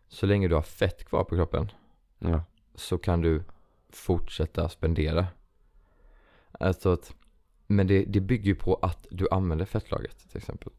så 0.07 0.25
länge 0.25 0.47
du 0.47 0.55
har 0.55 0.61
fett 0.61 1.05
kvar 1.05 1.23
på 1.23 1.35
kroppen 1.35 1.71
Ja. 2.19 2.43
så 2.75 2.97
kan 2.97 3.21
du 3.21 3.43
fortsätta 3.89 4.69
spendera. 4.69 5.27
Alltså 6.51 6.93
att, 6.93 7.13
men 7.67 7.87
det, 7.87 8.03
det 8.05 8.19
bygger 8.19 8.45
ju 8.45 8.55
på 8.55 8.79
att 8.81 9.07
du 9.11 9.27
använder 9.31 9.65
fettlagret 9.65 10.29
till 10.29 10.37
exempel. 10.37 10.71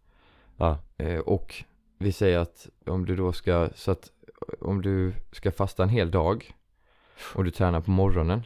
Ja. 0.57 0.79
Eh, 0.97 1.19
och 1.19 1.65
vi 2.01 2.13
säger 2.13 2.39
att 2.39 2.69
om 2.87 3.07
du 3.07 3.17
då 3.17 3.33
ska, 3.33 3.69
så 3.75 3.91
att 3.91 4.11
om 4.61 4.83
du 4.83 5.13
ska 5.33 5.53
fasta 5.53 5.83
en 5.83 5.89
hel 5.89 6.11
dag 6.11 6.55
och 7.35 7.45
du 7.45 7.51
tränar 7.51 7.81
på 7.81 7.91
morgonen, 7.91 8.43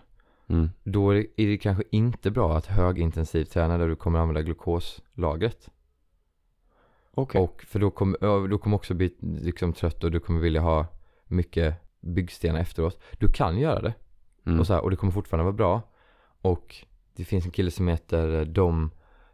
Mm. 0.47 0.71
då 0.83 1.15
är 1.15 1.27
det, 1.37 1.59
kanske 1.59 1.85
inte 1.91 2.31
bra 2.31 2.57
att 2.57 2.67
högintensivt 2.67 3.51
träna 3.51 3.79
där 3.79 3.89
du 3.89 3.97
kommer 3.97 4.19
använda 4.19 4.43
glukoslagret. 4.43 5.71
Okej. 7.11 7.41
Och 7.41 7.65
för 7.69 7.79
då 7.79 7.91
kommer, 7.91 8.49
då 8.49 8.59
kommer 8.59 8.77
också 8.77 8.95
bli 8.95 9.15
liksom 9.21 9.73
trött 9.73 10.05
och 10.05 10.11
du 10.11 10.21
kommer 10.21 10.41
vilja 10.41 10.61
ha 10.61 10.87
mycket 11.27 11.75
byggstenar 12.01 12.61
efteråt. 12.61 13.03
Du 13.19 13.33
kan 13.33 13.59
göra 13.59 13.83
det. 13.83 13.95
Mm. 14.47 14.61
Och, 14.61 14.67
så 14.67 14.75
här, 14.75 14.81
och 14.81 14.91
det 14.91 14.97
kommer 14.97 15.13
fortfarande 15.13 15.45
vara 15.45 15.53
bra. 15.53 15.83
Och 16.43 16.77
det 17.17 17.25
finns 17.25 17.45
en 17.45 17.51
kille 17.51 17.71
som 17.71 17.89
heter 17.89 18.39
eh, 18.39 18.45
Dom 18.45 18.91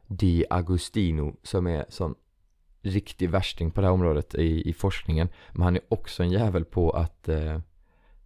Di 0.06 0.44
Agostino 0.50 1.36
som 1.42 1.66
är 1.66 1.84
sån 1.88 2.14
riktig 2.82 3.30
värsting 3.30 3.70
på 3.70 3.80
det 3.80 3.86
här 3.86 3.94
området 3.94 4.34
i, 4.34 4.68
i 4.70 4.72
forskningen. 4.72 5.28
Men 5.52 5.62
han 5.62 5.76
är 5.76 5.82
också 5.88 6.22
en 6.22 6.30
jävel 6.30 6.64
på 6.64 6.90
att 6.90 7.28
eh, 7.28 7.58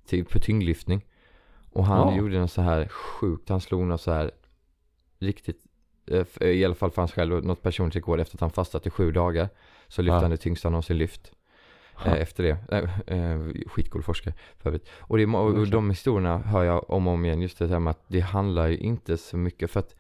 ty, 0.06 0.24
på 0.24 0.38
tyngdlyftning. 0.38 1.04
Och 1.72 1.84
han 1.86 2.08
Ja. 2.08 2.16
gjorde 2.18 2.38
något 2.38 2.52
så 2.52 2.62
här 2.62 2.88
sjukt, 2.88 3.48
han 3.48 3.60
slog 3.60 3.82
något 3.82 4.00
så 4.00 4.12
här 4.12 4.30
riktigt, 5.18 5.60
eh, 6.10 6.20
f- 6.20 6.42
i 6.42 6.64
alla 6.64 6.74
fall 6.74 6.90
för 6.90 7.02
hans 7.02 7.12
själv, 7.12 7.44
något 7.44 7.62
personligt 7.62 7.96
rekord 7.96 8.20
efter 8.20 8.36
att 8.36 8.40
han 8.40 8.50
fastat 8.50 8.86
i 8.86 8.90
sju 8.90 9.12
dagar. 9.12 9.48
Så 9.88 10.02
lyfte 10.02 10.14
Ja. 10.14 10.20
han 10.20 10.30
det 10.30 10.36
tyngsta 10.36 10.66
han 10.68 10.72
någonsin 10.72 10.98
lyft. 10.98 11.32
eh, 12.04 12.12
efter 12.12 12.42
det. 12.42 12.56
Eh, 13.08 13.18
eh, 13.18 13.40
skitcool 13.66 14.02
forskare 14.02 14.34
för 14.58 14.68
övrigt. 14.70 14.88
Och, 15.00 15.18
det, 15.18 15.24
och 15.26 15.46
Verkligen. 15.48 15.70
de 15.70 15.90
historierna 15.90 16.38
hör 16.38 16.64
jag 16.64 16.90
om 16.90 17.06
och 17.06 17.12
om 17.14 17.24
igen. 17.24 17.40
Just 17.42 17.58
det 17.58 17.66
här 17.68 17.78
med 17.78 17.90
att 17.90 18.04
det 18.08 18.20
handlar 18.20 18.66
ju 18.66 18.76
inte 18.78 19.16
så 19.16 19.36
mycket 19.36 19.70
för 19.70 19.80
att 19.80 19.94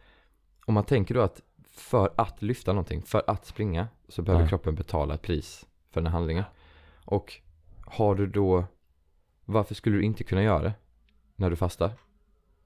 om 0.66 0.74
man 0.74 0.84
tänker 0.84 1.14
då 1.14 1.20
att 1.20 1.40
för 1.70 2.10
att 2.16 2.42
lyfta 2.42 2.72
någonting, 2.72 3.02
för 3.02 3.22
att 3.26 3.46
springa 3.46 3.88
så 4.08 4.22
behöver 4.22 4.44
Ja. 4.44 4.48
kroppen 4.48 4.74
betala 4.74 5.14
ett 5.14 5.22
pris 5.22 5.66
för 5.90 6.00
den 6.00 6.06
här 6.06 6.12
handlingen. 6.18 6.44
Och 7.04 7.32
har 7.86 8.14
du 8.14 8.26
då, 8.26 8.64
varför 9.44 9.74
skulle 9.74 9.96
du 9.96 10.02
inte 10.02 10.24
kunna 10.24 10.42
göra 10.42 10.62
det 10.62 10.72
när 11.36 11.50
du 11.50 11.56
fastar? 11.56 11.92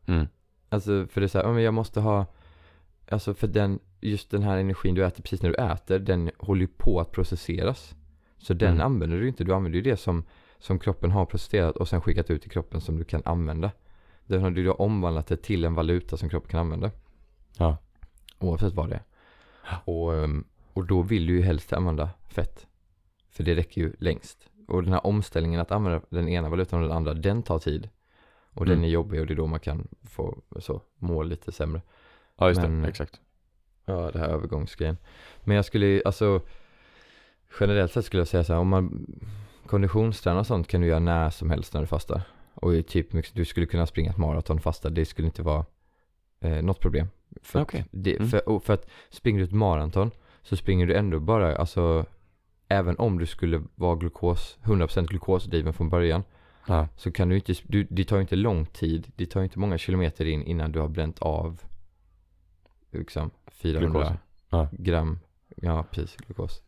Mm. 0.07 0.27
Alltså 0.69 1.07
för 1.11 1.21
det 1.21 1.27
är 1.27 1.29
så 1.29 1.39
här, 1.43 1.59
jag 1.59 1.75
måste 1.75 2.01
ha 2.01 2.27
Alltså 3.11 3.35
för 3.35 3.47
den, 3.47 3.79
just 4.01 4.31
den 4.31 4.43
här 4.43 4.59
energin 4.59 4.95
du 4.95 5.05
äter 5.05 5.23
precis 5.23 5.43
när 5.43 5.51
du 5.51 5.57
äter 5.57 5.99
Den 5.99 6.31
håller 6.39 6.61
ju 6.61 6.67
på 6.67 7.01
att 7.01 7.13
processeras 7.13 7.95
Så 8.39 8.55
den 8.55 8.69
Mm. 8.75 8.87
använder 8.87 9.21
du 9.21 9.29
inte, 9.29 9.45
du 9.45 9.55
använder 9.55 9.77
ju 9.77 9.83
det 9.83 9.97
som 9.97 10.25
Som 10.59 10.79
kroppen 10.79 11.11
har 11.11 11.27
processerat 11.27 11.77
och 11.77 11.89
sen 11.89 12.01
skickat 12.01 12.31
ut 12.31 12.47
i 12.47 12.49
kroppen 12.49 12.81
som 12.81 12.97
du 12.99 13.05
kan 13.05 13.23
använda 13.25 13.71
Den 14.27 14.43
har 14.43 14.51
du 14.51 14.65
då 14.65 14.73
omvandlat 14.73 15.27
det 15.27 15.37
till 15.37 15.65
en 15.65 15.75
valuta 15.75 16.17
som 16.17 16.29
kroppen 16.29 16.51
kan 16.51 16.61
använda 16.61 16.91
Ja. 17.59 17.77
Oavsett 18.39 18.73
vad 18.75 18.89
det 18.89 18.95
är 18.95 19.03
och, 19.85 20.15
ehm, 20.15 20.45
och 20.79 20.87
då 20.87 21.03
vill 21.03 21.27
du 21.27 21.33
ju 21.37 21.43
helst 21.43 21.73
använda 21.73 22.11
fett 22.29 22.67
För 23.31 23.43
det 23.45 23.55
räcker 23.55 23.81
ju 23.81 23.93
längst 23.99 24.51
Och 24.69 24.83
den 24.83 24.93
här 24.93 25.07
omställningen 25.07 25.61
att 25.61 25.71
använda 25.73 26.01
den 26.11 26.29
ena 26.29 26.49
valutan 26.49 26.83
och 26.83 26.89
den 26.89 26.97
andra 26.97 27.15
Den 27.15 27.43
tar 27.43 27.59
tid 27.59 27.89
Och 28.53 28.65
den 28.67 28.75
Mm. 28.75 28.85
är 28.85 28.89
jobbig 28.89 29.21
och 29.21 29.27
det 29.27 29.33
är 29.35 29.37
då 29.37 29.47
man 29.47 29.61
kan 29.61 29.89
få 30.03 30.39
så, 30.61 30.83
må 30.99 31.23
lite 31.23 31.53
sämre 31.53 31.83
Ja 32.39 32.49
just 32.49 32.61
Men- 32.61 32.83
det, 32.83 32.89
exakt. 32.89 33.21
Ja, 33.85 34.11
det 34.11 34.19
här 34.19 34.29
övergångsgrejen. 34.29 34.97
Men 35.45 35.57
jag 35.57 35.65
skulle, 35.65 36.03
alltså 36.05 36.41
generellt 37.61 37.93
sett 37.93 38.05
skulle 38.05 38.21
jag 38.21 38.29
säga 38.29 38.45
så 38.45 38.53
här, 38.53 38.61
om 38.61 38.69
man 38.69 39.07
konditionstränar 39.67 40.41
och 40.41 40.47
sånt 40.47 40.69
kan 40.69 40.81
du 40.81 40.87
göra 40.87 40.99
när 40.99 41.31
som 41.31 41.51
helst 41.51 41.75
när 41.75 41.81
du 41.81 41.87
fastar. 41.87 42.23
Och 42.55 42.87
typ, 42.87 43.35
du 43.35 43.45
skulle 43.45 43.67
kunna 43.67 43.87
springa 43.87 44.11
ett 44.11 44.17
maraton 44.17 44.61
fasta, 44.61 44.91
det 44.91 45.05
skulle 45.05 45.27
inte 45.27 45.43
vara 45.43 45.65
eh, 46.41 46.63
något 46.63 46.81
problem. 46.81 47.09
För, 47.43 47.61
att 47.61 47.75
det, 47.91 48.17
Mm. 48.17 48.29
för, 48.29 48.61
för 48.61 48.75
att 48.75 48.87
springer 49.11 49.39
du 49.39 49.45
ett 49.45 49.53
maraton 49.53 50.11
så 50.49 50.57
springer 50.57 50.87
du 50.87 50.95
ändå 50.95 51.21
bara, 51.21 51.57
alltså 51.57 52.07
även 52.69 52.97
om 52.99 53.19
du 53.19 53.27
skulle 53.27 53.63
vara 53.75 53.97
glukos, 53.97 54.59
100% 54.63 55.07
glukosdriven 55.07 55.73
från 55.73 55.89
början 55.89 56.23
Ja. 56.67 56.89
så 56.97 57.13
kan 57.13 57.29
du 57.29 57.35
inte, 57.37 57.55
du, 57.65 57.87
det 57.91 58.05
tar 58.05 58.17
ju 58.17 58.23
inte 58.23 58.37
lång 58.37 58.67
tid, 58.67 59.13
det 59.17 59.27
tar 59.27 59.41
ju 59.41 59.45
inte 59.45 59.59
många 59.59 59.79
kilometer 59.79 60.25
in 60.25 60.43
innan 60.43 60.73
du 60.73 60.81
har 60.81 60.89
bränt 60.89 61.19
av 61.19 61.61
liksom 62.91 63.31
400 63.47 64.01
Glukos. 64.01 64.19
Ja. 64.51 64.69
gram, 64.73 65.19
ja 65.57 65.85
precis, 65.91 66.17
glukos. 66.17 66.63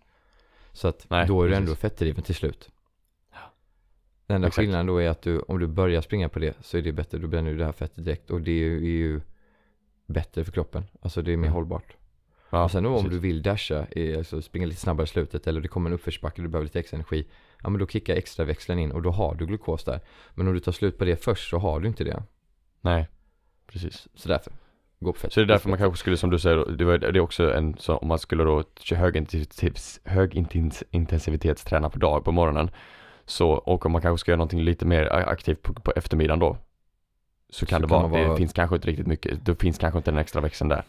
Så 0.72 0.88
att 0.88 1.06
Nej, 1.10 1.26
då 1.26 1.42
är 1.42 1.46
du 1.46 1.50
precis. 1.54 1.60
ändå 1.68 1.74
fettdriven 1.76 2.22
till 2.22 2.34
slut. 2.34 2.70
Den 4.26 4.34
enda 4.34 4.48
Exakt. 4.48 4.62
skillnaden 4.62 4.86
då 4.86 4.98
är 4.98 5.08
att 5.08 5.22
du, 5.22 5.38
om 5.40 5.58
du 5.58 5.66
börjar 5.66 6.00
springa 6.00 6.28
på 6.28 6.38
det 6.38 6.56
så 6.60 6.78
är 6.78 6.82
det 6.82 6.92
bättre, 6.92 7.18
då 7.18 7.26
bränner 7.28 7.50
du 7.50 7.56
det 7.58 7.64
här 7.64 7.72
fettet 7.72 8.04
direkt 8.04 8.30
och 8.30 8.40
det 8.40 8.50
är 8.50 8.54
ju, 8.54 8.76
är 8.76 8.90
ju 8.98 9.20
bättre 10.06 10.44
för 10.44 10.52
kroppen. 10.52 10.84
Alltså 11.00 11.22
det 11.22 11.32
är 11.32 11.36
mer 11.36 11.44
Mm. 11.46 11.54
hållbart. 11.54 11.96
Ja, 12.50 12.64
och 12.64 12.70
sen 12.70 12.82
då 12.82 12.90
om 12.90 12.96
precis. 12.96 13.10
du 13.10 13.18
vill 13.18 13.42
dasha, 13.42 13.86
eh, 13.90 14.18
alltså 14.18 14.42
springa 14.42 14.66
lite 14.66 14.80
snabbare 14.80 15.04
i 15.04 15.06
slutet 15.06 15.46
eller 15.46 15.60
det 15.60 15.68
kommer 15.68 15.90
en 15.90 15.94
uppförsbacke 15.94 16.40
och 16.40 16.42
du 16.42 16.48
behöver 16.48 16.64
lite 16.64 16.80
extra 16.80 16.94
energi. 16.94 17.26
Ja 17.62 17.70
men 17.70 17.80
då 17.80 17.86
kickar 17.86 18.14
extra 18.14 18.44
växeln 18.44 18.78
in 18.78 18.92
och 18.92 19.02
då 19.02 19.10
har 19.10 19.34
du 19.34 19.46
glukos 19.46 19.84
där. 19.84 20.00
Men 20.34 20.48
om 20.48 20.54
du 20.54 20.60
tar 20.60 20.72
slut 20.72 20.98
på 20.98 21.04
det 21.04 21.24
först 21.24 21.50
så 21.50 21.58
har 21.58 21.80
du 21.80 21.88
inte 21.88 22.04
det. 22.04 22.22
Nej, 22.80 23.08
precis. 23.66 24.08
Så 24.14 24.28
därför, 24.28 24.52
gå 25.00 25.12
på 25.12 25.18
fett. 25.18 25.32
Så 25.32 25.40
det 25.40 25.44
är 25.44 25.48
därför 25.48 25.68
man 25.68 25.78
kanske 25.78 25.98
skulle, 25.98 26.16
som 26.16 26.30
du 26.30 26.38
säger, 26.38 26.56
det, 26.56 26.84
var, 26.84 26.98
det 26.98 27.06
är 27.06 27.20
också 27.20 27.52
en 27.54 27.76
så 27.78 27.96
om 27.96 28.08
man 28.08 28.18
skulle 28.18 28.44
då 28.44 28.64
högintensivitetsträna 30.04 31.90
på 31.90 31.98
dag 31.98 32.24
på 32.24 32.32
morgonen 32.32 32.70
så, 33.24 33.50
och 33.50 33.86
om 33.86 33.92
man 33.92 34.02
kanske 34.02 34.20
ska 34.20 34.30
göra 34.30 34.38
någonting 34.38 34.62
lite 34.62 34.86
mer 34.86 35.06
aktivt 35.12 35.62
på, 35.62 35.74
på 35.74 35.92
eftermiddagen 35.96 36.38
då 36.38 36.56
så 37.50 37.66
kan 37.66 37.80
Så 37.80 37.86
det 37.86 37.92
kan 37.92 38.10
vara, 38.10 38.28
det 38.28 38.36
finns 38.36 38.52
kanske 38.52 38.76
inte 38.76 38.88
riktigt 38.88 39.06
mycket, 39.06 39.44
det 39.44 39.54
finns 39.54 39.78
kanske 39.78 39.98
inte 39.98 40.10
den 40.10 40.18
extra 40.18 40.40
växeln 40.40 40.68
där. 40.68 40.84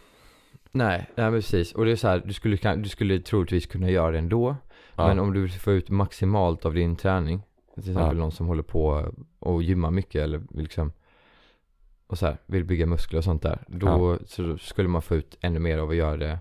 Nej, 0.72 1.10
nej 1.16 1.32
men 1.32 1.34
precis. 1.42 1.74
Och 1.74 1.86
det 1.86 1.92
är 1.92 1.96
så 1.96 2.08
här, 2.08 2.22
du 2.26 2.34
skulle, 2.34 2.76
du 2.76 2.90
skulle 2.90 3.20
troligtvis 3.20 3.66
kunna 3.66 3.90
göra 3.90 4.12
det 4.12 4.18
ändå. 4.18 4.56
Ja. 4.96 5.08
Men 5.08 5.20
om 5.20 5.34
du 5.34 5.50
får 5.50 5.74
ut 5.74 5.90
maximalt 5.90 6.66
av 6.66 6.74
din 6.74 6.96
träning. 6.96 7.42
Till 7.74 7.80
exempel 7.92 8.18
Ja. 8.18 8.22
någon 8.24 8.32
som 8.32 8.48
håller 8.48 8.64
på 8.64 9.12
och 9.40 9.64
gymmar 9.64 9.92
mycket 9.92 10.24
eller 10.24 10.38
vill 10.38 10.48
liksom 10.62 10.92
och 12.08 12.18
så 12.18 12.26
här, 12.26 12.38
vill 12.46 12.66
bygga 12.66 12.86
muskler 12.86 13.18
och 13.18 13.24
sånt 13.24 13.42
där. 13.42 13.64
Då, 13.68 14.18
så 14.26 14.42
då 14.42 14.58
skulle 14.58 14.88
man 14.90 15.02
få 15.02 15.16
ut 15.16 15.38
ännu 15.42 15.60
mer 15.60 15.78
av 15.78 15.90
att 15.90 15.96
göra 15.96 16.18
det. 16.18 16.40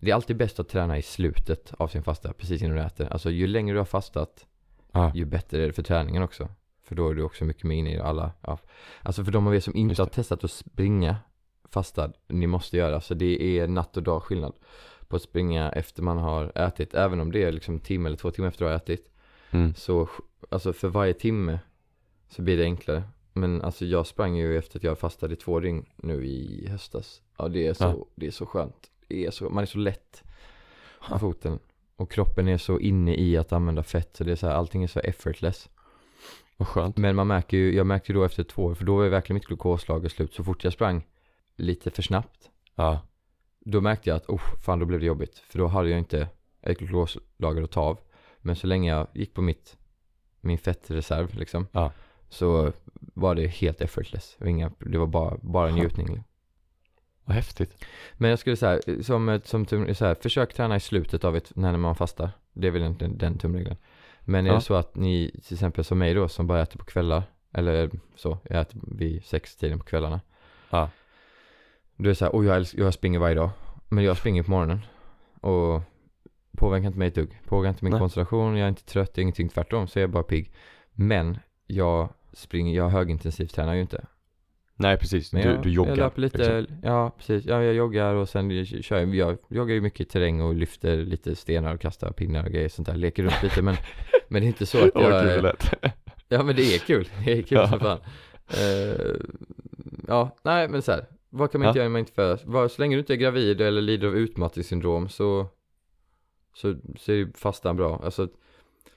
Det 0.00 0.10
är 0.10 0.14
alltid 0.14 0.36
bäst 0.36 0.60
att 0.60 0.68
träna 0.68 0.98
i 0.98 1.02
slutet 1.02 1.72
av 1.78 1.88
sin 1.88 2.02
fasta, 2.02 2.32
precis 2.32 2.62
innan 2.62 2.76
du 2.76 2.82
äter. 2.82 3.08
Alltså 3.12 3.30
ju 3.30 3.46
längre 3.46 3.74
du 3.74 3.78
har 3.78 3.84
fastat, 3.84 4.46
Ja. 4.92 5.12
ju 5.14 5.24
bättre 5.24 5.62
är 5.62 5.66
det 5.66 5.72
för 5.72 5.82
träningen 5.82 6.22
också. 6.22 6.48
För 6.84 6.94
då 6.94 7.10
är 7.10 7.14
du 7.14 7.22
också 7.22 7.44
mycket 7.44 7.64
mer 7.64 7.76
inne 7.76 7.94
i 7.94 7.98
alla, 7.98 8.32
ja. 8.40 8.58
Alltså 9.02 9.24
för 9.24 9.32
de 9.32 9.46
av 9.46 9.54
er 9.54 9.60
som 9.60 9.76
inte 9.76 10.02
har 10.02 10.06
testat 10.06 10.44
att 10.44 10.50
springa 10.50 11.16
fastad, 11.70 12.12
ni 12.26 12.46
måste 12.46 12.76
göra. 12.76 13.00
Så 13.00 13.14
det 13.14 13.42
är 13.58 13.68
natt 13.68 13.96
och 13.96 14.02
dag 14.02 14.22
skillnad 14.22 14.52
på 15.08 15.16
att 15.16 15.22
springa 15.22 15.70
efter 15.72 16.02
man 16.02 16.18
har 16.18 16.58
ätit. 16.58 16.94
Även 16.94 17.20
om 17.20 17.32
det 17.32 17.44
är 17.44 17.52
liksom 17.52 17.74
en 17.74 17.80
timme 17.80 18.08
eller 18.08 18.16
två 18.16 18.30
timmar 18.30 18.48
efter 18.48 18.64
du 18.64 18.70
har 18.70 18.76
ätit. 18.76 19.10
Mm. 19.50 19.74
Så 19.74 20.08
alltså 20.48 20.72
för 20.72 20.88
varje 20.88 21.12
timme 21.14 21.58
så 22.28 22.42
blir 22.42 22.56
det 22.56 22.64
enklare. 22.64 23.02
Men 23.32 23.62
alltså 23.62 23.84
jag 23.84 24.06
sprang 24.06 24.36
ju 24.36 24.58
efter 24.58 24.78
att 24.78 24.82
jag 24.84 24.98
fastade 24.98 25.34
i 25.34 25.36
två 25.36 25.60
dygn 25.60 25.86
nu 25.96 26.26
i 26.26 26.68
höstas. 26.68 27.22
Ja 27.38 27.48
det 27.48 27.66
är 27.66 27.74
så, 27.74 27.84
Ja. 27.84 28.06
det 28.14 28.26
är 28.26 28.30
så 28.30 28.46
skönt. 28.46 28.90
Det 29.08 29.26
är 29.26 29.30
så, 29.30 29.48
man 29.50 29.62
är 29.62 29.66
så 29.66 29.78
lätt 29.78 30.22
på 31.08 31.18
foten. 31.18 31.58
Och 31.96 32.10
kroppen 32.10 32.48
är 32.48 32.58
så 32.58 32.78
inne 32.78 33.14
i 33.16 33.36
att 33.36 33.52
använda 33.52 33.82
fett 33.82 34.16
så 34.16 34.24
det 34.24 34.32
är 34.32 34.36
så 34.36 34.46
här, 34.46 34.54
allting 34.54 34.82
är 34.82 34.86
så 34.86 35.00
effortless. 35.00 35.68
Vad 36.56 36.68
skönt. 36.68 36.96
Men 36.96 37.16
man 37.16 37.26
märker 37.26 37.56
ju, 37.56 37.74
jag 37.76 37.86
märkte 37.86 38.12
ju 38.12 38.18
då 38.18 38.24
efter 38.24 38.44
två 38.44 38.64
år, 38.64 38.74
för 38.74 38.84
då 38.84 38.96
var 38.96 39.04
ju 39.04 39.08
verkligen 39.10 39.34
mitt 39.34 39.46
glukoslager 39.46 40.08
slut. 40.08 40.34
Så 40.34 40.44
fort 40.44 40.64
jag 40.64 40.72
sprang 40.72 41.06
lite 41.58 41.90
för 41.90 42.02
snabbt, 42.02 42.50
Ja. 42.74 43.00
då 43.60 43.80
märkte 43.80 44.10
jag 44.10 44.16
att, 44.16 44.28
oh 44.28 44.40
fan 44.64 44.78
då 44.78 44.86
blev 44.86 45.00
det 45.00 45.06
jobbigt. 45.06 45.38
För 45.38 45.58
då 45.58 45.66
hade 45.66 45.88
jag 45.88 45.98
inte 45.98 46.28
ett 46.62 46.78
glukoslager 46.78 47.62
att 47.62 47.70
ta 47.70 47.80
av. 47.80 47.98
Men 48.38 48.56
så 48.56 48.66
länge 48.66 48.90
jag 48.90 49.06
gick 49.14 49.34
på 49.34 49.42
mitt, 49.42 49.76
min 50.40 50.58
fettreserv 50.58 51.34
liksom, 51.34 51.66
Ja. 51.72 51.92
så 52.28 52.72
var 52.98 53.34
det 53.34 53.46
helt 53.46 53.80
effortless. 53.80 54.36
Inga, 54.44 54.70
det 54.78 54.98
var 54.98 55.06
bara, 55.06 55.36
bara 55.42 55.70
njutning. 55.70 56.24
Vad 57.24 57.34
häftigt. 57.34 57.84
Men 58.14 58.30
jag 58.30 58.38
skulle 58.38 58.56
säga, 58.56 59.02
som, 59.02 59.40
som 59.44 59.66
tum, 59.66 59.94
så 59.94 60.04
här, 60.04 60.14
försök 60.14 60.54
träna 60.54 60.76
i 60.76 60.80
slutet 60.80 61.24
av 61.24 61.36
ett, 61.36 61.56
när 61.56 61.76
man 61.76 61.94
fastar. 61.96 62.30
Det 62.52 62.66
är 62.66 62.70
väl 62.70 62.82
egentligen 62.82 63.18
den 63.18 63.38
tumregeln. 63.38 63.76
Men 64.20 64.46
är 64.46 64.50
Ja. 64.50 64.54
det 64.54 64.60
så 64.60 64.74
att 64.74 64.96
ni, 64.96 65.40
till 65.44 65.54
exempel 65.54 65.84
som 65.84 65.98
mig 65.98 66.14
då, 66.14 66.28
som 66.28 66.46
bara 66.46 66.62
äter 66.62 66.78
på 66.78 66.84
kvällar, 66.84 67.22
eller 67.52 67.90
så, 68.16 68.38
jag 68.42 68.60
äter 68.60 68.80
vid 68.82 69.24
sextiden 69.24 69.78
på 69.78 69.84
kvällarna. 69.84 70.20
Ja. 70.70 70.90
Då 71.98 72.04
är 72.04 72.08
det 72.08 72.14
så 72.14 72.24
här, 72.24 72.32
oh, 72.32 72.46
jag, 72.46 72.66
jag 72.72 72.94
springer 72.94 73.18
varje 73.18 73.34
dag. 73.34 73.50
Men 73.88 74.04
jag 74.04 74.16
springer 74.16 74.42
på 74.42 74.50
morgonen. 74.50 74.80
Och 75.40 75.82
påverkar 76.56 76.86
inte 76.86 76.98
mig 76.98 77.08
ett 77.08 77.14
dugg. 77.14 77.40
Påverkar 77.44 77.68
inte 77.68 77.84
min 77.84 77.90
Nej. 77.90 78.00
koncentration, 78.00 78.56
jag 78.56 78.64
är 78.64 78.68
inte 78.68 78.84
trött, 78.84 79.18
ingenting 79.18 79.48
tvärtom. 79.48 79.88
Så 79.88 79.98
jag 79.98 80.02
är 80.02 80.08
bara 80.08 80.22
pigg. 80.22 80.52
Men 80.92 81.38
jag 81.66 82.08
springer, 82.32 82.76
jag 82.76 82.88
högintensivt 82.88 83.54
tränar 83.54 83.74
ju 83.74 83.80
inte. 83.80 84.04
Nej 84.76 84.96
precis, 84.96 85.32
Men 85.32 85.42
du, 85.42 85.48
jag, 85.48 85.62
du 85.62 85.70
joggar. 85.70 85.90
Jag 85.90 85.98
löper 85.98 86.20
lite, 86.20 86.60
liksom. 86.60 86.76
ja 86.82 87.10
precis. 87.18 87.44
Ja, 87.44 87.62
jag 87.62 87.74
joggar 87.74 88.14
och 88.14 88.28
sen 88.28 88.66
kör 88.66 88.98
jag, 88.98 89.14
jag 89.14 89.38
joggar 89.48 89.74
ju 89.74 89.80
mycket 89.80 90.00
i 90.00 90.04
terräng 90.04 90.40
och 90.40 90.54
lyfter 90.54 90.96
lite 90.96 91.36
stenar 91.36 91.74
och 91.74 91.80
kastar 91.80 92.12
pinnar 92.12 92.44
och 92.44 92.50
grejer 92.50 92.68
sånt 92.68 92.88
där. 92.88 92.96
Leker 92.96 93.22
runt 93.22 93.42
lite 93.42 93.62
men, 93.62 93.76
men 94.28 94.42
det 94.42 94.46
är 94.46 94.48
inte 94.48 94.66
så 94.66 94.84
att 94.84 94.90
Åh, 94.94 95.10
vad 95.10 95.22
kul 95.22 95.44
jag, 95.44 95.90
ja 96.28 96.42
men 96.42 96.56
det 96.56 96.74
är 96.74 96.78
kul. 96.78 97.08
Det 97.24 97.32
är 97.32 97.42
kul 97.42 97.58
Ja. 97.58 97.68
som 97.70 97.80
fan. 97.80 97.98
Eh, 98.48 99.16
ja, 100.08 100.36
nej 100.42 100.68
men 100.68 100.82
så 100.82 100.92
här. 100.92 101.06
Vad 101.30 101.52
kan 101.52 101.60
man 101.60 101.68
inte 101.68 101.78
Ja. 101.78 101.82
göra 101.82 101.88
när 101.88 101.92
man 101.92 101.98
inte 101.98 102.12
föds? 102.12 102.74
Så 102.74 102.82
länge 102.82 102.96
du 102.96 103.00
inte 103.00 103.14
är 103.14 103.16
gravid 103.16 103.60
eller 103.60 103.80
lider 103.82 104.08
av 104.08 104.16
utmattningssyndrom 104.16 105.08
så, 105.08 105.46
så, 106.54 106.74
så 106.98 107.12
är 107.12 107.16
ju 107.16 107.32
fastan 107.32 107.76
bra. 107.76 108.00
Alltså 108.04 108.22
att, 108.22 108.32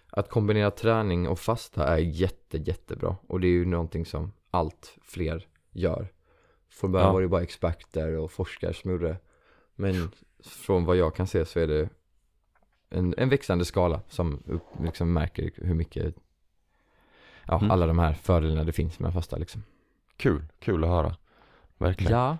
att 0.10 0.30
kombinera 0.30 0.72
träning 0.72 1.28
och 1.28 1.39
fasta 1.39 1.88
är 1.88 1.98
jätte, 1.98 2.58
jättebra. 2.58 3.15
Och 3.27 3.40
det 3.40 3.48
är 3.48 3.52
ju 3.52 3.65
någonting 3.65 4.06
som 4.06 4.32
allt 4.52 4.98
fler 5.02 5.48
gör. 5.71 6.08
Från 6.69 6.92
början 6.92 7.08
Ja. 7.08 7.13
var 7.13 7.21
det 7.21 7.27
bara 7.27 7.42
experter 7.44 8.17
och 8.17 8.32
forskare 8.32 8.73
som 8.73 8.92
gjorde 8.92 9.08
det. 9.08 9.17
Men 9.75 10.12
från 10.44 10.86
vad 10.86 10.98
jag 10.98 11.15
kan 11.15 11.27
se 11.27 11.46
så 11.46 11.60
är 11.60 11.67
det 11.67 11.90
en, 12.90 13.13
en 13.17 13.29
växande 13.29 13.65
skala 13.65 14.02
som 14.08 14.44
upp, 14.48 14.63
liksom 14.84 15.13
märker 15.13 15.52
hur 15.56 15.73
mycket 15.75 16.15
ja, 17.48 17.58
Mm. 17.58 17.71
alla 17.71 17.88
de 17.88 18.00
här 18.00 18.13
fördelarna 18.13 18.63
det 18.63 18.71
finns 18.71 19.00
med 19.00 19.13
fasta 19.13 19.38
liksom. 19.38 19.63
Kul, 20.17 20.42
kul 20.60 20.84
att 20.84 20.90
höra. 20.90 21.15
Verkligen. 21.82 22.13
Ja. 22.17 22.38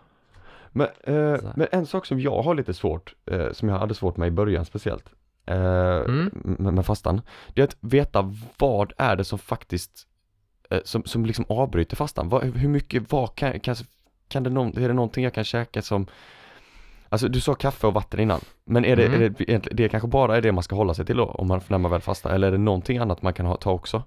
Men, 0.72 0.88
eh, 0.88 1.40
Så 1.40 1.46
här. 1.48 1.54
men 1.56 1.68
en 1.72 1.86
sak 1.86 2.06
som 2.06 2.20
jag 2.20 2.42
har 2.42 2.56
lite 2.56 2.74
svårt, 2.74 3.16
eh, 3.26 3.52
som 3.52 3.70
jag 3.70 3.80
hade 3.80 3.94
svårt 3.96 4.18
med 4.18 4.28
i 4.28 4.32
början 4.32 4.66
speciellt, 4.66 5.06
eh, 5.46 5.56
Mm. 5.96 6.30
med, 6.34 6.74
med 6.74 6.86
fastan, 6.86 7.22
det 7.54 7.62
är 7.62 7.66
att 7.68 7.78
veta 7.80 8.34
vad 8.58 8.94
är 8.98 9.16
det 9.16 9.24
som 9.24 9.40
faktiskt, 9.40 10.08
eh, 10.70 10.80
som, 10.84 11.04
som 11.06 11.26
liksom 11.26 11.46
avbryter 11.50 11.96
fastan. 11.96 12.30
Vad, 12.30 12.44
hur 12.44 12.70
mycket, 12.70 13.12
vad 13.12 13.36
kan, 13.36 13.60
kan, 13.60 13.76
kan 14.28 14.44
det 14.44 14.50
någon, 14.50 14.78
är 14.78 14.88
det 14.88 14.94
någonting 14.94 15.24
jag 15.24 15.34
kan 15.34 15.44
käka 15.44 15.82
som, 15.82 16.08
Alltså 17.10 17.28
du 17.28 17.42
sa 17.42 17.54
kaffe 17.56 17.88
och 17.88 17.94
vatten 17.94 18.20
innan, 18.20 18.40
men 18.66 18.86
är 18.86 18.96
det, 18.96 19.06
Mm. 19.06 19.22
är 19.22 19.30
det, 19.30 19.42
egentligen- 19.50 19.76
det 19.78 19.90
kanske 19.90 20.08
bara 20.08 20.38
är 20.38 20.42
det 20.42 20.52
man 20.52 20.64
ska 20.64 20.76
hålla 20.76 20.94
sig 20.94 21.06
till 21.06 21.18
då, 21.18 21.26
om 21.26 21.48
man, 21.48 21.62
när 21.68 21.78
man 21.78 21.92
väl 21.92 22.02
fastar, 22.02 22.30
eller 22.34 22.48
är 22.48 22.52
det 22.52 22.58
någonting 22.58 22.98
annat 22.98 23.22
man 23.22 23.34
kan 23.34 23.46
ha, 23.46 23.58
ta 23.58 23.72
också? 23.72 24.04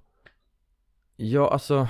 Ja, 1.17 1.51
alltså 1.51 1.89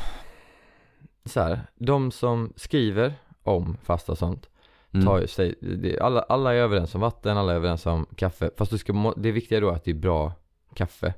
så 1.24 1.40
här, 1.40 1.60
de 1.74 2.10
som 2.10 2.52
skriver 2.56 3.12
om 3.44 3.76
fasta 3.82 4.12
och 4.12 4.18
sånt 4.18 4.48
Mm. 4.94 5.06
tar 5.06 5.26
sig, 5.26 5.54
det, 5.60 5.98
alla, 6.00 6.20
alla 6.20 6.52
är 6.54 6.56
överens 6.58 6.94
om 6.94 7.00
vatten, 7.00 7.36
alla 7.38 7.52
är 7.52 7.56
överens 7.56 7.86
om 7.86 8.06
kaffe 8.16 8.50
Fast 8.56 8.70
du 8.70 8.78
ska, 8.78 9.14
det 9.16 9.32
viktiga 9.32 9.60
då 9.60 9.68
är 9.70 9.72
att 9.74 9.84
det 9.84 9.90
är 9.90 9.94
bra 9.94 10.32
kaffe 10.74 11.14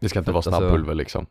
Det 0.00 0.08
ska 0.08 0.18
inte 0.18 0.32
vara 0.32 0.38
Alltså- 0.38 0.50
snabbpulver 0.50 0.94
liksom. 0.94 1.26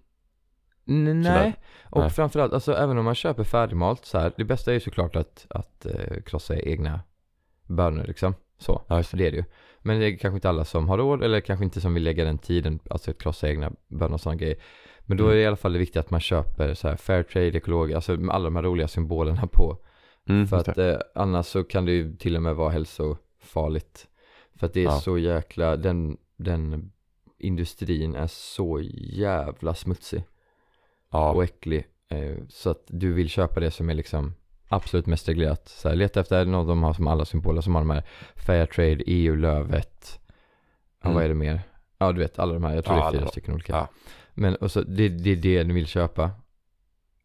N- 0.87 1.23
Sådär. 1.23 1.39
Nej, 1.41 1.53
och 1.83 2.01
Nej. 2.01 2.09
framförallt, 2.09 2.53
alltså 2.53 2.73
även 2.73 2.97
om 2.97 3.05
man 3.05 3.15
köper 3.15 3.43
färdigmalt 3.43 4.05
så 4.05 4.19
här, 4.19 4.31
det 4.37 4.43
bästa 4.43 4.71
är 4.71 4.73
ju 4.73 4.79
såklart 4.79 5.15
att, 5.15 5.45
att 5.49 5.85
eh, 5.85 6.21
krossa 6.25 6.55
egna 6.59 6.99
bönor 7.67 8.03
liksom, 8.03 8.33
så, 8.57 8.81
Ja, 8.87 8.95
det. 8.95 9.17
det 9.17 9.27
är 9.27 9.31
det 9.31 9.37
ju 9.37 9.43
Men 9.79 9.99
det 9.99 10.05
är 10.05 10.17
kanske 10.17 10.35
inte 10.35 10.49
alla 10.49 10.65
som 10.65 10.89
har 10.89 10.97
råd 10.97 11.23
eller 11.23 11.39
kanske 11.41 11.65
inte 11.65 11.81
som 11.81 11.93
vill 11.93 12.03
lägga 12.03 12.23
den 12.23 12.37
tiden, 12.37 12.79
alltså 12.89 13.11
att 13.11 13.17
krossa 13.17 13.49
egna 13.49 13.71
bönor 13.87 14.13
och 14.13 14.21
sådana 14.21 14.37
grejer 14.37 14.57
Men 15.05 15.17
då 15.17 15.23
Mm. 15.23 15.31
är 15.31 15.35
det 15.37 15.41
i 15.43 15.47
alla 15.47 15.55
fall 15.55 15.73
det 15.73 15.79
viktigt 15.79 15.97
att 15.97 16.09
man 16.11 16.19
köper 16.19 16.73
så 16.73 16.87
här 16.87 16.95
fair 16.95 17.23
trade, 17.23 17.47
ekologiskt, 17.57 17.95
alltså 17.95 18.13
alla 18.31 18.43
de 18.43 18.55
här 18.55 18.63
roliga 18.63 18.87
symbolerna 18.87 19.47
på 19.47 19.77
Mm, 20.29 20.47
För 20.47 20.57
att 20.57 20.77
eh, 20.77 20.97
annars 21.15 21.45
så 21.45 21.63
kan 21.63 21.85
det 21.85 21.91
ju 21.91 22.15
till 22.15 22.35
och 22.35 22.41
med 22.41 22.55
vara 22.55 22.69
hälsofarligt 22.69 24.07
För 24.55 24.65
att 24.67 24.73
det 24.73 24.79
är 24.79 24.83
Ja. 24.85 24.99
så 24.99 25.17
jäkla, 25.17 25.77
den, 25.77 26.17
den 26.37 26.91
industrin 27.39 28.15
är 28.15 28.27
så 28.27 28.79
jävla 29.13 29.73
smutsig 29.75 30.23
ja. 31.11 31.31
och 31.31 31.43
äcklig 31.43 31.85
eh, 32.09 32.37
Så 32.49 32.69
att 32.69 32.83
du 32.87 33.13
vill 33.13 33.29
köpa 33.29 33.59
det 33.59 33.71
som 33.71 33.89
är 33.89 33.93
liksom 33.93 34.33
absolut 34.67 35.05
mest 35.05 35.29
reglerat 35.29 35.67
så 35.69 35.89
här, 35.89 35.95
Leta 35.95 36.19
efter 36.19 36.45
något 36.45 36.67
de 36.67 36.83
har 36.83 36.93
som 36.93 37.07
alla 37.07 37.25
symboler 37.25 37.61
som 37.61 37.75
har 37.75 37.81
de 37.81 37.89
här 37.89 38.03
Fairtrade, 38.35 39.03
EU-lövet 39.07 40.19
Ja 41.01 41.05
Mm. 41.09 41.15
vad 41.15 41.23
är 41.23 41.29
det 41.29 41.35
mer? 41.35 41.61
Ja 41.97 42.11
du 42.11 42.19
vet 42.19 42.39
alla 42.39 42.53
de 42.53 42.63
här, 42.63 42.75
jag 42.75 42.85
tror 42.85 42.97
Ja, 42.97 43.11
det 43.11 43.17
är 43.17 43.19
fyra 43.19 43.29
stycken 43.29 43.53
olika. 43.53 43.87
Men 44.33 44.55
och 44.55 44.71
så, 44.71 44.81
det, 44.81 45.09
det 45.09 45.29
är 45.31 45.35
det 45.35 45.63
du 45.63 45.73
vill 45.73 45.87
köpa 45.87 46.31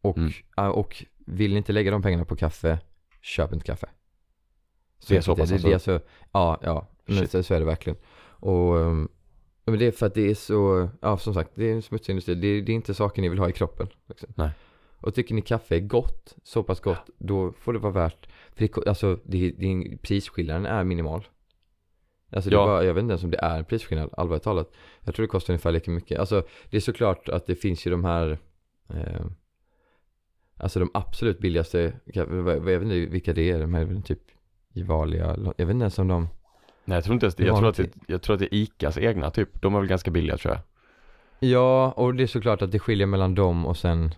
och, 0.01 0.17
Mm. 0.17 0.71
och 0.71 1.05
vill 1.27 1.51
ni 1.51 1.57
inte 1.57 1.73
lägga 1.73 1.91
de 1.91 2.01
pengarna 2.01 2.25
på 2.25 2.35
kaffe 2.35 2.79
Köp 3.21 3.53
inte 3.53 3.65
kaffe 3.65 3.89
Det 5.07 5.17
är 5.17 5.21
så 5.21 5.35
pass 5.35 5.49
det, 5.49 5.55
alltså? 5.55 5.67
det 5.67 5.71
är 5.71 5.73
alltså, 5.73 5.99
Ja, 6.31 6.59
ja, 6.61 6.87
men 7.05 7.27
så, 7.27 7.43
så 7.43 7.53
är 7.53 7.59
det 7.59 7.65
verkligen 7.65 7.97
Och 8.39 8.75
um, 8.75 9.09
men 9.65 9.79
det 9.79 9.85
är 9.85 9.91
för 9.91 10.05
att 10.05 10.13
det 10.13 10.29
är 10.29 10.35
så, 10.35 10.89
ja 11.01 11.17
som 11.17 11.33
sagt, 11.33 11.51
det 11.55 11.65
är 11.65 11.73
en 11.73 11.81
smutsig 11.81 12.13
industri. 12.13 12.35
Det, 12.35 12.61
det 12.61 12.71
är 12.71 12.75
inte 12.75 12.93
saker 12.93 13.21
ni 13.21 13.29
vill 13.29 13.39
ha 13.39 13.49
i 13.49 13.51
kroppen. 13.51 13.87
Liksom. 14.07 14.29
Nej. 14.35 14.49
Och 14.97 15.15
tycker 15.15 15.35
ni 15.35 15.41
kaffe 15.41 15.75
är 15.75 15.79
gott, 15.79 16.35
så 16.43 16.63
pass 16.63 16.79
gott, 16.79 17.09
då 17.17 17.51
får 17.51 17.73
det 17.73 17.79
vara 17.79 17.93
värt, 17.93 18.29
för 18.55 18.67
det, 18.67 18.87
alltså 18.87 19.19
det, 19.23 19.51
det, 19.51 19.97
prisskillnaden 20.01 20.65
är 20.65 20.83
minimal. 20.83 21.27
Alltså 22.31 22.49
det 22.49 22.55
Ja. 22.55 22.83
jag 22.83 22.93
vet 22.93 23.01
inte 23.01 23.11
ens 23.11 23.23
om 23.23 23.31
det 23.31 23.37
är 23.37 23.57
en 23.57 23.65
prisskillnad, 23.65 24.09
allvarligt 24.17 24.43
talat. 24.43 24.71
Jag 25.03 25.15
tror 25.15 25.23
det 25.23 25.27
kostar 25.27 25.53
ungefär 25.53 25.71
lika 25.71 25.91
mycket. 25.91 26.19
Alltså 26.19 26.43
det 26.69 26.77
är 26.77 26.81
såklart 26.81 27.29
att 27.29 27.45
det 27.45 27.55
finns 27.55 27.87
ju 27.87 27.91
de 27.91 28.05
här, 28.05 28.37
eh, 28.89 29.25
alltså 30.57 30.79
de 30.79 30.89
absolut 30.93 31.39
billigaste, 31.39 31.93
jag, 32.05 32.25
vet 32.25 32.81
inte 32.81 32.95
vilka 32.95 33.33
det 33.33 33.49
är, 33.51 33.59
de 33.59 33.73
här 33.73 33.81
är 33.81 33.85
väl 33.85 34.01
typ 34.03 34.19
Gevalia, 34.73 35.25
jag 35.57 35.65
vet 35.65 35.73
inte 35.73 35.83
ens 35.83 35.99
om 35.99 36.07
de 36.07 36.27
Nej 36.85 36.95
jag 36.95 37.03
tror 37.03 37.13
inte 37.13 37.25
ens 37.25 37.35
det, 37.35 37.45
jag 37.45 37.57
tror, 37.57 37.69
att 37.69 37.75
det, 37.75 37.83
någonting. 37.83 38.03
jag 38.07 38.21
tror 38.21 38.33
att 38.33 38.39
det 38.39 38.45
är 38.55 38.57
Icas 38.57 38.97
egna 38.97 39.31
typ, 39.31 39.61
de 39.61 39.75
är 39.75 39.79
väl 39.79 39.87
ganska 39.89 40.11
billiga 40.11 40.37
tror 40.37 40.53
jag 40.53 40.61
Ja, 41.39 41.91
och 41.91 42.15
det 42.15 42.23
är 42.23 42.27
såklart 42.27 42.61
att 42.61 42.71
det 42.71 42.79
skiljer 42.79 43.07
mellan 43.07 43.35
dem 43.35 43.65
och 43.65 43.77
sen 43.77 44.11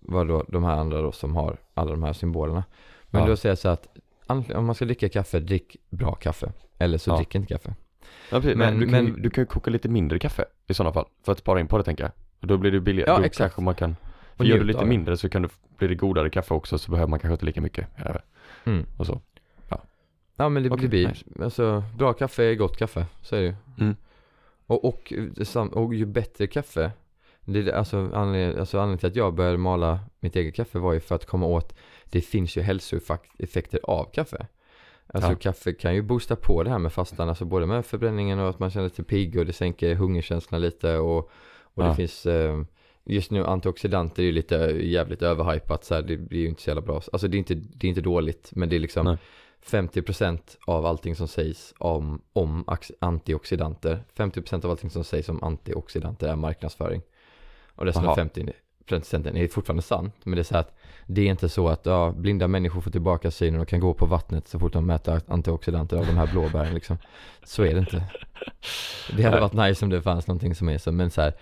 vad 0.00 0.28
då 0.28 0.44
de 0.48 0.64
här 0.64 0.76
andra 0.76 1.02
då 1.02 1.12
som 1.12 1.36
har 1.36 1.56
alla 1.74 1.90
de 1.90 2.02
här 2.02 2.12
symbolerna. 2.12 2.64
Men 3.10 3.22
Ja. 3.22 3.28
då 3.28 3.36
säger 3.36 3.50
jag 3.50 3.58
så 3.58 3.68
att 3.68 3.88
om 4.54 4.66
man 4.66 4.74
ska 4.74 4.84
dricka 4.84 5.08
kaffe, 5.08 5.40
drick 5.40 5.76
bra 5.90 6.14
kaffe. 6.14 6.52
Eller 6.78 6.98
så 6.98 7.10
Ja. 7.10 7.16
drick 7.16 7.34
inte 7.34 7.54
kaffe. 7.54 7.74
Ja, 8.30 8.40
precis, 8.40 8.56
Men- 8.56 8.78
men, 8.78 8.80
du, 8.80 8.86
kan, 8.94 9.04
men- 9.04 9.22
du 9.22 9.30
kan 9.30 9.42
ju 9.42 9.46
koka 9.46 9.70
lite 9.70 9.88
mindre 9.88 10.18
kaffe 10.18 10.44
i 10.66 10.74
sådana 10.74 10.92
fall, 10.92 11.06
för 11.24 11.32
att 11.32 11.38
spara 11.38 11.60
in 11.60 11.66
på 11.66 11.78
det 11.78 11.84
tänker 11.84 12.04
jag 12.04 12.12
Och 12.40 12.46
då 12.46 12.56
blir 12.56 12.70
det 12.72 12.80
billigare, 12.80 13.10
Ja, 13.10 13.18
då 13.18 13.24
exakt. 13.24 13.38
kanske 13.38 13.62
man 13.62 13.74
kan 13.74 13.96
Och 14.38 14.44
gör 14.44 14.58
du 14.58 14.64
lite 14.64 14.80
det. 14.80 14.86
mindre 14.86 15.16
så 15.16 15.28
kan 15.28 15.42
du, 15.42 15.48
blir 15.78 15.88
det 15.88 15.94
godare 15.94 16.30
kaffe 16.30 16.54
också 16.54 16.78
så 16.78 16.90
behöver 16.90 17.10
man 17.10 17.18
kanske 17.18 17.32
inte 17.32 17.46
lika 17.46 17.60
mycket 17.60 17.88
äh, 17.96 18.16
Mm. 18.64 18.86
och 18.96 19.06
så 19.06 19.20
Ja 20.40 20.48
men 20.48 20.62
det, 20.62 20.68
det 20.68 20.88
blir, 20.88 21.08
nice. 21.08 21.24
alltså 21.42 21.82
bra 21.98 22.12
kaffe 22.12 22.44
är 22.44 22.54
gott 22.54 22.76
kaffe, 22.76 23.06
så 23.22 23.36
är 23.36 23.40
det 23.40 23.46
ju. 23.46 23.54
Mm. 23.80 23.96
Och, 24.66 24.84
och, 24.84 25.12
och 25.72 25.94
ju 25.94 26.06
bättre 26.06 26.46
kaffe, 26.46 26.90
det 27.44 27.62
det- 27.62 27.72
alltså, 27.78 28.10
anledningen, 28.14 28.58
alltså 28.60 28.78
anledningen 28.78 28.98
till 28.98 29.08
att 29.08 29.16
jag 29.16 29.34
började 29.34 29.58
mala 29.58 30.00
mitt 30.20 30.36
eget 30.36 30.54
kaffe 30.54 30.78
var 30.78 30.92
ju 30.92 31.00
för 31.00 31.14
att 31.14 31.26
komma 31.26 31.46
åt, 31.46 31.74
det 32.04 32.20
finns 32.20 32.56
ju 32.56 32.62
hälsoeffekter 32.62 33.80
av 33.82 34.04
kaffe. 34.12 34.46
Alltså 35.06 35.30
Ja. 35.30 35.36
kaffe 35.36 35.72
kan 35.72 35.94
ju 35.94 36.02
boosta 36.02 36.36
på 36.36 36.62
det 36.62 36.70
här 36.70 36.78
med 36.78 36.92
fastan, 36.92 37.28
alltså 37.28 37.44
både 37.44 37.66
med 37.66 37.86
förbränningen 37.86 38.38
och 38.38 38.48
att 38.48 38.58
man 38.58 38.70
känner 38.70 38.88
sig 38.88 39.04
pigg 39.04 39.38
och 39.38 39.46
det 39.46 39.52
sänker 39.52 39.94
hungerkänslorna 39.94 40.58
lite 40.58 40.96
och, 40.98 41.18
och 41.62 41.82
det 41.82 41.88
Ja. 41.88 41.94
finns 41.94 42.26
eh, 42.26 42.62
Just 43.08 43.30
nu 43.30 43.44
antioxidanter 43.44 44.22
är 44.22 44.26
ju 44.26 44.32
lite 44.32 44.54
jävligt 44.80 45.22
överhypat 45.22 45.84
så 45.84 45.94
här, 45.94 46.02
det, 46.02 46.16
det 46.16 46.36
är 46.36 46.40
ju 46.40 46.48
inte 46.48 46.62
så 46.62 46.70
jävla 46.70 46.82
bra. 46.82 47.02
Alltså 47.12 47.28
det 47.28 47.36
är 47.36 47.38
inte, 47.38 47.54
det 47.54 47.86
är 47.86 47.88
inte 47.88 48.00
dåligt 48.00 48.50
men 48.52 48.68
det 48.68 48.76
är 48.76 48.80
liksom 48.80 49.04
Nej. 49.04 49.16
50% 49.66 50.38
av 50.66 50.86
allting 50.86 51.16
som 51.16 51.28
sägs 51.28 51.74
om, 51.78 52.22
om 52.32 52.64
antioxidanter 52.98 54.04
50% 54.16 54.64
av 54.64 54.70
allting 54.70 54.90
som 54.90 55.04
sägs 55.04 55.28
om 55.28 55.44
antioxidanter 55.44 56.28
är 56.28 56.36
marknadsföring 56.36 57.02
Och 57.74 57.84
resten 57.84 58.04
Jaha. 58.04 58.12
av 58.12 58.18
50% 58.18 59.36
är 59.36 59.48
fortfarande 59.48 59.82
sant 59.82 60.14
Men 60.24 60.34
det 60.34 60.40
är 60.40 60.44
så 60.44 60.54
här 60.54 60.60
att 60.60 60.78
Det 61.06 61.20
är 61.20 61.30
inte 61.30 61.48
så 61.48 61.68
att 61.68 61.86
ja, 61.86 62.14
blinda 62.16 62.48
människor 62.48 62.80
får 62.80 62.90
tillbaka 62.90 63.30
synen 63.30 63.60
och 63.60 63.68
kan 63.68 63.80
gå 63.80 63.94
på 63.94 64.06
vattnet 64.06 64.48
så 64.48 64.58
fort 64.58 64.72
de 64.72 64.86
mäter 64.86 65.20
antioxidanter 65.26 65.96
av 65.96 66.06
de 66.06 66.16
här 66.16 66.26
blåbären 66.26 66.74
liksom 66.74 66.98
Så 67.44 67.62
är 67.62 67.74
det 67.74 67.80
inte 67.80 68.04
Det 69.16 69.22
hade 69.22 69.40
varit 69.40 69.52
nice 69.52 69.84
om 69.84 69.90
det 69.90 70.02
fanns 70.02 70.26
någonting 70.26 70.54
som 70.54 70.68
är 70.68 70.78
så 70.78 70.92
men 70.92 71.10
så 71.10 71.20
här 71.20 71.32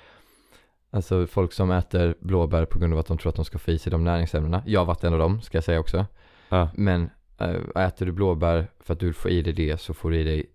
Alltså 0.97 1.27
folk 1.27 1.53
som 1.53 1.71
äter 1.71 2.15
blåbär 2.21 2.65
på 2.65 2.79
grund 2.79 2.93
av 2.93 2.99
att 2.99 3.07
de 3.07 3.19
tror 3.19 3.31
att 3.31 3.37
de 3.37 3.45
ska 3.45 3.59
få 3.59 3.71
i 3.71 3.79
sig 3.79 3.91
de 3.91 4.05
näringsämnena 4.05 4.63
Jag 4.67 4.81
har 4.81 4.85
varit 4.85 5.05
en 5.05 5.13
av 5.13 5.19
dem 5.19 5.41
ska 5.43 5.57
jag 5.57 5.65
säga 5.65 5.81
också 5.81 6.07
Ja, 6.49 6.69
men 6.75 7.11
äh, 7.39 7.85
äter 7.87 8.07
du 8.07 8.13
blåbär 8.13 8.67
för 8.81 8.93
att 8.93 9.01
du 9.01 9.13
får 9.13 9.31
i 9.31 9.43
dig 9.43 9.53
det 9.53 9.81
så 9.81 9.95
får 9.95 10.11
du 10.11 10.19
i 10.19 10.25
dig 10.25 10.51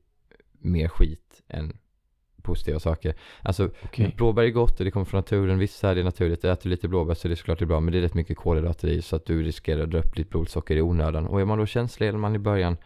mer 0.51 0.87
skit 0.87 1.41
än 1.47 1.77
positiva 2.41 2.79
saker. 2.79 3.15
Alltså 3.41 3.69
okej 3.83 4.13
blåbär 4.17 4.43
är 4.43 4.49
gott 4.49 4.79
och 4.79 4.85
det 4.85 4.91
kommer 4.91 5.05
från 5.05 5.17
naturen, 5.17 5.59
vissa 5.59 5.89
är 5.89 5.95
det 5.95 6.03
naturligt. 6.03 6.45
Äter 6.45 6.63
du 6.63 6.69
lite 6.69 6.87
blåbär 6.87 7.13
så 7.13 7.27
är 7.27 7.29
det 7.29 7.35
såklart 7.35 7.59
det 7.59 7.65
är 7.65 7.67
bra 7.67 7.79
men 7.79 7.91
det 7.91 7.99
är 7.99 8.01
rätt 8.01 8.13
mycket 8.13 8.37
kolhydrater 8.37 8.87
i 8.87 9.01
så 9.01 9.15
att 9.15 9.25
du 9.25 9.43
riskerar 9.43 9.83
att 9.83 9.89
dra 9.89 9.99
upp 9.99 10.15
ditt 10.15 10.29
blodsocker 10.29 10.75
i 10.75 10.81
onödan. 10.81 11.27
Och 11.27 11.41
är 11.41 11.45
man 11.45 11.57
då 11.57 11.65
känslig 11.65 12.07
eller 12.07 12.19
man 12.19 12.35
i 12.35 12.39
början, 12.39 12.77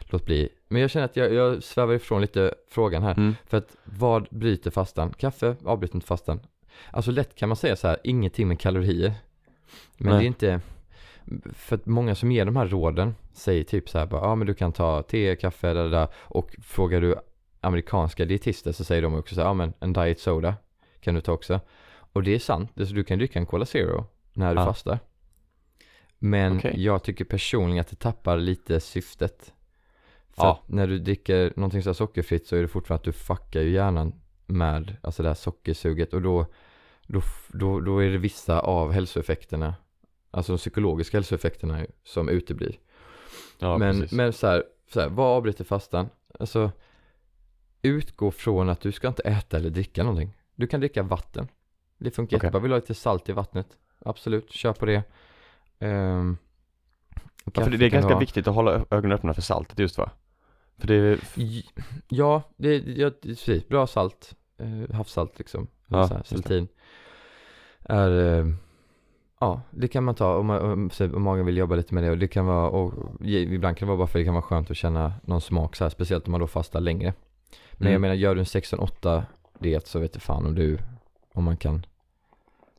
låt 0.00 0.24
bli. 0.24 0.48
Men 0.68 0.80
jag 0.80 0.90
känner 0.90 1.04
att 1.04 1.16
jag, 1.16 1.34
jag 1.34 1.62
svävar 1.62 1.94
ifrån 1.94 2.20
lite 2.20 2.54
frågan 2.68 3.02
här. 3.02 3.14
mm. 3.14 3.34
För 3.46 3.56
att 3.56 3.76
vad 3.84 4.26
bryter 4.30 4.70
fastan? 4.70 5.14
Kaffe 5.18 5.56
avbryter 5.64 5.94
inte 5.94 6.06
fastan. 6.06 6.40
Alltså 6.90 7.10
lätt 7.10 7.34
kan 7.34 7.48
man 7.48 7.56
säga 7.56 7.76
så 7.76 7.88
här, 7.88 7.96
ingenting 8.04 8.48
med 8.48 8.60
kalorier. 8.60 9.14
Men 9.96 10.12
Nej. 10.12 10.18
det 10.18 10.24
är 10.24 10.26
inte, 10.26 10.60
för 11.54 11.76
att 11.76 11.86
många 11.86 12.14
som 12.14 12.32
ger 12.32 12.44
de 12.44 12.56
här 12.56 12.66
råden 12.66 13.14
säger 13.32 13.64
typ 13.64 13.88
så 13.88 13.98
här 13.98 14.06
bara, 14.06 14.20
ja 14.24 14.34
men 14.34 14.46
du 14.46 14.54
kan 14.54 14.72
ta 14.72 15.02
te, 15.02 15.36
kaffe, 15.36 15.72
där, 15.72 15.88
där. 15.90 16.08
Och 16.14 16.56
frågar 16.62 17.00
du 17.00 17.14
amerikanska 17.60 18.24
dietister 18.24 18.72
så 18.72 18.84
säger 18.84 19.02
de 19.02 19.14
också 19.14 19.34
så 19.34 19.40
här, 19.40 19.48
ja 19.48 19.54
men 19.54 19.72
en 19.80 19.92
diet 19.92 20.20
soda 20.20 20.54
kan 21.00 21.14
du 21.14 21.20
ta 21.20 21.32
också. 21.32 21.60
Och 22.12 22.22
det 22.22 22.34
är 22.34 22.38
sant, 22.38 22.70
så 22.76 22.82
du 22.94 23.04
kan 23.04 23.18
dricka 23.18 23.38
en 23.38 23.46
Cola 23.46 23.66
Zero 23.66 24.04
när 24.32 24.54
du 24.54 24.60
Ja. 24.60 24.66
fastar. 24.66 24.98
Men 26.18 26.56
Okej. 26.56 26.74
jag 26.84 27.02
tycker 27.02 27.24
personligen 27.24 27.80
att 27.80 27.88
det 27.88 27.96
tappar 27.96 28.36
lite 28.38 28.80
syftet. 28.80 29.52
För 30.30 30.42
Ja. 30.44 30.52
att 30.62 30.68
när 30.68 30.86
du 30.86 30.98
dricker 30.98 31.52
någonting 31.56 31.82
så 31.82 31.88
här 31.88 31.94
sockerfritt 31.94 32.46
så 32.46 32.56
är 32.56 32.62
det 32.62 32.68
fortfarande 32.68 33.00
att 33.00 33.04
du 33.04 33.12
fuckar 33.12 33.60
ju 33.60 33.70
hjärnan 33.70 34.14
med 34.46 34.96
alltså 35.02 35.22
det 35.22 35.28
här 35.28 35.34
sockersuget 35.34 36.14
och 36.14 36.22
då, 36.22 36.46
då, 37.06 37.22
då, 37.48 37.80
då 37.80 37.98
är 38.04 38.10
det 38.10 38.18
vissa 38.18 38.60
av 38.60 38.92
hälsoeffekterna, 38.92 39.74
alltså 40.30 40.52
de 40.52 40.58
psykologiska 40.58 41.16
hälsoeffekterna 41.16 41.86
som 42.04 42.28
uteblir. 42.28 42.78
Ja, 43.58 43.78
men 43.78 44.00
precis. 44.00 44.12
men 44.16 44.32
så, 44.32 44.46
här, 44.46 44.64
så 44.92 45.00
här, 45.00 45.08
vad 45.08 45.26
avbryter 45.36 45.64
fastan? 45.64 46.08
Alltså, 46.40 46.70
utgå 47.82 48.30
från 48.30 48.68
att 48.68 48.80
du 48.80 48.92
ska 48.92 49.08
inte 49.08 49.22
äta 49.22 49.56
eller 49.56 49.70
dricka 49.70 50.02
någonting. 50.02 50.36
Du 50.54 50.66
kan 50.66 50.80
dricka 50.80 51.02
vatten. 51.02 51.48
Det 51.98 52.10
funkar 52.10 52.36
Okej. 52.36 52.46
jättebra. 52.46 52.60
Vill 52.60 52.68
du 52.70 52.74
ha 52.74 52.80
lite 52.80 52.94
salt 52.94 53.28
i 53.28 53.32
vattnet? 53.32 53.66
Absolut, 53.98 54.50
kör 54.50 54.72
på 54.72 54.86
det. 54.86 55.02
Ehm, 55.78 56.36
ja, 57.54 57.64
för 57.64 57.70
det, 57.70 57.86
är 57.86 57.90
ganska 57.90 58.12
ha- 58.12 58.20
viktigt 58.20 58.48
att 58.48 58.54
hålla 58.54 58.84
ögonen 58.90 59.12
öppna 59.12 59.34
för 59.34 59.42
saltet 59.42 59.78
just 59.78 59.98
va? 59.98 60.10
För 60.78 60.86
det 60.88 60.94
är, 60.94 61.20
Ja, 62.08 62.42
det, 62.56 62.76
ja, 62.76 63.10
det- 63.10 63.20
precis. 63.28 63.68
Bra 63.68 63.86
salt. 63.86 64.34
Eh, 64.58 64.94
havssalt 64.96 65.38
liksom. 65.38 65.66
Ja, 65.88 66.06
här, 66.06 66.22
saltin. 66.24 66.68
Är, 67.82 68.38
eh, 68.40 68.46
ja, 69.40 69.60
det 69.70 69.88
kan 69.88 70.04
man 70.04 70.14
ta 70.14 70.36
om, 70.36 70.46
man, 70.46 70.90
om, 71.14 71.22
magen 71.22 71.46
vill 71.46 71.56
jobba 71.56 71.74
lite 71.74 71.94
med 71.94 72.02
det. 72.04 72.10
Och 72.10 72.18
det 72.18 72.28
kan 72.28 72.46
vara, 72.46 72.68
och 72.70 72.94
ibland 73.26 73.76
kan 73.76 73.86
det 73.86 73.90
vara 73.90 73.98
bara 73.98 74.06
för 74.06 74.18
att 74.18 74.20
det 74.20 74.24
kan 74.24 74.34
vara 74.34 74.42
skönt 74.42 74.70
att 74.70 74.76
känna 74.76 75.12
någon 75.24 75.40
smak 75.40 75.76
så 75.76 75.84
här. 75.84 75.88
Speciellt 75.88 76.26
om 76.26 76.30
man 76.32 76.40
då 76.40 76.46
fastar 76.46 76.80
längre. 76.80 77.14
Men 77.72 77.86
jag 77.86 77.90
Mm. 77.90 78.00
menar, 78.02 78.14
gör 78.14 78.34
du 78.34 78.40
en 78.40 78.44
16-8 78.46 79.22
diet 79.58 79.86
så 79.86 79.98
vet 79.98 80.12
du 80.12 80.20
fan 80.20 80.46
om 80.46 80.54
du, 80.54 80.78
om 81.32 81.44
man 81.44 81.56
kan, 81.56 81.86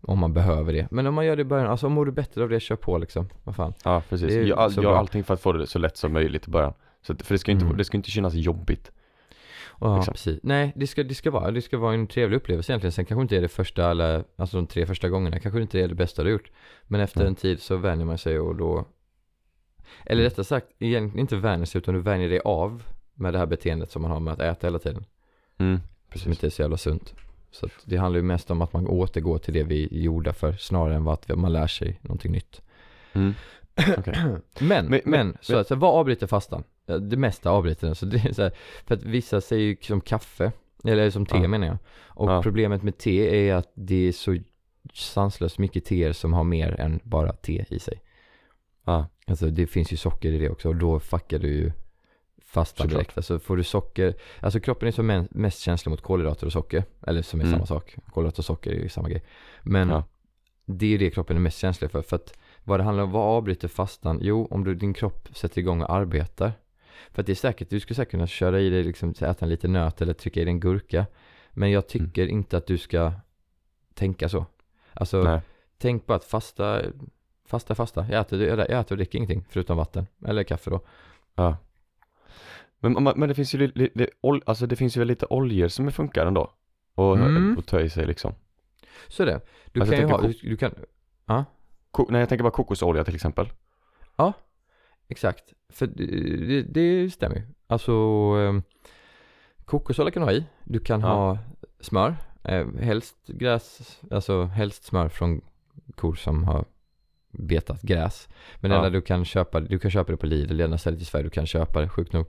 om 0.02 0.20
man 0.20 0.34
behöver 0.34 0.74
det. 0.74 0.88
Men 0.92 1.08
om 1.08 1.14
man 1.14 1.26
gör 1.26 1.36
det 1.36 1.42
i 1.42 1.46
början, 1.46 1.68
alltså 1.68 1.90
mår 1.90 2.06
du 2.06 2.12
bättre 2.12 2.44
av 2.44 2.50
det, 2.50 2.60
kör 2.60 2.76
på 2.76 2.98
liksom. 2.98 3.30
Vad 3.44 3.56
fan. 3.56 3.74
ja 3.84 4.02
precis. 4.10 4.32
Gör, 4.34 4.58
all, 4.58 4.84
gör 4.84 4.96
allting 4.96 5.24
för 5.24 5.34
att 5.34 5.42
få 5.42 5.52
det 5.54 5.68
så 5.68 5.80
lätt 5.80 5.98
som 5.98 6.14
möjligt 6.14 6.48
i 6.48 6.52
början 6.52 6.74
Så 7.02 7.16
för 7.16 7.34
det 7.34 7.40
ska 7.40 7.52
inte, 7.52 7.66
Mm. 7.66 7.78
det 7.78 7.86
ska 7.86 7.98
inte 7.98 8.12
kännas 8.12 8.34
jobbigt. 8.34 8.92
Ja, 9.80 9.96
Liksom. 9.98 10.12
precis. 10.14 10.40
Nej, 10.44 10.74
det 10.76 10.88
ska, 10.88 11.04
det 11.04 11.16
ska 11.16 11.32
vara, 11.32 11.52
det 11.52 11.62
ska 11.62 11.78
vara 11.78 11.94
en 11.94 12.08
trevlig 12.08 12.38
upplevelse 12.38 12.72
egentligen. 12.72 12.92
Sen 12.92 13.06
kanske 13.06 13.22
inte 13.22 13.38
är 13.38 13.42
det 13.42 13.48
första 13.48 13.92
eller, 13.92 14.24
alltså 14.36 14.58
de 14.58 14.68
tre 14.68 14.86
första 14.86 15.10
gångerna 15.10 15.40
kanske 15.40 15.62
inte 15.62 15.80
är 15.80 15.88
det 15.88 15.96
bästa 15.96 16.24
du 16.24 16.30
har 16.30 16.32
gjort. 16.32 16.52
Men 16.84 17.02
efter 17.02 17.20
Mm. 17.22 17.28
en 17.32 17.36
tid 17.36 17.62
så 17.62 17.78
vänjer 17.78 18.06
man 18.06 18.18
sig 18.18 18.40
och 18.40 18.56
då, 18.56 18.86
eller 20.06 20.24
rättare 20.24 20.46
sagt, 20.46 20.68
egentligen 20.80 21.20
inte 21.20 21.36
vänjer 21.36 21.66
sig 21.66 21.80
utan 21.80 21.94
du 21.94 22.02
vänjer 22.02 22.30
dig 22.30 22.40
av 22.46 22.84
med 23.14 23.34
det 23.34 23.40
här 23.40 23.46
beteendet 23.46 23.92
som 23.92 24.02
man 24.02 24.12
har 24.12 24.20
med 24.20 24.34
att 24.34 24.40
äta 24.40 24.68
hela 24.68 24.80
tiden. 24.80 25.06
Mm, 25.58 25.78
Som 25.80 25.88
precis. 26.10 26.28
inte 26.28 26.46
är 26.48 26.50
så 26.50 26.62
jävla 26.62 26.78
sunt. 26.78 27.14
Så 27.52 27.68
det 27.86 27.98
handlar 27.98 28.18
ju 28.18 28.24
mest 28.24 28.52
om 28.52 28.62
att 28.62 28.74
man 28.74 28.88
återgår 28.88 29.38
till 29.38 29.54
det 29.54 29.64
vi 29.64 29.88
gjorde 30.04 30.34
för 30.34 30.54
snarare 30.54 30.96
än 30.96 31.08
att 31.08 31.28
man 31.38 31.54
lär 31.54 31.68
sig 31.68 32.00
någonting 32.02 32.32
nytt. 32.32 32.62
Mm. 33.14 33.34
Okej. 33.98 34.14
Men, 34.16 34.40
men, 34.60 34.86
Men- 34.90 35.02
men- 35.06 35.38
så, 35.42 35.64
så 35.64 35.76
vad 35.76 35.94
avbryter 36.00 36.28
fastan? 36.28 36.64
Ja, 36.90 36.98
Det 36.98 37.18
mesta 37.18 37.62
den, 37.62 37.96
så 37.96 38.06
det 38.06 38.18
är 38.26 38.34
så 38.34 38.42
här, 38.42 38.52
för 38.86 38.96
att 38.96 39.04
vissa 39.04 39.42
säger 39.42 39.64
ju 39.64 39.78
som 39.82 40.02
kaffe, 40.02 40.52
eller 40.84 41.10
som 41.10 41.26
te 41.26 41.38
Ja. 41.38 41.48
menar 41.48 41.68
jag. 41.68 41.78
Och 42.06 42.32
Ja. 42.32 42.42
problemet 42.44 42.84
med 42.84 42.98
te 42.98 43.48
är 43.50 43.56
att 43.56 43.72
det 43.74 44.08
är 44.08 44.12
så 44.12 44.38
sanslöst 44.94 45.58
mycket 45.60 45.86
teer 45.86 46.14
som 46.14 46.34
har 46.34 46.44
mer 46.44 46.80
än 46.80 47.00
bara 47.04 47.34
te 47.34 47.66
i 47.70 47.80
sig. 47.80 48.02
Ja, 48.86 49.08
Alltså 49.28 49.48
det 49.50 49.68
finns 49.68 49.94
ju 49.94 49.98
socker 49.98 50.32
i 50.32 50.38
det 50.38 50.50
också 50.50 50.70
och 50.70 50.76
då 50.76 51.00
fuckar 51.00 51.40
du 51.40 51.48
ju 51.48 51.72
fastan 52.46 52.84
Såklart. 52.86 53.00
direkt. 53.02 53.18
Alltså 53.18 53.40
får 53.40 53.58
du 53.58 53.64
socker, 53.64 54.14
alltså 54.40 54.60
kroppen 54.60 54.88
är 54.88 54.92
som 54.92 55.28
mest 55.32 55.60
känslig 55.60 55.90
mot 55.90 56.02
kolhydrater 56.02 56.46
och 56.46 56.52
socker. 56.54 56.84
Eller 57.08 57.22
som 57.22 57.40
är 57.40 57.44
Mm. 57.46 57.54
samma 57.56 57.66
sak, 57.66 57.96
kolhydrater 58.14 58.40
och 58.40 58.46
socker 58.46 58.72
är 58.72 58.76
ju 58.76 58.90
samma 58.90 59.10
grej. 59.10 59.24
Men 59.64 59.90
Ja. 59.90 60.04
det 60.66 60.86
är 60.86 60.90
ju 60.90 60.98
det 60.98 61.10
kroppen 61.12 61.36
är 61.36 61.42
mest 61.42 61.58
känslig 61.58 61.92
för. 61.92 62.02
För 62.02 62.16
att 62.16 62.34
vad 62.64 62.80
det 62.80 62.84
handlar 62.84 63.04
om, 63.04 63.12
vad 63.12 63.24
avbryter 63.38 63.68
fastan? 63.68 64.20
Jo, 64.22 64.48
om 64.52 64.64
du, 64.64 64.76
din 64.76 64.94
kropp 64.94 65.30
sätter 65.38 65.60
igång 65.60 65.82
och 65.82 65.94
arbetar. 65.94 66.54
För 67.12 67.22
att 67.22 67.26
det 67.26 67.34
är 67.34 67.36
säkert, 67.36 67.70
du 67.70 67.80
skulle 67.80 67.96
säkert 67.96 68.12
kunna 68.12 68.28
köra 68.28 68.60
i 68.60 68.70
dig, 68.70 68.84
liksom, 68.84 69.10
äta 69.10 69.46
en 69.46 69.50
liten 69.50 69.74
nöt 69.74 70.02
eller 70.02 70.14
trycka 70.14 70.42
i 70.42 70.44
dig 70.44 70.52
en 70.52 70.60
gurka. 70.60 71.06
Men 71.52 71.72
jag 71.72 71.88
tycker 71.88 72.28
inte 72.28 72.58
att 72.58 72.68
du 72.68 72.78
ska 72.78 73.12
tänka 73.94 74.30
så. 74.30 74.46
Alltså, 74.94 75.24
nej. 75.24 75.42
tänk 75.78 76.06
på 76.06 76.14
att 76.14 76.24
fasta, 76.26 76.82
fasta, 77.46 77.76
fasta. 77.76 78.06
Jag 78.10 78.22
äter, 78.22 78.42
jag 78.42 78.60
äter 78.60 78.92
och 78.94 78.98
dricker 78.98 79.18
ingenting 79.18 79.46
förutom 79.50 79.78
vatten. 79.78 80.08
Eller 80.26 80.44
kaffe 80.44 80.70
då. 80.70 80.82
Ja. 81.36 81.58
Men, 82.80 83.04
men- 83.16 83.30
det 83.30 83.36
finns 83.36 83.54
ju 83.54 83.72
ol- 84.22 84.42
alltså 84.46 84.66
det 84.68 84.76
finns 84.76 84.98
ju 84.98 85.06
lite 85.06 85.26
oljor 85.26 85.68
som 85.68 85.92
funkar 85.92 86.26
ändå? 86.26 86.52
Och, 86.96 87.18
Mm. 87.18 87.58
och 87.58 87.66
ta 87.66 87.80
i 87.80 87.90
sig 87.90 88.06
liksom. 88.06 88.34
Så 89.08 89.26
det. 89.26 89.42
Du 89.72 89.80
Alltså, 89.82 89.96
kan 89.96 90.02
ju 90.08 90.12
ha, 90.12 90.22
du, 90.22 90.34
du 90.42 90.58
kan, 90.58 90.72
Ko- 91.92 92.08
nej 92.10 92.20
jag 92.20 92.30
tänker 92.30 92.44
bara 92.44 92.52
kokosolja 92.52 93.04
till 93.04 93.16
exempel. 93.16 93.50
Exakt. 95.08 95.54
För 95.70 95.88
det, 95.88 96.62
det, 96.62 97.10
stämmer 97.14 97.36
ju. 97.36 97.42
Alltså, 97.68 97.92
eh, 98.40 98.62
kokosolja 99.66 100.12
kan 100.12 100.22
du 100.22 100.26
ha 100.28 100.34
i. 100.34 100.46
Du 100.64 100.80
kan 100.80 101.02
Ja. 101.02 101.08
ha 101.08 101.38
smör. 101.80 102.16
Eh, 102.44 102.68
helst 102.80 103.16
gräs, 103.28 104.00
alltså 104.12 104.44
helst 104.44 104.84
smör 104.84 105.10
från 105.10 105.42
kor 105.96 106.16
som 106.16 106.44
har 106.44 106.66
betat 107.32 107.82
gräs. 107.82 108.30
Men 108.60 108.72
Ja. 108.72 108.90
du 108.90 109.02
kan 109.02 109.26
köpa, 109.26 109.60
du 109.60 109.80
kan 109.80 109.92
köpa 109.92 110.12
det 110.12 110.18
på 110.18 110.26
Lidl, 110.26 110.58
det 110.58 110.64
enda 110.64 110.78
stället 110.78 111.02
i 111.02 111.06
Sverige 111.06 111.24
du 111.24 111.30
kan 111.30 111.46
köpa 111.48 111.82
det, 111.82 111.90
sjukt 111.90 112.14
nog. 112.14 112.26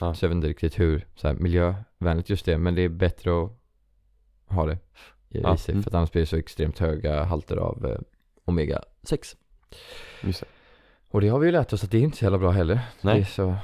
Ja. 0.00 0.14
Så 0.14 0.24
jag 0.24 0.28
vet 0.28 0.36
inte 0.36 0.48
riktigt 0.48 0.78
hur 0.78 1.06
så 1.14 1.28
här, 1.28 1.34
miljövänligt 1.34 2.30
just 2.30 2.44
det, 2.44 2.58
men 2.58 2.74
det 2.74 2.82
är 2.82 2.88
bättre 2.88 3.42
att 3.44 3.50
ha 4.46 4.66
det 4.66 4.78
i, 5.28 5.40
Ja. 5.40 5.56
sig. 5.56 5.72
Mm. 5.72 5.82
För 5.82 5.90
att 5.90 5.94
annars 5.94 6.10
blir 6.12 6.22
det 6.22 6.26
så 6.26 6.36
extremt 6.36 6.78
höga 6.78 7.22
halter 7.24 7.56
av 7.56 7.86
eh, 7.86 7.98
omega 8.44 8.82
6. 9.02 9.36
Just 10.22 10.40
det. 10.40 10.46
Och 11.10 11.20
det 11.20 11.28
har 11.28 11.38
vi 11.38 11.46
ju 11.46 11.52
lärt 11.52 11.72
oss 11.72 11.84
att 11.84 11.90
det 11.90 11.98
är 11.98 12.02
inte 12.02 12.16
så 12.16 12.24
jävla 12.24 12.38
bra 12.38 12.50
heller. 12.50 12.80
Nej. 13.00 13.14
Det 13.14 13.20
är 13.20 13.24
så, 13.24 13.54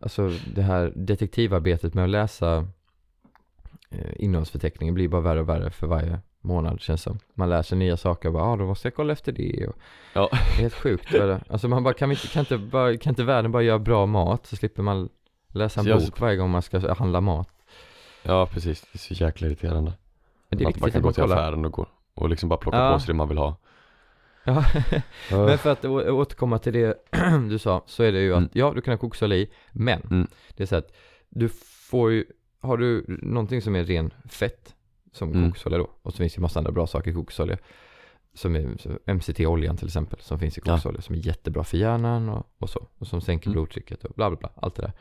alltså 0.00 0.30
det 0.54 0.62
här 0.62 0.92
detektivarbetet 0.96 1.94
med 1.94 2.04
att 2.04 2.10
läsa 2.10 2.66
eh, 3.90 4.12
innehållsförteckningen 4.16 4.94
blir 4.94 5.08
bara 5.08 5.20
värre 5.20 5.40
och 5.40 5.48
värre 5.48 5.70
för 5.70 5.86
varje 5.86 6.20
månad 6.40 6.80
känns 6.80 7.02
som. 7.02 7.18
Man 7.34 7.50
lär 7.50 7.62
sig 7.62 7.78
nya 7.78 7.96
saker 7.96 8.28
och 8.28 8.32
bara, 8.32 8.44
ah, 8.44 8.56
då 8.56 8.66
måste 8.66 8.88
jag 8.88 8.94
kolla 8.94 9.12
efter 9.12 9.32
det. 9.32 9.66
Och 9.66 9.76
Ja. 10.14 10.28
Det 10.32 10.36
är 10.36 10.62
helt 10.62 10.74
sjukt. 10.74 11.14
Alltså 11.48 11.68
man 11.68 11.82
bara, 11.84 11.94
kan, 11.94 12.08
vi 12.08 12.14
inte, 12.14 12.28
kan, 12.28 12.40
inte 12.40 12.58
bara, 12.58 12.96
kan 12.96 13.10
inte 13.10 13.24
världen 13.24 13.52
bara 13.52 13.62
göra 13.62 13.78
bra 13.78 14.06
mat 14.06 14.46
så 14.46 14.56
slipper 14.56 14.82
man 14.82 15.08
läsa 15.48 15.80
en 15.80 15.84
Så 15.84 15.90
jag- 15.90 16.00
bok 16.00 16.20
varje 16.20 16.36
gång 16.36 16.50
man 16.50 16.62
ska 16.62 16.94
handla 16.94 17.20
mat. 17.20 17.48
Ja 18.22 18.46
precis, 18.46 18.80
det 18.80 18.96
är 18.96 18.98
så 18.98 19.14
jäkla 19.24 19.46
irriterande. 19.46 19.92
Men 20.48 20.58
det 20.58 20.62
är 20.62 20.66
man 20.66 20.72
viktigt 20.72 20.92
kan 20.92 21.02
gå 21.02 21.06
man 21.06 21.14
till 21.14 21.22
kollar. 21.22 21.36
affären 21.36 21.64
och 21.64 21.72
gå 21.72 21.86
och 22.14 22.28
liksom 22.28 22.48
bara 22.48 22.56
plocka 22.58 22.78
Ja. 22.78 22.92
på 22.92 22.98
sig 23.00 23.06
det 23.06 23.14
man 23.14 23.28
vill 23.28 23.38
ha. 23.38 23.56
Ja. 24.44 24.64
Men 25.30 25.58
för 25.58 25.70
att 25.72 25.84
å- 25.84 26.10
återkomma 26.10 26.58
till 26.58 26.72
det 26.72 26.98
du 27.48 27.58
sa 27.58 27.82
så 27.86 28.02
är 28.02 28.12
det 28.12 28.20
ju 28.20 28.32
att 28.32 28.38
Mm. 28.38 28.50
ja, 28.52 28.72
du 28.74 28.80
kan 28.80 28.92
ha 28.92 28.98
kokosolja 28.98 29.36
i, 29.36 29.50
men 29.72 30.00
Mm. 30.10 30.26
det 30.56 30.62
är 30.62 30.66
så 30.66 30.76
att 30.76 30.92
du 31.28 31.48
får 31.90 32.12
ju, 32.12 32.24
har 32.60 32.76
du 32.76 33.04
någonting 33.22 33.62
som 33.62 33.76
är 33.76 33.84
ren 33.84 34.10
fett 34.28 34.74
som 35.12 35.32
Mm. 35.32 35.48
kokosolja 35.50 35.78
då 35.78 35.90
och 36.02 36.12
så 36.12 36.16
finns 36.18 36.32
det 36.32 36.36
ju 36.38 36.42
massa 36.42 36.58
andra 36.58 36.72
bra 36.72 36.86
saker 36.86 37.10
i 37.10 37.14
kokosolja 37.14 37.58
som 38.34 38.56
är 38.56 38.76
så 38.78 38.98
MCT-oljan 39.06 39.76
till 39.76 39.86
exempel 39.86 40.20
som 40.20 40.38
finns 40.38 40.58
i 40.58 40.60
Ja. 40.64 40.78
som 40.78 41.14
är 41.14 41.26
jättebra 41.26 41.64
för 41.64 41.76
hjärnan 41.76 42.28
och, 42.28 42.46
och 42.58 42.70
så 42.70 42.86
och 42.98 43.06
som 43.06 43.20
sänker 43.20 43.46
Mm. 43.46 43.52
blodtrycket 43.52 44.04
och 44.04 44.14
bla 44.16 44.30
bla 44.30 44.38
bla 44.38 44.50
allt 44.54 44.74
det 44.74 44.82
där. 44.82 44.92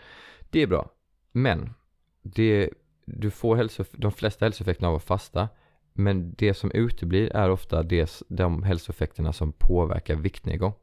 Det 0.50 0.62
är 0.62 0.68
bra, 0.68 0.90
men 1.32 1.74
det, 2.22 2.70
du 3.06 3.32
får 3.32 3.56
hälso, 3.56 3.84
de 3.92 4.12
flesta 4.12 4.46
hälsoeffekterna 4.46 4.88
av 4.90 4.96
att 4.96 5.04
fasta 5.04 5.50
men 5.94 6.34
det 6.38 6.54
som 6.54 6.72
uteblir 6.72 7.36
är 7.36 7.50
ofta 7.50 7.84
det, 7.84 8.24
de 8.28 8.64
hälsoeffekterna 8.64 9.34
som 9.34 9.52
påverkar 9.52 10.16
viktnedgång. 10.16 10.74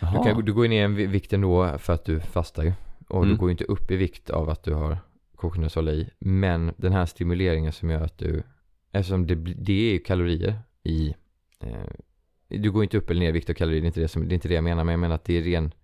Du, 0.00 0.06
kan, 0.24 0.44
du 0.44 0.52
går 0.52 0.68
ner 0.68 1.00
i 1.00 1.06
vikt 1.06 1.32
ändå 1.32 1.78
för 1.78 1.92
att 1.92 2.04
du 2.04 2.20
fastar 2.20 2.62
ju. 2.62 2.72
Och 3.08 3.22
du 3.22 3.28
Mm. 3.28 3.38
går 3.38 3.48
ju 3.48 3.52
inte 3.52 3.64
upp 3.64 3.90
i 3.90 3.96
vikt 3.96 4.30
av 4.30 4.50
att 4.50 4.62
du 4.62 4.74
har 4.74 4.98
kokosnötsolja 5.36 5.92
i. 5.92 6.10
Men 6.18 6.72
den 6.76 6.92
här 6.92 7.06
stimuleringen 7.06 7.72
som 7.72 7.90
gör 7.90 8.00
att 8.00 8.18
du, 8.18 8.42
eftersom 8.92 9.26
det, 9.26 9.34
det 9.34 9.72
är 9.88 9.92
ju 9.92 9.98
kalorier 9.98 10.58
i, 10.82 11.14
eh, 11.60 11.90
du 12.48 12.70
går 12.72 12.82
inte 12.82 12.96
upp 12.98 13.10
eller 13.10 13.20
ner 13.20 13.28
i 13.28 13.32
vikt 13.32 13.48
och 13.50 13.56
kalorier, 13.56 13.80
det 13.80 13.84
är 13.84 13.88
inte 13.88 14.00
det, 14.00 14.08
som, 14.08 14.28
det 14.28 14.32
är 14.32 14.34
inte 14.34 14.48
det 14.48 14.54
jag 14.54 14.64
menar. 14.64 14.84
Men 14.84 14.92
jag 14.92 15.00
menar 15.00 15.14
att 15.14 15.24
det 15.24 15.38
är 15.38 15.42
ren 15.42 15.74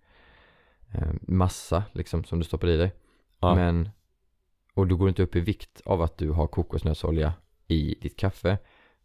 eh, 0.93 1.13
massa 1.21 1.83
liksom 1.91 2.23
som 2.23 2.39
du 2.39 2.45
stoppar 2.45 2.67
i 2.67 2.77
dig. 2.77 2.91
Ja. 3.39 3.55
Men, 3.55 3.89
och 4.73 4.87
du 4.87 4.95
går 4.95 5.09
inte 5.09 5.23
upp 5.23 5.35
i 5.35 5.39
vikt 5.39 5.81
av 5.85 6.01
att 6.01 6.17
du 6.17 6.29
har 6.29 6.47
kokosnötsolja 6.47 7.33
i 7.69 7.95
ditt 8.01 8.17
kaffe. 8.17 8.57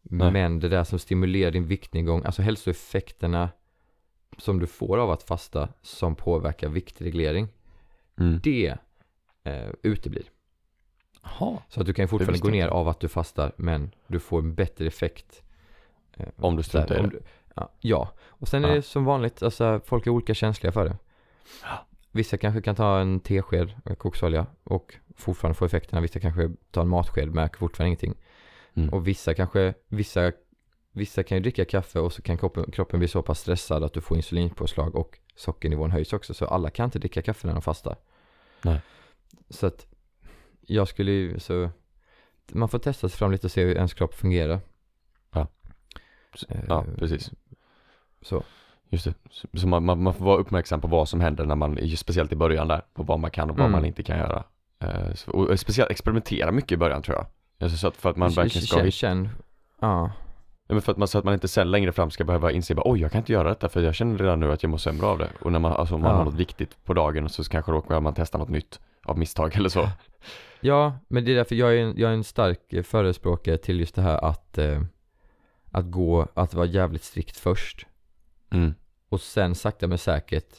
Nej. 0.03 0.31
Men 0.33 0.61
det 0.61 0.69
där 0.69 0.85
som 0.85 0.99
stimulerar 0.99 1.51
din 1.51 1.67
viktnedgång, 1.67 2.25
alltså 2.25 2.43
hälsoeffekterna 2.43 3.49
som 4.39 4.59
du 4.59 4.67
får 4.67 4.99
av 4.99 5.11
att 5.11 5.23
fasta 5.23 5.69
som 5.83 6.15
påverkar 6.17 6.69
viktreglering, 6.69 7.49
Mm. 8.19 8.41
det 8.43 8.77
eh, 9.45 9.69
uteblir. 9.83 10.25
Jaha. 11.23 11.59
Så 11.69 11.81
att 11.81 11.87
du 11.87 11.93
kan 11.93 12.09
fortfarande 12.09 12.39
gå 12.39 12.49
ner 12.49 12.69
av 12.69 12.89
att 12.89 13.01
du 13.01 13.09
fastar, 13.09 13.53
men 13.57 13.91
du 14.07 14.21
får 14.21 14.39
en 14.39 14.55
bättre 14.55 14.87
effekt. 14.87 15.43
eh, 16.17 16.27
Om 16.37 16.57
du 16.57 16.63
struntar 16.63 16.99
i 16.99 17.03
det. 17.03 17.09
du- 17.09 17.23
Ja, 17.81 18.11
och 18.27 18.49
sen 18.49 18.65
är 18.65 18.69
Ja. 18.69 18.75
det 18.75 18.83
som 18.83 19.05
vanligt, 19.05 19.43
alltså 19.43 19.81
folk 19.85 20.07
är 20.07 20.11
olika 20.11 20.35
känsliga 20.35 20.73
för 20.73 20.85
det. 20.85 20.97
Ja. 21.63 21.87
Vissa 22.13 22.37
kanske 22.37 22.63
kan 22.63 22.75
ta 22.75 23.01
en 23.01 23.21
tesked 23.21 23.73
med 23.85 23.99
kokosolja 23.99 24.47
och 24.65 24.95
fortfarande 25.17 25.55
få 25.59 25.65
effekterna. 25.65 26.01
Vissa 26.01 26.21
kanske 26.21 26.51
tar 26.71 26.83
en 26.83 26.89
matsked, 26.89 27.35
märker 27.35 27.59
fortfarande 27.59 27.89
ingenting. 27.89 28.15
Mm. 28.77 28.89
Och 28.89 29.09
vissa 29.09 29.35
kanske, 29.35 29.75
vissa, 29.89 30.33
vissa 30.93 31.23
kan 31.23 31.37
ju 31.39 31.43
dricka 31.43 31.65
kaffe 31.65 31.99
och 32.01 32.13
så 32.13 32.23
kan 32.23 32.39
kroppen, 32.39 32.71
kroppen 32.71 32.99
bli 32.99 33.09
så 33.09 33.23
pass 33.23 33.41
stressad 33.41 33.85
att 33.85 33.93
du 33.93 34.01
får 34.01 34.17
insulinpåslag 34.17 34.95
och 34.95 35.19
sockernivån 35.37 35.91
höjs 35.91 36.13
också. 36.13 36.35
Så 36.35 36.47
alla 36.47 36.71
kan 36.71 36.85
inte 36.85 36.99
dricka 36.99 37.23
kaffe 37.23 37.47
när 37.47 37.55
de 37.55 37.63
fastar. 37.63 37.97
Nej. 38.63 38.81
Så 39.51 39.67
att 39.67 39.87
jag 40.61 40.89
skulle 40.89 41.11
ju, 41.13 41.39
så 41.39 41.71
man 42.53 42.69
får 42.69 42.79
testa 42.79 43.09
sig 43.09 43.19
fram 43.19 43.33
lite 43.33 43.47
och 43.47 43.51
se 43.51 43.65
hur 43.65 43.77
ens 43.77 43.95
kropp 43.95 44.15
fungerar. 44.15 44.61
Ja. 45.33 45.47
Eh, 46.49 46.61
Ja, 46.69 46.85
precis. 46.99 47.31
Så. 48.23 48.43
Just 48.89 49.05
det. 49.05 49.15
Så, 49.61 49.67
man, 49.69 49.85
man, 49.85 50.03
man 50.03 50.15
får 50.15 50.25
vara 50.25 50.37
uppmärksam 50.39 50.81
på 50.81 50.89
vad 50.89 51.09
som 51.09 51.21
händer 51.21 51.45
när 51.45 51.55
man, 51.57 51.79
just 51.83 52.03
speciellt 52.03 52.33
i 52.33 52.37
början 52.37 52.69
där, 52.69 52.83
på 52.95 53.03
vad 53.03 53.21
man 53.21 53.31
kan 53.31 53.51
och 53.51 53.57
vad 53.57 53.67
Mm. 53.67 53.73
man 53.73 53.85
inte 53.85 54.03
kan 54.03 54.19
göra. 54.19 54.45
Eh, 54.79 55.15
så, 55.15 55.31
och 55.31 55.61
speciellt 55.61 55.91
experimentera 55.91 56.53
mycket 56.53 56.73
i 56.73 56.77
början 56.77 57.03
tror 57.03 57.17
jag. 57.17 57.27
Alltså, 57.65 57.79
så 57.79 57.89
att 57.89 57.97
för 57.97 58.11
att 58.11 58.17
man 58.17 58.31
verkligen 58.31 58.67
ska 58.67 58.91
känn, 58.91 59.29
ja. 59.81 60.11
ja, 60.67 60.75
men 60.75 60.83
för 60.83 60.93
att 60.93 60.99
man, 60.99 61.09
så 61.09 61.19
att 61.19 61.25
man 61.25 61.35
inte 61.35 61.49
sen 61.49 61.71
längre 61.71 61.93
fram 61.93 62.11
ska 62.11 62.25
behöva 62.25 62.53
inse 62.53 62.75
bara, 62.75 62.91
oj 62.91 63.01
jag 63.01 63.13
kan 63.13 63.19
inte 63.19 63.33
göra 63.33 63.49
detta 63.49 63.69
för 63.69 63.83
jag 63.83 63.95
känner 63.95 64.19
redan 64.19 64.41
nu 64.41 64.53
att 64.53 64.63
jag 64.63 64.71
mår 64.71 64.79
sämre 64.79 65.07
av 65.07 65.19
det. 65.19 65.31
Och 65.41 65.53
när 65.53 65.59
man, 65.59 65.73
alltså, 65.73 65.95
om 65.95 66.01
man 66.01 66.11
Ja. 66.11 66.17
har 66.17 66.25
något 66.25 66.35
viktigt 66.35 66.85
på 66.85 66.95
dagen 66.95 67.29
så 67.29 67.45
kanske 67.45 67.73
råkar 67.73 68.01
man 68.01 68.15
testa 68.15 68.39
något 68.39 68.49
nytt 68.49 68.81
av 69.05 69.19
misstag 69.19 69.57
eller 69.57 69.69
så. 69.69 69.89
Ja, 70.61 70.99
men 71.09 71.25
det 71.25 71.33
är 71.33 71.37
därför 71.37 71.55
jag 71.55 71.77
är 71.77 71.83
en, 71.83 71.95
jag 71.97 72.11
är 72.11 72.15
en 72.15 72.25
stark 72.25 72.73
eh, 72.73 72.83
förespråkare 72.83 73.57
till 73.57 73.81
just 73.81 73.95
det 73.95 74.03
här 74.03 74.25
att, 74.25 74.59
eh, 74.59 74.83
att 75.71 75.91
gå, 75.91 76.29
att 76.35 76.55
vara 76.55 76.67
jävligt 76.67 77.03
strikt 77.05 77.37
först. 77.37 77.87
Mm. 78.51 78.75
Och 79.09 79.21
sen 79.21 79.55
sakta 79.55 79.87
men 79.87 79.99
säkert 79.99 80.55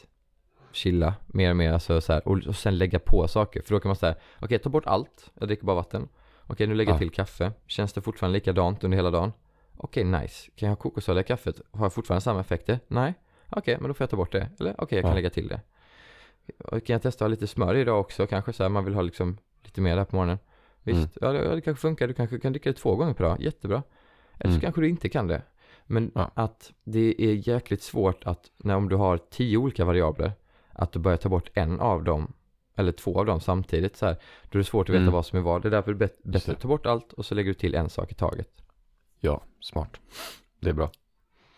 chilla 0.72 1.14
mer 1.26 1.50
och 1.50 1.56
mer 1.56 1.72
alltså 1.72 2.00
så 2.00 2.12
här, 2.12 2.28
och, 2.28 2.38
och 2.46 2.56
sen 2.56 2.78
lägga 2.78 2.98
på 2.98 3.28
saker. 3.28 3.62
För 3.62 3.74
då 3.74 3.80
kan 3.80 3.88
man 3.88 3.96
säga, 3.96 4.14
okej 4.40 4.58
ta 4.58 4.68
bort 4.68 4.86
allt, 4.86 5.30
jag 5.34 5.48
dricker 5.48 5.64
bara 5.64 5.76
vatten. 5.76 6.08
Okej 6.46 6.66
nu 6.66 6.74
lägger 6.74 6.90
jag 6.92 6.94
Ja. 6.96 6.98
till 6.98 7.10
kaffe, 7.10 7.52
känns 7.66 7.92
det 7.92 8.00
fortfarande 8.00 8.38
likadant 8.38 8.84
under 8.84 8.96
hela 8.96 9.10
dagen? 9.10 9.32
Okej 9.76 10.04
nice, 10.04 10.50
kan 10.56 10.66
jag 10.68 10.76
ha 10.76 10.82
kokosolja 10.82 11.20
i 11.20 11.24
kaffet? 11.24 11.60
Har 11.70 11.84
jag 11.84 11.92
fortfarande 11.92 12.20
samma 12.20 12.40
effekter? 12.40 12.80
Nej? 12.88 13.14
Okej, 13.50 13.76
men 13.80 13.88
då 13.88 13.94
får 13.94 14.02
jag 14.04 14.10
ta 14.10 14.16
bort 14.16 14.32
det. 14.32 14.48
Eller 14.60 14.74
okej, 14.78 14.96
jag 14.98 15.04
kan 15.04 15.14
lägga 15.14 15.30
till 15.30 15.48
det. 15.48 15.60
och 16.58 16.84
kan 16.86 16.94
jag 16.94 17.02
testa 17.02 17.24
att 17.24 17.28
ha 17.28 17.28
lite 17.28 17.46
smör 17.46 17.74
idag 17.74 18.00
också 18.00 18.26
kanske 18.26 18.52
så 18.52 18.62
här, 18.62 18.70
man 18.70 18.84
vill 18.84 18.94
ha 18.94 19.02
liksom 19.02 19.38
lite 19.62 19.80
mer 19.80 19.96
där 19.96 20.04
på 20.04 20.16
morgonen. 20.16 20.38
Visst, 20.82 20.98
Mm. 20.98 21.10
ja, 21.20 21.32
det, 21.48 21.54
det 21.54 21.60
kanske 21.60 21.80
funkar, 21.80 22.08
du 22.08 22.14
kanske 22.14 22.38
kan 22.38 22.52
dricka 22.52 22.70
det 22.70 22.76
två 22.78 22.96
gånger 22.96 23.14
per 23.14 23.24
dag, 23.24 23.40
jättebra. 23.42 23.82
Eller 24.38 24.50
så 24.52 24.56
Mm. 24.56 24.60
kanske 24.60 24.80
du 24.80 24.88
inte 24.88 25.08
kan 25.08 25.26
det. 25.26 25.42
Men 25.86 26.10
Ja. 26.14 26.30
att 26.34 26.72
det 26.84 27.14
är 27.22 27.48
jäkligt 27.48 27.82
svårt 27.82 28.24
att, 28.24 28.50
när 28.56 28.76
om 28.76 28.88
du 28.88 28.96
har 28.96 29.18
tio 29.18 29.56
olika 29.58 29.84
variabler, 29.84 30.32
att 30.72 30.92
du 30.92 30.98
börjar 30.98 31.16
ta 31.18 31.28
bort 31.28 31.50
en 31.54 31.80
av 31.80 32.04
dem, 32.04 32.32
eller 32.76 32.92
två 32.92 33.18
av 33.18 33.26
dem 33.26 33.40
samtidigt 33.40 33.96
så 33.96 34.06
här, 34.06 34.16
då 34.50 34.56
är 34.56 34.58
det 34.58 34.64
svårt 34.64 34.88
att 34.88 34.94
veta 34.94 35.02
Mm. 35.02 35.12
vad 35.14 35.26
som 35.26 35.38
är 35.38 35.42
vad. 35.42 35.62
Det 35.62 35.68
är 35.68 35.70
därför 35.70 35.94
det 35.94 36.04
är 36.04 36.10
bättre 36.30 36.52
att 36.52 36.60
ta 36.60 36.68
bort 36.68 36.86
allt 36.86 37.12
och 37.12 37.26
så 37.26 37.34
lägger 37.34 37.50
du 37.50 37.54
till 37.54 37.74
en 37.74 37.90
sak 37.90 38.10
i 38.12 38.14
taget. 38.14 38.48
Ja, 39.20 39.42
smart. 39.60 40.00
Det 40.60 40.68
är 40.68 40.74
bra. 40.74 40.90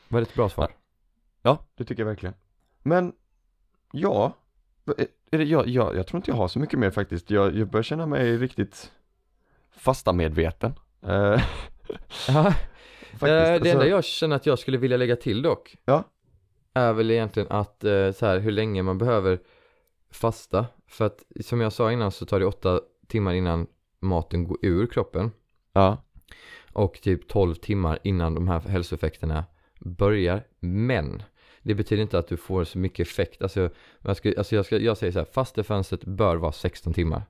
Var 0.09 0.21
det 0.21 0.27
ett 0.27 0.35
bra 0.35 0.49
svar? 0.49 0.73
Ja, 1.43 1.67
det 1.75 1.85
tycker 1.85 2.03
jag 2.03 2.09
verkligen. 2.09 2.35
Men, 2.83 3.13
ja, 3.93 4.33
är- 4.99 5.07
är 5.31 5.39
det, 5.39 5.45
jag, 5.45 5.69
jag, 5.69 5.97
jag 5.97 6.07
tror 6.07 6.19
inte 6.19 6.31
jag 6.31 6.37
har 6.37 6.49
så 6.49 6.59
mycket 6.59 6.79
mer 6.79 6.91
faktiskt. 6.91 7.31
Jag, 7.31 7.57
jag 7.57 7.69
börjar 7.71 7.83
känna 7.83 8.07
mig 8.07 8.37
riktigt 8.39 8.93
fasta 9.71 10.13
medveten. 10.13 10.73
Eh, 11.03 11.11
Ja, 12.29 12.53
faktiskt. 12.53 13.23
Eh, 13.23 13.29
det 13.29 13.55
Alltså, 13.55 13.69
enda 13.71 13.87
jag 13.87 14.05
känner 14.05 14.37
att 14.37 14.47
jag 14.47 14.59
skulle 14.59 14.79
vilja 14.79 14.97
lägga 14.97 15.17
till 15.17 15.43
dock 15.43 15.77
Ja. 15.85 16.05
Är 16.75 16.93
väl 16.93 17.11
egentligen 17.11 17.49
att 17.51 17.85
eh, 17.85 18.13
så 18.13 18.27
här, 18.27 18.39
hur 18.39 18.51
länge 18.53 18.83
man 18.83 18.99
behöver 18.99 19.39
fasta. 20.11 20.67
För 20.87 21.05
att 21.07 21.23
som 21.41 21.61
jag 21.61 21.73
sa 21.73 21.93
innan 21.93 22.11
så 22.13 22.27
tar 22.27 22.41
det 22.41 22.47
åtta 22.47 22.81
timmar 23.07 23.33
innan 23.35 23.67
maten 24.01 24.45
går 24.45 24.59
ur 24.63 24.87
kroppen. 24.87 25.31
Ja, 25.73 25.97
Och 26.73 27.01
typ 27.03 27.29
12 27.29 27.55
timmar 27.55 27.99
innan 28.05 28.35
de 28.35 28.49
här 28.49 28.61
hälsoeffekterna 28.61 29.45
börjar. 29.81 30.43
Men 30.61 31.23
det 31.63 31.75
betyder 31.75 32.03
inte 32.03 32.19
att 32.19 32.29
du 32.29 32.37
får 32.37 32.65
så 32.65 32.79
mycket 32.79 33.07
effekt. 33.07 33.43
Alltså, 33.43 33.71
jag, 34.03 34.17
ska, 34.17 34.33
alltså 34.39 34.55
jag, 34.57 34.67
ska, 34.67 34.79
jag 34.79 34.97
säger 34.97 35.13
så 35.13 35.19
här, 35.19 35.27
fastefönstret 35.33 36.05
bör 36.05 36.37
vara 36.37 36.53
16 36.53 36.93
timmar. 36.93 37.23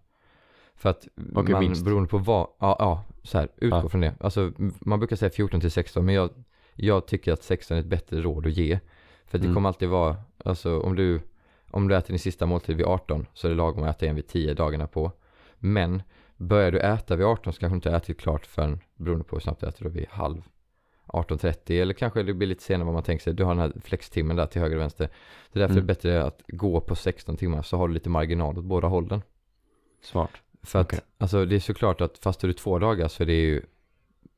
För 0.74 0.89
att 0.91 1.09
Okej, 1.35 1.53
man, 1.53 1.61
minst. 1.64 1.85
beroende 1.85 2.09
på 2.09 2.18
vad, 2.18 2.47
ja, 2.59 2.76
ja 2.79 3.05
så 3.22 3.39
här, 3.39 3.49
utgå 3.57 3.76
Ja. 3.76 3.89
från 3.89 4.01
det. 4.01 4.14
Alltså 4.20 4.53
man 4.81 4.99
brukar 4.99 5.16
säga 5.16 5.31
14 5.31 5.61
till 5.61 5.70
16 5.70 6.05
men 6.05 6.14
jag, 6.14 6.31
jag 6.74 7.07
tycker 7.07 7.33
att 7.33 7.43
16 7.43 7.76
är 7.76 7.81
ett 7.81 7.87
bättre 7.87 8.20
råd 8.20 8.47
att 8.47 8.53
ge. 8.53 8.79
För 9.26 9.39
att 9.39 9.43
det 9.43 9.47
Mm. 9.47 9.55
kommer 9.55 9.68
alltid 9.68 9.89
vara, 9.89 10.16
alltså 10.45 10.81
om 10.81 10.97
du 10.97 11.20
Om 11.71 11.89
du 11.89 11.97
äter 11.97 12.09
din 12.09 12.19
sista 12.19 12.47
måltid 12.47 12.77
vid 12.77 12.87
18 12.87 13.27
så 13.35 13.47
är 13.47 13.51
det 13.51 13.57
lagom 13.57 13.85
att 13.85 13.97
äta 13.97 14.07
en 14.07 14.14
vid 14.14 14.27
10 14.27 14.55
dagarna 14.55 14.87
på 14.87 15.12
Men 15.59 16.03
Börjar 16.37 16.73
du 16.73 16.79
äta 16.81 17.16
vid 17.16 17.27
18 17.27 17.53
så 17.53 17.61
kanske 17.61 17.75
du 17.75 17.77
inte 17.77 17.91
ätit 17.91 18.21
klart 18.21 18.47
förrän 18.47 18.81
beroende 18.97 19.25
på 19.25 19.37
hur 19.37 19.41
snabbt 19.41 19.61
du 19.61 19.66
äter 19.66 19.85
då 19.85 19.91
vid 19.91 20.07
halv 20.09 20.43
18.30 21.07 21.83
eller 21.83 21.95
kanske 21.95 22.23
det 22.23 22.35
blir 22.35 22.49
lite 22.49 22.62
senare 22.62 22.85
vad 22.85 22.95
man 22.95 23.03
tänker 23.03 23.23
sig. 23.23 23.35
Du 23.35 23.45
har 23.45 23.55
den 23.55 23.59
här 23.62 23.73
flextimmen 23.85 24.37
där 24.37 24.47
till 24.47 24.61
höger 24.61 24.77
och 24.77 24.83
vänster. 24.83 25.09
Det 25.53 25.59
är 25.59 25.61
därför 25.61 25.75
Mm. 25.75 25.87
det 25.87 25.93
är 25.93 25.95
bättre 25.95 26.25
att 26.25 26.43
gå 26.49 26.81
på 26.81 26.95
16 26.95 27.37
timmar 27.37 27.62
så 27.62 27.77
har 27.77 27.89
du 27.89 27.95
lite 27.95 28.09
marginal 28.09 28.59
åt 28.59 28.64
båda 28.64 28.89
hållen. 28.89 29.23
smart. 30.03 30.31
För 30.62 30.79
att 30.79 31.05
alltså 31.19 31.45
det 31.45 31.55
är 31.57 31.61
såklart 31.61 32.01
att 32.01 32.19
fast 32.19 32.41
du 32.41 32.53
två 32.53 32.79
dagar 32.79 33.09
så 33.09 33.23
är 33.23 33.27
det 33.27 33.41
ju 33.41 33.62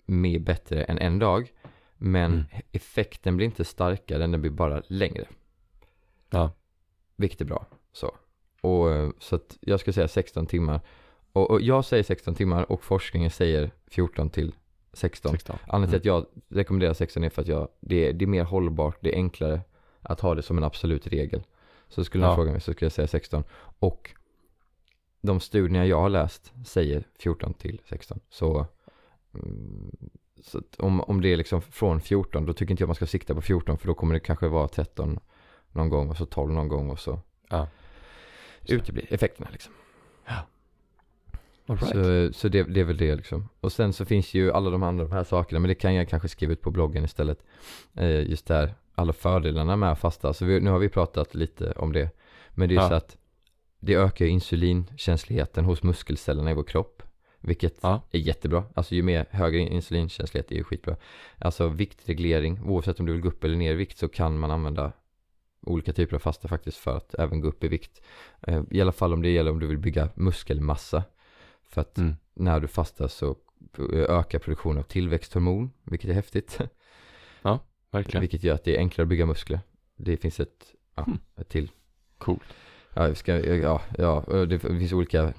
mer 0.06 0.38
bättre 0.38 0.84
än 0.84 0.98
en 0.98 1.18
dag. 1.18 1.52
Men 1.96 2.32
Mm. 2.32 2.44
effekten 2.72 3.36
blir 3.36 3.46
inte 3.46 3.64
starkare, 3.64 4.18
den 4.26 4.40
blir 4.40 4.50
bara 4.50 4.82
längre. 4.86 5.24
Ja. 6.30 6.50
Vilket 7.20 7.40
är 7.40 7.44
bra. 7.44 7.66
Så. 7.92 8.16
Och 8.60 8.90
eh, 8.92 9.10
så 9.18 9.36
att 9.36 9.58
jag 9.60 9.80
skulle 9.80 9.94
säga 9.94 10.08
16 10.08 10.46
timmar. 10.46 10.80
Och, 11.32 11.50
och 11.50 11.60
jag 11.60 11.84
säger 11.84 12.02
16 12.02 12.34
timmar 12.34 12.72
och 12.72 12.84
forskningen 12.84 13.30
säger 13.30 13.70
14 13.86 14.30
till 14.30 14.54
16. 14.92 15.32
16. 15.32 15.56
Anledningen 15.68 16.00
till 16.00 16.10
Mm. 16.10 16.20
att 16.22 16.26
jag 16.48 16.58
rekommenderar 16.58 16.92
16 16.94 17.24
är 17.24 17.30
för 17.30 17.42
att 17.42 17.48
jag, 17.48 17.68
det, 17.80 18.08
är, 18.08 18.12
det 18.12 18.24
är 18.24 18.26
mer 18.26 18.44
hållbart, 18.44 18.96
det 19.00 19.12
är 19.12 19.16
enklare 19.16 19.60
att 20.00 20.20
ha 20.20 20.34
det 20.34 20.42
som 20.42 20.58
en 20.58 20.64
absolut 20.64 21.06
regel. 21.06 21.42
Så 21.88 22.04
skulle 22.04 22.22
någon 22.24 22.30
Ja. 22.30 22.36
fråga 22.36 22.52
mig 22.52 22.60
så 22.60 22.72
skulle 22.72 22.86
jag 22.86 22.92
säga 22.92 23.08
16. 23.08 23.44
Och 23.78 24.10
de 25.20 25.40
studierna 25.40 25.86
jag 25.86 26.00
har 26.00 26.08
läst 26.08 26.52
säger 26.66 27.04
14 27.18 27.54
till 27.54 27.80
16. 27.84 28.20
Så, 28.30 28.66
mm, 29.34 29.90
så 30.42 30.62
om, 30.78 31.00
om 31.00 31.20
det 31.20 31.28
är 31.28 31.36
liksom 31.36 31.62
från 31.62 32.00
14 32.00 32.46
då 32.46 32.52
tycker 32.52 32.70
inte 32.72 32.82
jag 32.82 32.88
man 32.88 32.94
ska 32.94 33.06
sikta 33.06 33.34
på 33.34 33.40
14 33.40 33.78
för 33.78 33.86
då 33.86 33.94
kommer 33.94 34.14
det 34.14 34.20
kanske 34.20 34.48
vara 34.48 34.68
13 34.68 35.20
någon 35.72 35.88
gång 35.88 36.10
och 36.10 36.16
så 36.16 36.26
12 36.26 36.52
någon 36.52 36.68
gång 36.68 36.90
och 36.90 36.98
så 37.00 37.20
Ja. 37.48 37.68
Uteblir 38.68 39.12
effekterna 39.14 39.48
liksom. 39.52 39.72
All 41.66 41.76
right. 41.76 42.32
Så, 42.32 42.38
så 42.40 42.48
det, 42.48 42.62
det 42.62 42.80
är 42.80 42.84
väl 42.84 42.96
det 42.96 43.16
liksom. 43.16 43.48
Och 43.60 43.72
sen 43.72 43.92
så 43.92 44.04
finns 44.04 44.34
ju 44.34 44.52
alla 44.52 44.70
de 44.70 44.82
andra 44.82 45.04
de 45.04 45.12
här 45.12 45.24
sakerna, 45.24 45.60
men 45.60 45.68
det 45.68 45.74
kan 45.74 45.94
jag 45.94 46.08
kanske 46.08 46.28
skriva 46.28 46.52
ut 46.52 46.60
på 46.62 46.70
bloggen 46.70 47.04
istället. 47.04 47.38
Eh, 47.94 48.30
just 48.30 48.46
där, 48.46 48.74
alla 48.94 49.12
fördelarna 49.12 49.76
med 49.76 49.92
att 49.92 49.98
fasta. 49.98 50.32
Så 50.32 50.44
vi, 50.44 50.60
nu 50.60 50.70
har 50.70 50.78
vi 50.78 50.88
pratat 50.88 51.34
lite 51.34 51.72
om 51.72 51.92
det. 51.92 52.10
Men 52.50 52.68
det 52.68 52.72
är 52.72 52.76
ju 52.76 52.82
Ja. 52.82 52.88
så 52.88 52.94
att 52.94 53.16
det 53.80 53.94
ökar 53.94 54.26
insulinkänsligheten 54.26 55.64
hos 55.64 55.82
muskelcellerna 55.82 56.50
i 56.50 56.54
vår 56.54 56.62
kropp. 56.64 57.02
Vilket 57.40 57.76
Ja. 57.80 58.00
är 58.10 58.18
jättebra. 58.18 58.64
Alltså 58.74 58.94
ju 58.94 59.02
mer 59.02 59.26
högre 59.30 59.58
insulinkänslighet 59.58 60.50
är 60.50 60.56
ju 60.56 60.64
skitbra. 60.64 60.96
Alltså 61.38 61.68
viktreglering, 61.68 62.60
oavsett 62.64 63.00
om 63.00 63.06
du 63.06 63.12
vill 63.12 63.22
gå 63.22 63.28
upp 63.28 63.44
eller 63.44 63.56
ner 63.56 63.72
i 63.72 63.74
vikt 63.74 63.98
så 63.98 64.08
kan 64.08 64.38
man 64.38 64.50
använda 64.50 64.92
olika 65.62 65.92
typer 65.92 66.16
av 66.16 66.20
fasta 66.20 66.48
faktiskt 66.48 66.76
för 66.76 66.96
att 66.96 67.14
även 67.14 67.40
gå 67.40 67.48
upp 67.48 67.64
i 67.64 67.68
vikt. 67.68 68.02
Eh, 68.42 68.62
I 68.70 68.80
alla 68.80 68.92
fall 68.92 69.12
om 69.12 69.22
det 69.22 69.30
gäller 69.30 69.50
om 69.50 69.60
du 69.60 69.66
vill 69.66 69.78
bygga 69.78 70.08
muskelmassa. 70.14 71.04
För 71.68 71.80
att 71.80 71.98
Mm. 71.98 72.14
när 72.34 72.60
du 72.60 72.68
fastar 72.68 73.08
så 73.08 73.36
ökar 73.92 74.38
produktionen 74.38 74.78
av 74.78 74.82
tillväxthormon, 74.82 75.70
vilket 75.84 76.10
är 76.10 76.14
häftigt. 76.14 76.58
Verkligen. 77.92 78.20
vilket 78.20 78.42
gör 78.44 78.54
att 78.54 78.64
det 78.64 78.74
är 78.76 78.78
enklare 78.78 79.02
att 79.04 79.08
bygga 79.08 79.26
muskler. 79.26 79.60
Det 79.96 80.16
finns 80.16 80.40
ett, 80.40 80.74
ja, 80.94 81.02
Mm. 81.06 81.18
ett 81.36 81.48
till. 81.48 81.70
Coolt. 82.18 82.42
Ja, 82.94 83.14
ska, 83.14 83.38
ja, 83.56 83.80
ja, 83.98 84.24
det 84.48 84.58
finns 84.58 84.92
olika 84.92 85.32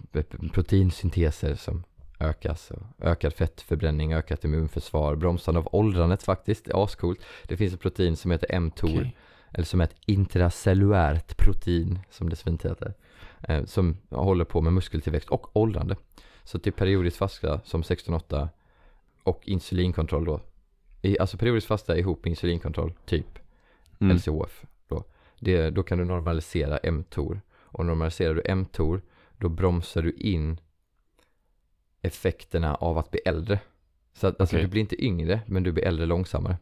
proteinsynteser 0.54 1.56
som 1.56 1.84
ökas. 2.20 2.72
Ökad 3.00 3.34
fettförbränning, 3.34 4.14
ökat 4.14 4.44
immunförsvar, 4.44 5.16
bromsande 5.16 5.60
av 5.60 5.68
åldrandet 5.72 6.24
faktiskt, 6.24 6.66
det 6.66 6.72
är 6.72 6.84
ascoolt. 6.84 7.20
Det 7.48 7.58
finns 7.58 7.74
ett 7.74 7.80
protein 7.82 8.16
som 8.18 8.32
heter 8.32 8.60
mTOR, 8.60 8.90
Okej. 8.90 9.16
Eller 9.52 9.66
som 9.66 9.82
är 9.82 9.86
ett 9.86 9.96
intracellulärt 10.06 11.38
protein, 11.38 12.00
som 12.10 12.30
det 12.30 12.36
så 12.36 12.44
fint 12.44 12.66
heter. 12.66 12.94
Eh, 13.42 13.66
som 13.66 13.98
håller 14.10 14.46
på 14.46 14.62
med 14.62 14.74
muskeltillväxt 14.74 15.30
och 15.30 15.58
åldrande. 15.58 15.96
Så 16.44 16.60
till 16.60 16.74
periodisk 16.74 17.18
fasta 17.18 17.62
som 17.64 17.82
16-8 17.82 18.50
och 19.24 19.48
insulinkontroll 19.48 20.26
då. 20.26 20.42
I, 21.02 21.20
alltså 21.20 21.38
periodisk 21.38 21.68
fasta 21.68 21.98
ihop 21.98 22.24
med 22.24 22.30
insulinkontroll, 22.30 22.94
typ 23.06 23.40
Mm. 24.02 24.18
LCHF 24.18 24.66
då. 24.88 25.04
Det, 25.40 25.70
då 25.70 25.84
kan 25.84 25.98
du 25.98 26.06
normalisera 26.06 26.92
mTOR. 26.92 27.42
Och 27.52 27.86
normaliserar 27.86 28.34
du 28.34 28.56
mTOR, 28.56 29.02
då 29.38 29.50
bromsar 29.50 30.02
du 30.02 30.12
in 30.12 30.60
effekterna 32.02 32.76
av 32.76 32.98
att 32.98 33.12
bli 33.12 33.20
äldre. 33.26 33.60
Så 34.14 34.28
att 34.28 34.42
alltså, 34.42 34.58
du 34.58 34.68
blir 34.68 34.82
inte 34.82 35.06
yngre, 35.06 35.42
men 35.46 35.64
du 35.64 35.72
blir 35.72 35.84
äldre 35.84 36.06
långsammare. 36.06 36.58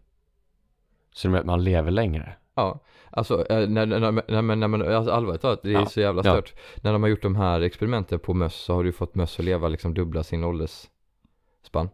Så 1.11 1.27
det 1.27 1.31
med 1.31 1.39
att 1.39 1.45
man 1.45 1.63
lever 1.63 1.91
längre? 1.91 2.35
Ja, 2.59 2.79
alltså 3.11 3.45
eh, 3.49 3.69
när, 3.69 3.85
när, 3.85 4.41
när, 4.41 4.67
när, 4.67 4.89
alltså 4.91 5.11
allvarligt 5.11 5.41
talat, 5.41 5.59
det 5.63 5.69
är 5.69 5.73
Ja, 5.73 5.85
så 5.85 5.99
jävla 5.99 6.21
ja. 6.25 6.31
stört. 6.33 6.53
När 6.83 6.93
de 6.93 7.03
har 7.03 7.09
gjort 7.09 7.21
de 7.21 7.35
här 7.35 7.61
experimenten 7.61 8.19
på 8.19 8.33
möss 8.33 8.55
så 8.55 8.73
har 8.73 8.83
du 8.83 8.91
fått 8.91 9.15
möss 9.15 9.39
att 9.39 9.45
leva 9.45 9.67
liksom 9.67 9.93
dubbla 9.93 10.23
sin 10.23 10.43
åldersspann. 10.43 11.89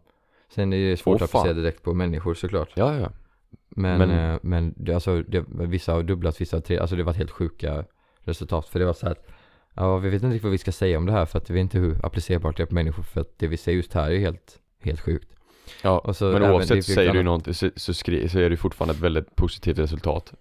Sen 0.49 0.73
är 0.73 0.89
det 0.89 0.97
svårt 0.97 1.21
Åh, 1.21 1.23
att 1.23 1.35
applicera 1.35 1.53
direkt 1.53 1.83
på 1.83 1.93
människor 1.93 2.33
såklart. 2.33 2.69
Ja, 2.75 2.95
ja. 2.99 3.09
Men, 3.69 3.97
Men- 3.97 4.09
men, 4.09 4.39
men 4.43 4.73
det, 4.77 4.93
alltså, 4.93 5.21
det, 5.21 5.45
vissa 5.47 5.93
har 5.93 6.03
dubblat, 6.03 6.41
vissa 6.41 6.55
har 6.57 6.61
tre, 6.61 6.77
alltså 6.79 6.95
det 6.95 7.01
har 7.01 7.05
varit 7.05 7.17
helt 7.17 7.31
sjuka 7.31 7.85
resultat. 8.23 8.67
För 8.69 8.79
det 8.79 8.85
var 8.85 8.93
så 8.93 9.05
här 9.05 9.11
att, 9.11 9.27
ja 9.73 9.97
vi 9.97 10.09
vet 10.09 10.23
inte 10.23 10.27
riktigt 10.27 10.43
vad 10.43 10.51
vi 10.51 10.57
ska 10.57 10.71
säga 10.71 10.97
om 10.97 11.05
det 11.05 11.11
här 11.11 11.25
för 11.25 11.37
att 11.37 11.49
vi 11.49 11.53
vet 11.53 11.61
inte 11.61 11.77
hur 11.77 12.05
applicerbart 12.05 12.57
det 12.57 12.63
är 12.63 12.67
på 12.67 12.73
människor 12.73 13.03
för 13.03 13.21
att 13.21 13.39
det 13.39 13.47
vi 13.47 13.57
säger 13.57 13.75
just 13.77 13.93
här 13.93 14.11
är 14.11 14.17
helt, 14.19 14.59
helt 14.81 15.01
sjukt. 15.01 15.31
Ja, 15.83 16.01
men 16.05 16.15
även- 16.29 16.41
det 16.41 16.53
oavsett 16.53 16.85
så 16.85 16.91
säger 16.91 17.13
du 17.13 17.23
någonting, 17.23 17.53
så, 17.53 17.69
så, 17.75 17.93
skri, 17.93 18.29
så 18.29 18.39
är 18.39 18.49
det 18.49 18.57
fortfarande 18.57 18.93
ett 18.93 18.99
väldigt 18.99 19.35
positivt 19.35 19.79
resultat, 19.79 20.33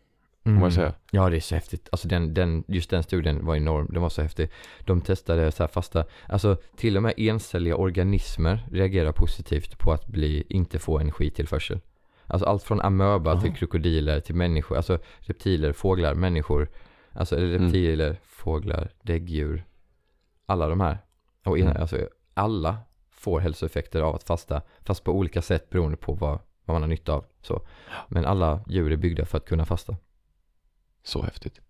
får 0.45 0.61
man 0.61 0.73
säga. 0.73 0.93
Ja 1.11 1.31
det 1.31 1.37
är 1.37 1.41
så 1.41 1.55
häftigt. 1.55 1.89
Alltså 1.93 2.09
den, 2.09 2.35
den, 2.35 2.65
just 2.69 2.91
den 2.91 3.03
studien 3.03 3.47
var 3.47 3.57
enorm. 3.57 3.89
Den 3.93 4.03
var 4.03 4.09
så 4.09 4.23
häftig. 4.23 4.51
De 4.81 5.01
testade 5.01 5.53
så 5.53 5.63
här 5.63 5.69
fasta, 5.69 6.05
alltså 6.29 6.57
till 6.77 6.97
och 6.97 7.03
med 7.03 7.15
encelliga 7.17 7.77
organismer 7.77 8.67
reagerar 8.73 9.13
positivt 9.13 9.79
på 9.79 9.93
att 9.93 10.07
bli, 10.07 10.45
inte 10.49 10.79
få 10.79 10.99
energitillförsel. 10.99 11.81
Alltså 12.27 12.47
allt 12.47 12.63
från 12.63 12.81
amöba 12.81 13.33
Aha. 13.33 13.41
till 13.41 13.55
krokodiler 13.55 14.21
till 14.21 14.35
människor, 14.35 14.77
alltså 14.77 14.99
reptiler, 15.19 15.73
fåglar, 15.73 16.15
människor. 16.15 16.69
Alltså 17.13 17.37
Mm. 17.39 17.51
reptiler, 17.51 18.21
fåglar, 18.25 18.91
däggdjur. 19.03 19.65
Alla 20.47 20.69
de 20.69 20.81
här. 20.81 20.99
Och 21.45 21.59
Mm. 21.59 21.77
alltså 21.81 22.09
alla 22.35 22.79
får 23.11 23.41
hälsoeffekter 23.41 24.03
av 24.03 24.15
att 24.15 24.23
fasta, 24.23 24.63
fast 24.83 25.05
på 25.05 25.13
olika 25.13 25.43
sätt 25.43 25.71
beroende 25.71 25.97
på 25.97 26.13
vad, 26.13 26.39
vad 26.65 26.75
man 26.75 26.83
har 26.83 26.89
nytta 26.89 27.13
av. 27.13 27.25
Så. 27.43 27.67
Men 28.09 28.25
alla 28.25 28.61
djur 28.69 28.93
är 28.93 28.97
byggda 28.97 29.25
för 29.27 29.39
att 29.39 29.45
kunna 29.49 29.65
fasta. 29.65 29.97
Så 31.05 31.23
häftigt. 31.23 31.61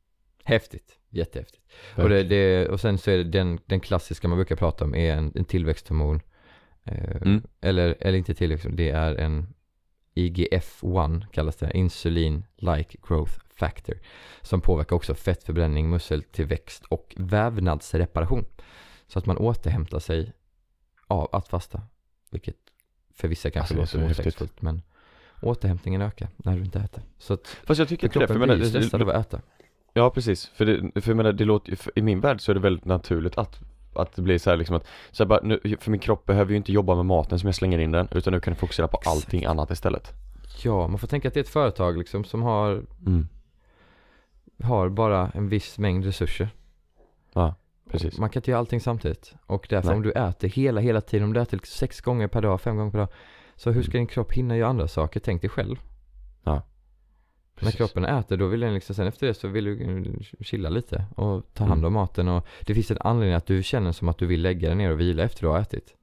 Häftigt, 0.44 0.98
jättehäftigt. 1.10 1.64
Och, 1.96 2.08
det, 2.08 2.22
det, 2.22 2.68
och 2.68 2.80
sen 2.80 2.98
så 2.98 3.10
är 3.10 3.16
det 3.16 3.24
den, 3.24 3.58
den 3.66 3.80
klassiska 3.80 4.28
man 4.28 4.38
brukar 4.38 4.56
prata 4.56 4.84
om 4.84 4.94
är 4.94 5.16
en, 5.16 5.32
en 5.34 5.44
tillväxthormon. 5.44 6.20
Eh, 6.84 7.16
Mm. 7.22 7.42
eller, 7.60 7.96
eller 8.00 8.18
inte 8.18 8.34
tillväxthormon, 8.34 8.76
det 8.76 8.90
är 8.90 9.14
en 9.14 9.54
IGF-1 10.14 11.26
kallas 11.32 11.56
det, 11.56 11.70
Insulin 11.74 12.44
Like 12.56 12.98
Growth 13.08 13.32
Factor, 13.50 13.98
som 14.42 14.60
påverkar 14.60 14.96
också 14.96 15.14
fettförbränning, 15.14 15.90
muskeltillväxt 15.90 16.84
och 16.84 17.14
vävnadsreparation. 17.18 18.44
Så 19.06 19.18
att 19.18 19.26
man 19.26 19.38
återhämtar 19.38 19.98
sig 19.98 20.32
av 21.06 21.28
att 21.32 21.48
fasta, 21.48 21.82
vilket 22.30 22.56
för 23.14 23.28
vissa 23.28 23.50
kanske 23.50 23.80
Alltså, 23.80 23.96
låter 23.96 24.08
motsägelsefullt, 24.08 24.62
men 24.62 24.82
återhämtningen 25.44 26.02
ökar 26.02 26.28
när 26.36 26.56
du 26.56 26.64
inte 26.64 26.78
äter. 26.78 27.02
Så 27.18 27.34
att 27.34 27.56
Fast 27.64 27.78
jag 27.78 27.88
tycker 27.88 28.06
inte 28.06 28.18
det, 28.18 28.26
för 28.26 28.34
jag 28.34 28.40
menar, 28.40 28.56
blir 28.56 28.66
stressad 28.66 29.02
av 29.02 29.08
att 29.08 29.26
äta. 29.26 29.40
Ja 29.92 30.10
precis, 30.10 30.46
för, 30.46 30.66
det, 30.66 31.00
för 31.00 31.10
jag 31.10 31.16
menar 31.16 31.32
det 31.32 31.44
låter 31.44 31.98
i 31.98 32.02
min 32.02 32.20
värld 32.20 32.40
så 32.40 32.52
är 32.52 32.54
det 32.54 32.60
väldigt 32.60 32.84
naturligt 32.84 33.38
att 33.38 33.60
att 33.96 34.16
det 34.16 34.22
blir 34.22 34.38
så 34.38 34.50
här 34.50 34.56
liksom 34.56 34.76
att, 34.76 34.86
så 35.10 35.22
här 35.22 35.28
bara, 35.28 35.40
nu, 35.42 35.76
för 35.80 35.90
min 35.90 36.00
kropp 36.00 36.26
behöver 36.26 36.50
ju 36.50 36.56
inte 36.56 36.72
jobba 36.72 36.94
med 36.94 37.06
maten 37.06 37.38
som 37.38 37.46
jag 37.46 37.54
slänger 37.54 37.78
in 37.78 37.90
den 37.90 38.08
utan 38.10 38.32
nu 38.32 38.40
kan 38.40 38.50
jag 38.50 38.58
fokusera 38.58 38.88
på 38.88 38.96
Exakt. 38.96 39.16
allting 39.16 39.44
annat 39.44 39.70
istället 39.70 40.12
Ja, 40.62 40.88
man 40.88 40.98
får 40.98 41.06
tänka 41.06 41.28
att 41.28 41.34
det 41.34 41.40
är 41.40 41.44
ett 41.44 41.48
företag 41.48 41.98
liksom 41.98 42.24
som 42.24 42.42
har, 42.42 42.82
mm. 43.06 43.28
har 44.62 44.88
bara 44.88 45.30
en 45.34 45.48
viss 45.48 45.78
mängd 45.78 46.04
resurser. 46.04 46.48
Ja, 47.32 47.54
precis 47.90 48.18
Man 48.18 48.30
kan 48.30 48.40
inte 48.40 48.50
göra 48.50 48.58
allting 48.58 48.80
samtidigt. 48.80 49.34
Och 49.46 49.66
därför 49.70 49.88
Nej. 49.88 49.96
om 49.96 50.02
du 50.02 50.12
äter 50.12 50.48
hela, 50.48 50.80
hela 50.80 51.00
tiden, 51.00 51.24
om 51.24 51.32
du 51.32 51.40
äter 51.40 51.56
liksom 51.56 51.78
sex 51.78 52.00
gånger 52.00 52.28
per 52.28 52.42
dag, 52.42 52.60
fem 52.60 52.76
gånger 52.76 52.90
per 52.90 52.98
dag. 52.98 53.08
Så 53.56 53.70
hur 53.70 53.82
ska 53.82 53.90
Mm. 53.92 54.00
din 54.00 54.06
kropp 54.06 54.32
hinna 54.32 54.56
göra 54.56 54.68
andra 54.70 54.88
saker? 54.88 55.20
Tänk 55.20 55.40
dig 55.40 55.50
själv. 55.50 55.76
När 56.44 57.60
precis. 57.60 57.76
kroppen 57.76 58.04
äter, 58.04 58.36
då 58.36 58.46
vill 58.46 58.60
den 58.60 58.74
liksom, 58.74 58.94
sen 58.94 59.06
efter 59.06 59.26
det 59.26 59.34
så 59.34 59.48
vill 59.48 59.64
du 59.64 59.82
mm, 59.84 60.22
chilla 60.40 60.68
lite 60.68 61.04
och 61.16 61.42
ta 61.54 61.64
hand 61.64 61.78
Mm. 61.78 61.86
om 61.86 61.92
maten. 61.92 62.28
Och 62.28 62.46
det 62.66 62.74
finns 62.74 62.90
en 62.90 62.98
anledning 63.00 63.34
att 63.34 63.46
du 63.46 63.62
känner 63.62 63.92
som 63.92 64.08
att 64.08 64.18
du 64.18 64.26
vill 64.26 64.42
lägga 64.42 64.68
dig 64.68 64.76
ner 64.76 64.90
och 64.92 65.00
vila 65.00 65.22
efter 65.22 65.40
du 65.42 65.48
har 65.48 65.58
ätit. 65.58 65.94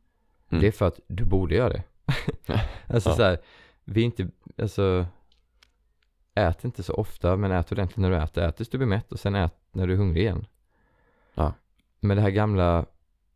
Mm. 0.50 0.62
Det 0.62 0.68
är 0.68 0.72
för 0.72 0.88
att 0.88 1.00
du 1.08 1.26
borde 1.26 1.56
göra 1.56 1.70
det. 1.70 1.84
alltså 2.88 3.10
Ja. 3.10 3.16
så 3.16 3.24
här, 3.24 3.38
vi 3.84 4.02
är 4.02 4.06
inte, 4.06 4.28
alltså 4.58 5.06
Ät 6.36 6.64
inte 6.66 6.84
så 6.84 6.94
ofta 6.94 7.36
men 7.38 7.52
ät 7.52 7.72
ordentligt 7.72 7.98
när 7.98 8.10
du 8.10 8.18
äter. 8.18 8.44
Ät 8.44 8.58
tills 8.58 8.70
du 8.70 8.78
blir 8.78 8.88
mätt 8.88 9.12
och 9.12 9.20
sen 9.20 9.36
ät 9.36 9.54
när 9.72 9.88
du 9.88 9.94
är 9.94 9.98
hungrig 9.98 10.22
igen. 10.22 10.46
Ja. 11.34 11.54
Men 12.00 12.18
det 12.18 12.24
här 12.24 12.30
gamla 12.30 12.86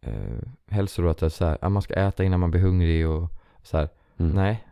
eh, 0.01 0.39
hälsorådet 0.67 1.23
är 1.23 1.29
så 1.29 1.45
här, 1.45 1.57
att 1.61 1.71
man 1.71 1.81
ska 1.81 1.93
äta 1.93 2.23
innan 2.23 2.39
man 2.39 2.51
blir 2.51 2.61
hungrig 2.61 3.07
och 3.09 3.29
så 3.63 3.77
här. 3.77 3.89
Mm. 4.17 4.31
Nej. 4.35 4.63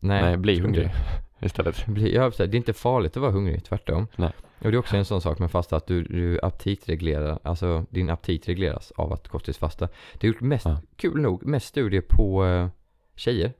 Nej, 0.00 0.22
Nej, 0.22 0.36
bli 0.36 0.60
hungrig 0.60 0.90
istället 1.40 1.86
Bli, 1.86 2.14
ja, 2.14 2.30
det 2.38 2.40
är 2.44 2.54
inte 2.54 2.72
farligt 2.72 3.16
att 3.16 3.20
vara 3.22 3.32
hungrig, 3.32 3.64
tvärtom. 3.64 4.06
Nej. 4.16 4.30
Och 4.58 4.70
det 4.70 4.76
är 4.76 4.78
också 4.78 4.96
en 4.96 5.04
sån 5.04 5.20
sak 5.20 5.38
med 5.38 5.50
fasta 5.50 5.76
att 5.76 5.86
du, 5.86 6.02
du 6.02 6.40
aptitreglerar, 6.42 7.38
alltså 7.42 7.86
din 7.90 8.10
aptit 8.10 8.48
regleras 8.48 8.90
av 8.96 9.12
att 9.12 9.28
korttidsfasta. 9.28 9.88
Det 10.18 10.26
är 10.26 10.28
gjort 10.28 10.40
mest, 10.40 10.66
Ja. 10.66 10.80
kul 10.96 11.20
nog, 11.20 11.46
mest 11.46 11.66
studier 11.66 12.02
på 12.08 12.44
eh, 12.46 12.68
tjejer. 13.16 13.52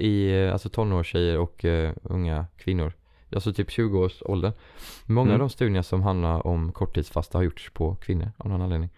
I, 0.00 0.42
eh, 0.44 0.52
alltså 0.52 0.68
tonårstjejer 0.68 1.38
och 1.38 1.64
eh, 1.64 1.92
unga 2.02 2.46
kvinnor. 2.56 2.92
Alltså 3.34 3.52
typ 3.52 3.68
20-årsåldern. 3.68 4.52
Många 5.06 5.30
av 5.30 5.34
Mm. 5.34 5.38
de 5.40 5.50
studierna 5.50 5.82
som 5.82 6.02
handlar 6.02 6.46
om 6.46 6.72
korttidsfasta 6.72 7.38
har 7.38 7.42
gjorts 7.42 7.70
på 7.70 7.94
kvinnor 7.94 8.32
av 8.36 8.50
någon 8.50 8.62
anledning. 8.62 8.90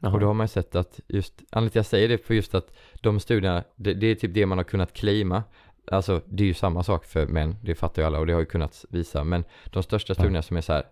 Jaha. 0.00 0.12
Och 0.12 0.20
då 0.20 0.26
har 0.26 0.34
man 0.34 0.44
ju 0.44 0.48
sett 0.48 0.74
att 0.74 1.00
just, 1.08 1.34
anledningen 1.50 1.70
till 1.70 1.78
att 1.80 1.84
jag 1.84 1.86
säger 1.86 2.08
det 2.08 2.18
för 2.18 2.34
just 2.34 2.54
att 2.54 2.72
de 3.00 3.20
studierna, 3.20 3.64
det, 3.76 3.94
det 3.94 4.06
är 4.06 4.14
typ 4.14 4.34
det 4.34 4.46
man 4.46 4.58
har 4.58 4.64
kunnat 4.64 4.92
claima. 4.92 5.42
Alltså 5.86 6.20
det 6.26 6.42
är 6.42 6.46
ju 6.46 6.54
samma 6.54 6.82
sak 6.82 7.04
för 7.04 7.26
män, 7.26 7.56
det 7.62 7.74
fattar 7.74 8.02
ju 8.02 8.06
alla 8.06 8.18
och 8.18 8.26
det 8.26 8.32
har 8.32 8.40
ju 8.40 8.46
kunnat 8.46 8.84
visa. 8.90 9.24
Men 9.24 9.44
de 9.66 9.82
största 9.82 10.10
Ja. 10.10 10.14
studierna 10.14 10.42
som 10.42 10.56
är 10.56 10.60
så 10.60 10.72
här. 10.72 10.84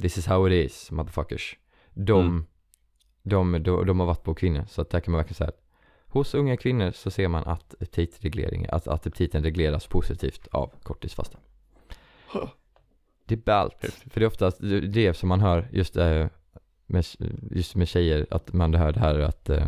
This 0.00 0.18
is 0.18 0.26
how 0.26 0.48
it 0.48 0.70
is, 0.70 0.90
motherfuckers. 0.90 1.56
De, 1.94 2.20
Mm. 2.20 2.46
de, 3.22 3.52
de, 3.62 3.86
de 3.86 4.00
har 4.00 4.06
varit 4.06 4.22
på 4.22 4.34
kvinnor. 4.34 4.64
Så 4.68 4.82
att 4.82 4.90
där 4.90 5.00
kan 5.00 5.12
man 5.12 5.18
verkligen 5.18 5.34
säga 5.34 5.48
att 5.48 5.62
hos 6.06 6.34
unga 6.34 6.56
kvinnor 6.56 6.90
så 6.90 7.10
ser 7.10 7.28
man 7.28 7.44
att 7.44 7.74
aptitreglering, 7.82 8.66
att, 8.70 8.88
att 8.88 9.06
aptiten 9.06 9.42
regleras 9.42 9.86
positivt 9.86 10.48
av 10.50 10.72
korttidsfasta. 10.82 11.38
Det 13.24 13.34
är 13.34 13.38
ballt. 13.38 13.76
För 14.10 14.20
det 14.20 14.24
är 14.24 14.26
oftast 14.26 14.58
det 14.92 15.14
som 15.14 15.28
man 15.28 15.40
hör 15.40 15.68
just, 15.72 15.96
eh, 15.96 16.26
med, 16.92 17.04
just 17.50 17.74
med 17.74 17.88
tjejer, 17.88 18.26
att 18.30 18.52
man 18.52 18.74
hör 18.74 18.92
det 18.92 19.00
här 19.00 19.18
att 19.18 19.48
eh, 19.50 19.66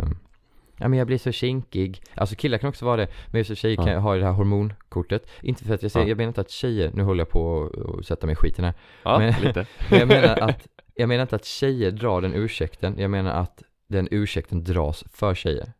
Ja 0.78 0.88
men 0.88 0.98
jag 0.98 1.06
blir 1.06 1.18
så 1.18 1.32
kinkig. 1.32 2.02
Alltså 2.14 2.36
killar 2.36 2.58
kan 2.58 2.68
också 2.68 2.84
vara 2.84 2.96
det. 2.96 3.08
Men 3.30 3.38
just 3.44 3.58
tjejer 3.58 3.76
kan 3.76 3.86
Ja. 3.86 3.98
ha 3.98 4.14
det 4.16 4.24
här 4.24 4.32
hormonkortet. 4.32 5.26
Inte 5.42 5.64
för 5.64 5.74
att 5.74 5.82
jag 5.82 5.90
säger, 5.92 6.06
Ja. 6.06 6.10
jag 6.10 6.16
menar 6.16 6.28
inte 6.28 6.40
att 6.40 6.50
tjejer, 6.50 6.90
nu 6.94 7.02
håller 7.02 7.20
jag 7.20 7.28
på 7.30 7.70
att- 7.98 8.06
sätta 8.06 8.26
mig 8.26 8.32
i 8.32 8.36
skiten 8.36 8.64
här. 8.64 8.74
Ja, 9.02 9.18
Men- 9.18 9.34
lite 9.42 9.66
Men 9.90 9.98
jag 9.98 10.08
menar 10.08 10.36
att, 10.48 10.66
jag 10.94 11.08
menar 11.08 11.22
inte 11.22 11.36
att 11.36 11.44
tjejer 11.44 11.90
drar 11.90 12.20
den 12.20 12.34
ursäkten. 12.34 12.94
Jag 12.98 13.10
menar 13.10 13.32
att 13.32 13.62
den 13.86 14.08
ursäkten 14.10 14.64
dras 14.64 15.04
för 15.12 15.34
tjejer. 15.34 15.72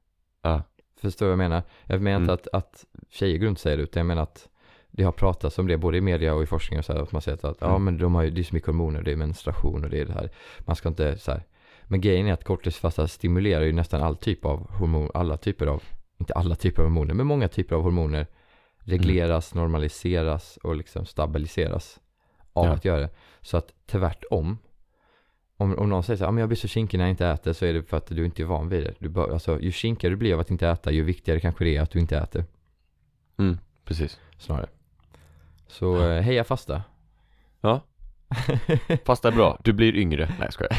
Ja, 0.43 0.63
Förstår 1.01 1.27
du 1.27 1.31
vad 1.31 1.45
jag 1.45 1.51
menar? 1.51 1.63
Jag 1.87 2.03
menar 2.03 2.21
inte 2.21 2.33
Mm. 2.33 2.35
att, 2.35 2.49
att 2.53 2.85
tjejer 3.11 3.39
går 3.39 3.47
runt 3.47 3.59
och 3.59 3.63
säger 3.63 3.77
det, 3.77 3.83
utan 3.83 4.01
jag 4.01 4.07
menar 4.07 4.23
att 4.23 4.49
det 4.97 5.03
har 5.05 5.13
pratats 5.13 5.59
om 5.59 5.67
det 5.67 5.77
både 5.79 5.99
i 5.99 6.01
media 6.01 6.35
och 6.35 6.43
i 6.43 6.47
forskning 6.47 6.79
och 6.79 6.85
så 6.85 6.93
här, 6.93 7.01
att 7.01 7.13
man 7.13 7.23
säger 7.23 7.37
att, 7.39 7.45
att 7.45 7.57
ja 7.61 7.69
Mm. 7.71 7.85
men 7.85 7.99
de 7.99 8.15
har 8.15 8.23
ju, 8.23 8.31
det 8.31 8.41
är 8.41 8.43
så 8.45 8.55
mycket 8.55 8.67
hormoner, 8.67 9.03
det 9.03 9.13
är 9.13 9.17
menstruation 9.17 9.85
och 9.85 9.91
det 9.91 10.01
är 10.01 10.05
det 10.07 10.13
här. 10.13 10.31
Man 10.59 10.77
ska 10.77 10.89
inte 10.89 11.19
så 11.19 11.31
här. 11.33 11.43
Men 11.85 12.01
grejen 12.01 12.27
är 12.27 12.33
att 12.33 12.45
korttidsfasta 12.45 13.09
stimulerar 13.09 13.65
ju 13.65 13.73
nästan 13.73 14.03
all 14.03 14.17
typ 14.17 14.45
av 14.45 14.71
hormon, 14.71 15.11
alla 15.15 15.37
typer 15.37 15.67
av, 15.67 15.83
inte 16.19 16.33
alla 16.35 16.55
typer 16.55 16.83
av 16.83 16.89
hormoner, 16.89 17.15
men 17.15 17.27
många 17.27 17.49
typer 17.49 17.77
av 17.77 17.83
hormoner 17.83 18.27
regleras, 18.79 19.55
normaliseras 19.55 20.57
och 20.57 20.77
liksom 20.77 21.07
stabiliseras 21.07 22.01
av 22.53 22.67
Ja. 22.67 22.73
att 22.73 22.85
göra 22.85 23.01
det. 23.01 23.11
Så 23.41 23.57
att 23.57 23.73
tvärtom, 23.87 24.59
om, 25.57 25.79
om 25.79 25.89
någon 25.89 26.03
säger 26.03 26.17
så 26.19 26.25
här, 26.25 26.29
"Ja, 26.29 26.33
men 26.33 26.41
jag 26.41 26.49
blir 26.49 26.57
så 26.57 26.69
kinkig 26.69 26.99
när 26.99 27.05
jag 27.05 27.11
inte 27.13 27.27
äter 27.27 27.53
så 27.53 27.67
är 27.67 27.73
det 27.73 27.83
för 27.83 27.97
att 27.97 28.07
du 28.07 28.25
inte 28.25 28.43
är 28.43 28.47
van 28.47 28.69
vid 28.69 28.85
det. 28.85 28.95
Du 28.99 29.09
bör, 29.09 29.33
alltså, 29.33 29.61
ju 29.61 29.73
kinkigare 29.73 30.13
du 30.13 30.17
blir 30.17 30.35
av 30.35 30.41
att 30.41 30.51
inte 30.51 30.69
äta, 30.69 30.91
ju 30.93 31.03
viktigare 31.03 31.41
kanske 31.41 31.65
det 31.65 31.77
är 31.77 31.83
att 31.83 31.91
du 31.91 31.99
inte 31.99 32.19
äter. 32.19 32.45
mm, 33.39 33.59
precis 33.85 34.21
Snarare. 34.39 34.69
Så 35.67 36.11
eh, 36.11 36.23
heja 36.23 36.45
fasta. 36.45 36.83
Ja, 37.61 37.81
fasta 39.05 39.29
är 39.29 39.33
bra, 39.33 39.59
du 39.65 39.73
blir 39.73 39.95
yngre 39.97 40.27
Nej 40.27 40.37
jag 40.41 40.53
skojar 40.53 40.77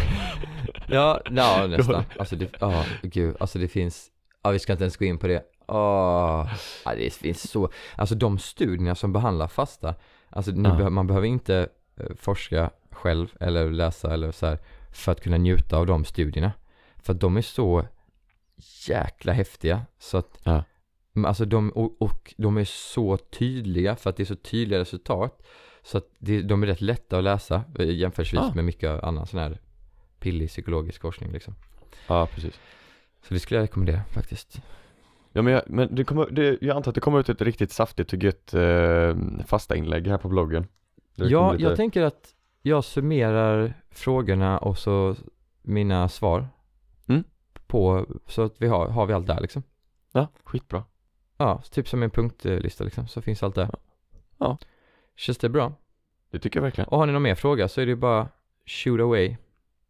ja, 0.88 1.22
ja, 1.32 1.68
nästan. 1.70 2.04
Alltså 2.20 2.36
det, 2.36 2.50
ja, 2.60 2.86
gud, 3.02 3.36
alltså 3.40 3.60
det 3.60 3.68
finns, 3.68 4.08
ja 4.44 4.50
vi 4.50 4.60
ska 4.60 4.72
inte 4.74 4.84
ens 4.84 4.98
gå 4.98 5.06
in 5.06 5.18
på 5.18 5.28
det. 5.28 5.44
Åh, 5.68 6.50
ja, 6.86 6.96
det 6.96 7.14
finns 7.14 7.52
så, 7.52 7.70
alltså 7.96 8.16
de 8.16 8.40
studierna 8.40 8.96
som 8.96 9.14
behandlar 9.14 9.48
fasta, 9.48 9.96
alltså 10.30 10.52
nu 10.52 10.70
Ja. 10.70 10.76
behö- 10.76 10.90
man 10.90 11.08
behöver 11.08 11.28
inte 11.28 11.70
eh, 12.00 12.06
forska 12.16 12.70
själv 12.92 13.28
eller 13.40 13.70
läsa 13.72 14.14
eller 14.14 14.32
så 14.32 14.46
här 14.46 14.58
för 14.92 15.12
att 15.12 15.22
kunna 15.22 15.38
njuta 15.38 15.78
av 15.78 15.86
de 15.86 16.06
studierna. 16.06 16.52
För 16.98 17.14
att 17.14 17.20
de 17.20 17.38
är 17.38 17.42
så 17.42 17.86
jäkla 18.88 19.34
häftiga 19.34 19.82
så 20.00 20.18
att 20.18 20.40
Ja. 20.44 20.64
Men 21.16 21.26
Alltså 21.26 21.46
de, 21.46 21.70
och, 21.70 22.02
och 22.02 22.34
de 22.38 22.58
är 22.58 22.64
så 22.66 23.18
tydliga 23.18 23.96
för 23.96 24.10
att 24.10 24.18
det 24.18 24.24
är 24.24 24.26
så 24.26 24.36
tydliga 24.36 24.80
resultat. 24.80 25.46
Så 25.84 25.98
att 25.98 26.06
det, 26.20 26.42
de 26.42 26.64
är 26.64 26.68
rätt 26.68 26.82
lätta 26.82 27.18
att 27.18 27.24
läsa 27.24 27.64
eh, 27.80 27.90
jämförelsevis 27.90 28.46
Ah. 28.46 28.54
med 28.56 28.66
mycket 28.66 29.04
annan 29.04 29.28
sån 29.28 29.40
här 29.40 29.60
pillig 30.20 30.50
psykologisk 30.50 31.02
forskning 31.02 31.32
liksom. 31.32 31.56
Ja, 32.08 32.26
precis 32.26 32.60
Så 33.28 33.34
det 33.34 33.40
skulle 33.40 33.58
jag 33.60 33.64
rekommendera 33.64 34.02
faktiskt. 34.12 34.62
Ja 35.32 35.42
men, 35.42 35.54
jag, 35.54 35.62
men 35.68 35.96
det 35.96 36.04
kommer, 36.04 36.30
det, 36.30 36.58
jag 36.62 36.78
antar 36.78 36.92
att 36.92 36.96
det 36.96 37.02
kommer 37.02 37.20
ut 37.20 37.30
ett 37.30 37.42
riktigt 37.42 37.72
saftigt 37.72 38.14
och 38.14 38.24
gött 38.24 38.54
eh, 38.54 39.16
fasta 39.46 39.76
inlägg 39.76 40.08
här 40.08 40.18
på 40.18 40.28
bloggen 40.30 40.68
Ja, 41.16 41.52
lite- 41.52 41.64
jag 41.64 41.76
tänker 41.76 42.02
att 42.02 42.36
jag 42.62 42.84
summerar 42.84 43.74
frågorna 43.92 44.58
och 44.58 44.78
så 44.78 45.16
mina 45.62 46.10
svar. 46.10 46.48
Mm. 47.08 47.24
På, 47.68 48.06
så 48.28 48.42
att 48.42 48.56
vi 48.62 48.68
har, 48.68 48.88
har 48.90 49.06
vi 49.06 49.14
allt 49.14 49.28
där 49.28 49.42
liksom. 49.42 49.64
Ja, 50.12 50.28
skitbra 50.44 50.84
Ja, 51.38 51.62
typ 51.72 51.88
som 51.88 52.04
en 52.04 52.10
punktlista 52.10 52.84
liksom, 52.84 53.08
så 53.08 53.22
finns 53.22 53.44
allt 53.44 53.56
där. 53.56 53.70
Ja. 54.38 54.58
Känns 55.16 55.38
det 55.38 55.50
bra? 55.50 55.74
Det 56.32 56.40
tycker 56.40 56.58
jag 56.60 56.64
verkligen 56.64 56.88
Och 56.88 56.98
har 56.98 57.06
ni 57.06 57.14
någon 57.14 57.22
mer 57.22 57.36
fråga 57.36 57.68
så 57.68 57.82
är 57.82 57.86
det 57.86 57.96
bara 57.96 58.28
shoot 58.66 59.00
away. 59.02 59.36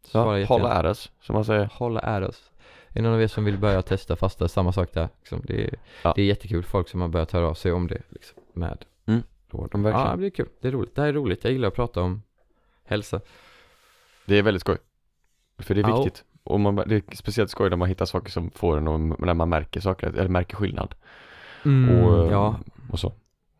Svara 0.04 0.40
Ja, 0.40 0.46
hålla 0.46 0.74
är 0.74 0.86
oss, 0.86 1.12
som 1.22 1.34
man 1.34 1.46
säger 1.46 1.70
hålla 1.74 2.00
är 2.00 2.22
oss. 2.22 2.52
Är 2.88 2.94
det 2.94 3.02
någon 3.02 3.14
av 3.14 3.22
er 3.22 3.28
som 3.28 3.46
vill 3.46 3.58
börja 3.58 3.82
testa 3.82 4.16
fasta, 4.16 4.48
samma 4.48 4.72
sak 4.72 4.94
där. 4.94 5.10
Liksom. 5.20 5.42
Det, 5.44 5.64
är, 5.66 5.76
Ja. 6.04 6.14
det 6.16 6.22
är 6.22 6.26
jättekul, 6.26 6.64
folk 6.64 6.90
som 6.90 7.02
har 7.02 7.08
börjat 7.08 7.32
höra 7.32 7.48
av 7.48 7.54
sig 7.54 7.72
om 7.72 7.88
det 7.88 8.02
liksom, 8.10 8.40
med 8.54 8.86
Mm. 9.06 9.24
råd. 9.50 9.70
Ja, 9.74 9.80
verkligen. 9.80 10.08
Ja, 10.10 10.16
det 10.16 10.26
är 10.26 10.30
kul. 10.30 10.48
Det 10.62 10.68
är 10.68 10.72
roligt. 10.72 10.96
Det 10.96 11.02
här 11.02 11.10
är 11.10 11.14
roligt. 11.14 11.44
Jag 11.44 11.54
gillar 11.54 11.68
att 11.68 11.74
prata 11.76 12.02
om 12.02 12.22
hälsa. 12.84 13.22
Det 14.26 14.36
är 14.38 14.44
väldigt 14.44 14.62
skoj 14.62 14.78
För 15.58 15.76
det 15.76 15.82
är 15.82 15.90
Ja. 15.90 16.04
viktigt 16.04 16.24
och 16.44 16.60
man, 16.60 16.76
det 16.76 16.96
är 16.96 17.16
speciellt 17.16 17.50
skoj 17.50 17.70
när 17.70 17.78
man 17.78 17.90
hittar 17.90 18.06
saker 18.06 18.32
som 18.32 18.52
får 18.52 18.78
en 18.78 18.88
och 18.88 19.00
när 19.26 19.34
man 19.34 19.50
märker 19.50 19.80
saker, 19.80 20.08
eller 20.08 20.28
märker 20.30 20.56
skillnad 20.56 20.96
och, 21.66 22.26
eh, 22.26 22.32
ja, 22.32 22.60
och 22.92 23.00
så, 23.00 23.14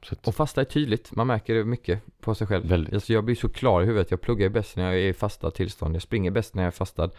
så 0.04 0.14
att, 0.16 0.28
och 0.28 0.36
fasta 0.36 0.62
är 0.62 0.66
tydligt. 0.66 1.12
Man 1.16 1.28
märker 1.28 1.56
det 1.56 1.64
mycket 1.66 2.02
på 2.22 2.36
sig 2.36 2.48
själv. 2.48 2.66
Väldigt. 2.70 2.94
Alltså, 2.94 3.14
jag 3.14 3.24
blir 3.24 3.36
så 3.36 3.50
klar 3.50 3.82
i 3.82 3.86
huvudet. 3.86 4.12
Jag 4.12 4.22
pluggar 4.22 4.50
bäst 4.50 4.78
när 4.78 4.84
jag 4.84 4.94
är 4.96 5.08
i 5.10 5.14
fasta 5.14 5.52
tillstånd. 5.52 5.96
Jag 5.96 6.02
springer 6.02 6.32
bäst 6.32 6.56
när 6.56 6.64
jag 6.64 6.68
är 6.68 6.72
fastad. 6.72 7.04
Jag 7.04 7.12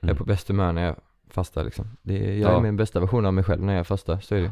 är 0.00 0.12
Mm. 0.12 0.16
på 0.16 0.24
bäst 0.24 0.48
humör 0.48 0.72
när 0.72 0.84
jag 0.86 0.96
fastar 1.30 1.64
liksom. 1.64 1.86
Det 2.02 2.36
jag 2.38 2.52
Ja. 2.52 2.56
är 2.58 2.60
min 2.62 2.76
bästa 2.76 3.00
version 3.00 3.26
av 3.26 3.34
mig 3.34 3.44
själv 3.44 3.62
när 3.62 3.76
jag 3.76 3.86
fastar. 3.86 4.18
Så 4.20 4.34
är 4.34 4.40
det. 4.42 4.50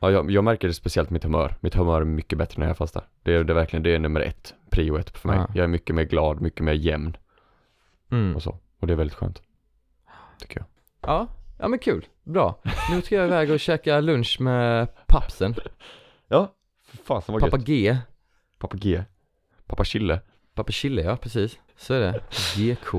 Ja, 0.00 0.10
jag, 0.10 0.30
jag 0.30 0.44
märker 0.44 0.68
det 0.68 0.74
speciellt 0.74 1.10
mitt 1.10 1.24
humör. 1.24 1.54
Mitt 1.60 1.74
humör 1.74 2.00
är 2.00 2.04
mycket 2.04 2.38
bättre 2.38 2.60
när 2.60 2.66
jag 2.66 2.76
fastar. 2.76 3.04
Det 3.22 3.34
är, 3.34 3.44
det 3.44 3.52
är 3.52 3.54
verkligen, 3.54 3.82
det 3.82 3.94
är 3.94 3.98
nummer 3.98 4.20
ett, 4.20 4.54
prio 4.70 4.96
ett 4.98 5.18
för 5.18 5.28
mig. 5.28 5.36
Ja. 5.38 5.46
Jag 5.54 5.64
är 5.64 5.68
mycket 5.68 5.96
mer 5.96 6.04
glad, 6.04 6.40
mycket 6.40 6.60
mer 6.64 6.72
jämn 6.72 7.16
Mm. 8.10 8.36
och 8.36 8.42
så. 8.42 8.58
Och 8.80 8.86
det 8.86 8.92
är 8.92 8.96
väldigt 8.96 9.16
skönt. 9.16 9.42
Tycker 10.40 10.56
jag. 10.60 10.66
Ja, 11.00 11.26
Ja 11.58 11.68
men 11.68 11.78
kul, 11.78 12.06
bra. 12.24 12.60
Nu 12.90 13.02
ska 13.02 13.14
jag 13.14 13.26
iväg 13.26 13.50
och 13.50 13.60
käka 13.60 14.00
lunch 14.00 14.36
med 14.40 14.88
pappsen. 15.06 15.54
Ja, 16.28 16.54
för 16.84 16.96
fasen 16.96 17.32
vad 17.32 17.42
Pappa 17.42 17.56
gött. 17.56 17.66
G. 17.66 17.96
Pappa 18.58 18.76
G. 18.76 19.02
Pappa 19.66 19.84
Chille. 19.84 20.20
Pappa 20.54 20.72
Chille, 20.72 21.02
ja 21.02 21.16
precis. 21.16 21.58
Så 21.76 21.94
är 21.94 22.00
det. 22.00 22.20
GK. 22.56 22.92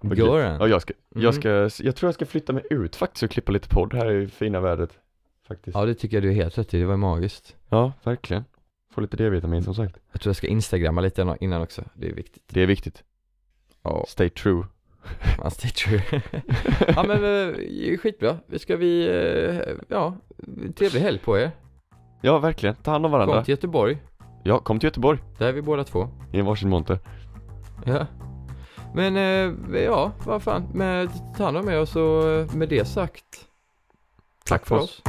Vad 0.00 0.18
Göran. 0.18 0.60
Ja, 0.60 0.68
jag 0.68 0.82
ska, 0.82 0.94
Mm. 1.14 1.24
jag 1.24 1.34
ska, 1.34 1.48
jag 1.84 1.96
tror 1.96 2.08
jag 2.08 2.14
ska 2.14 2.26
flytta 2.26 2.52
mig 2.52 2.62
ut 2.70 2.96
faktiskt 2.96 3.22
och 3.22 3.30
klippa 3.30 3.52
lite 3.52 3.68
podd 3.68 3.94
här 3.94 4.10
i 4.12 4.28
fina 4.28 4.60
vädret. 4.60 4.90
Faktiskt. 5.48 5.74
Ja 5.76 5.84
det 5.86 5.94
tycker 5.94 6.16
jag 6.16 6.24
du 6.24 6.28
är 6.30 6.34
helt 6.34 6.58
rätt 6.58 6.74
i, 6.74 6.78
det 6.80 6.86
var 6.86 6.96
magiskt. 6.96 7.56
Ja, 7.68 7.92
verkligen. 8.02 8.44
Få 8.92 9.00
lite 9.00 9.16
D-vitamin 9.16 9.62
som 9.62 9.74
sagt. 9.74 9.96
Jag 10.12 10.20
tror 10.20 10.30
jag 10.30 10.36
ska 10.36 10.46
instagramma 10.46 11.00
lite 11.00 11.36
innan 11.40 11.62
också, 11.62 11.84
det 11.94 12.08
är 12.08 12.14
viktigt. 12.14 12.42
Det 12.46 12.60
är 12.62 12.66
viktigt. 12.66 13.04
Ja, 13.82 14.04
Stay 14.08 14.30
true. 14.30 14.64
stay 15.50 15.70
true. 15.70 16.02
ja 16.96 17.02
men 17.02 17.24
eh, 17.24 17.98
skitbra. 17.98 18.36
Ska 18.58 18.76
vi, 18.76 19.08
eh, 19.08 19.74
ja, 19.88 20.14
trevlig 20.76 21.00
helg 21.00 21.18
på 21.18 21.38
er. 21.38 21.50
Ja, 22.20 22.38
verkligen. 22.38 22.74
Ta 22.74 22.90
hand 22.90 23.06
om 23.06 23.12
varandra. 23.12 23.34
Kom 23.34 23.44
till 23.44 23.52
Göteborg, 23.52 23.98
Ja, 24.44 24.58
kom 24.58 24.78
till 24.80 24.86
Göteborg. 24.86 25.18
där 25.38 25.48
är 25.48 25.52
vi 25.52 25.62
båda 25.62 25.84
två. 25.84 26.08
I 26.32 26.38
en 26.38 26.46
varsin 26.46 26.68
monter. 26.68 26.98
Ja. 27.84 28.06
Men 28.94 29.16
eh, 29.16 29.80
ja, 29.82 30.12
vad 30.24 30.42
fan, 30.42 30.68
med, 30.74 31.10
ta 31.36 31.44
hand 31.44 31.56
om 31.56 31.68
er 31.68 31.80
och 31.80 31.88
så 31.88 32.22
med 32.54 32.68
det 32.68 32.84
sagt. 32.84 33.24
Tack 34.44 34.66
för 34.66 34.76
oss. 34.76 35.02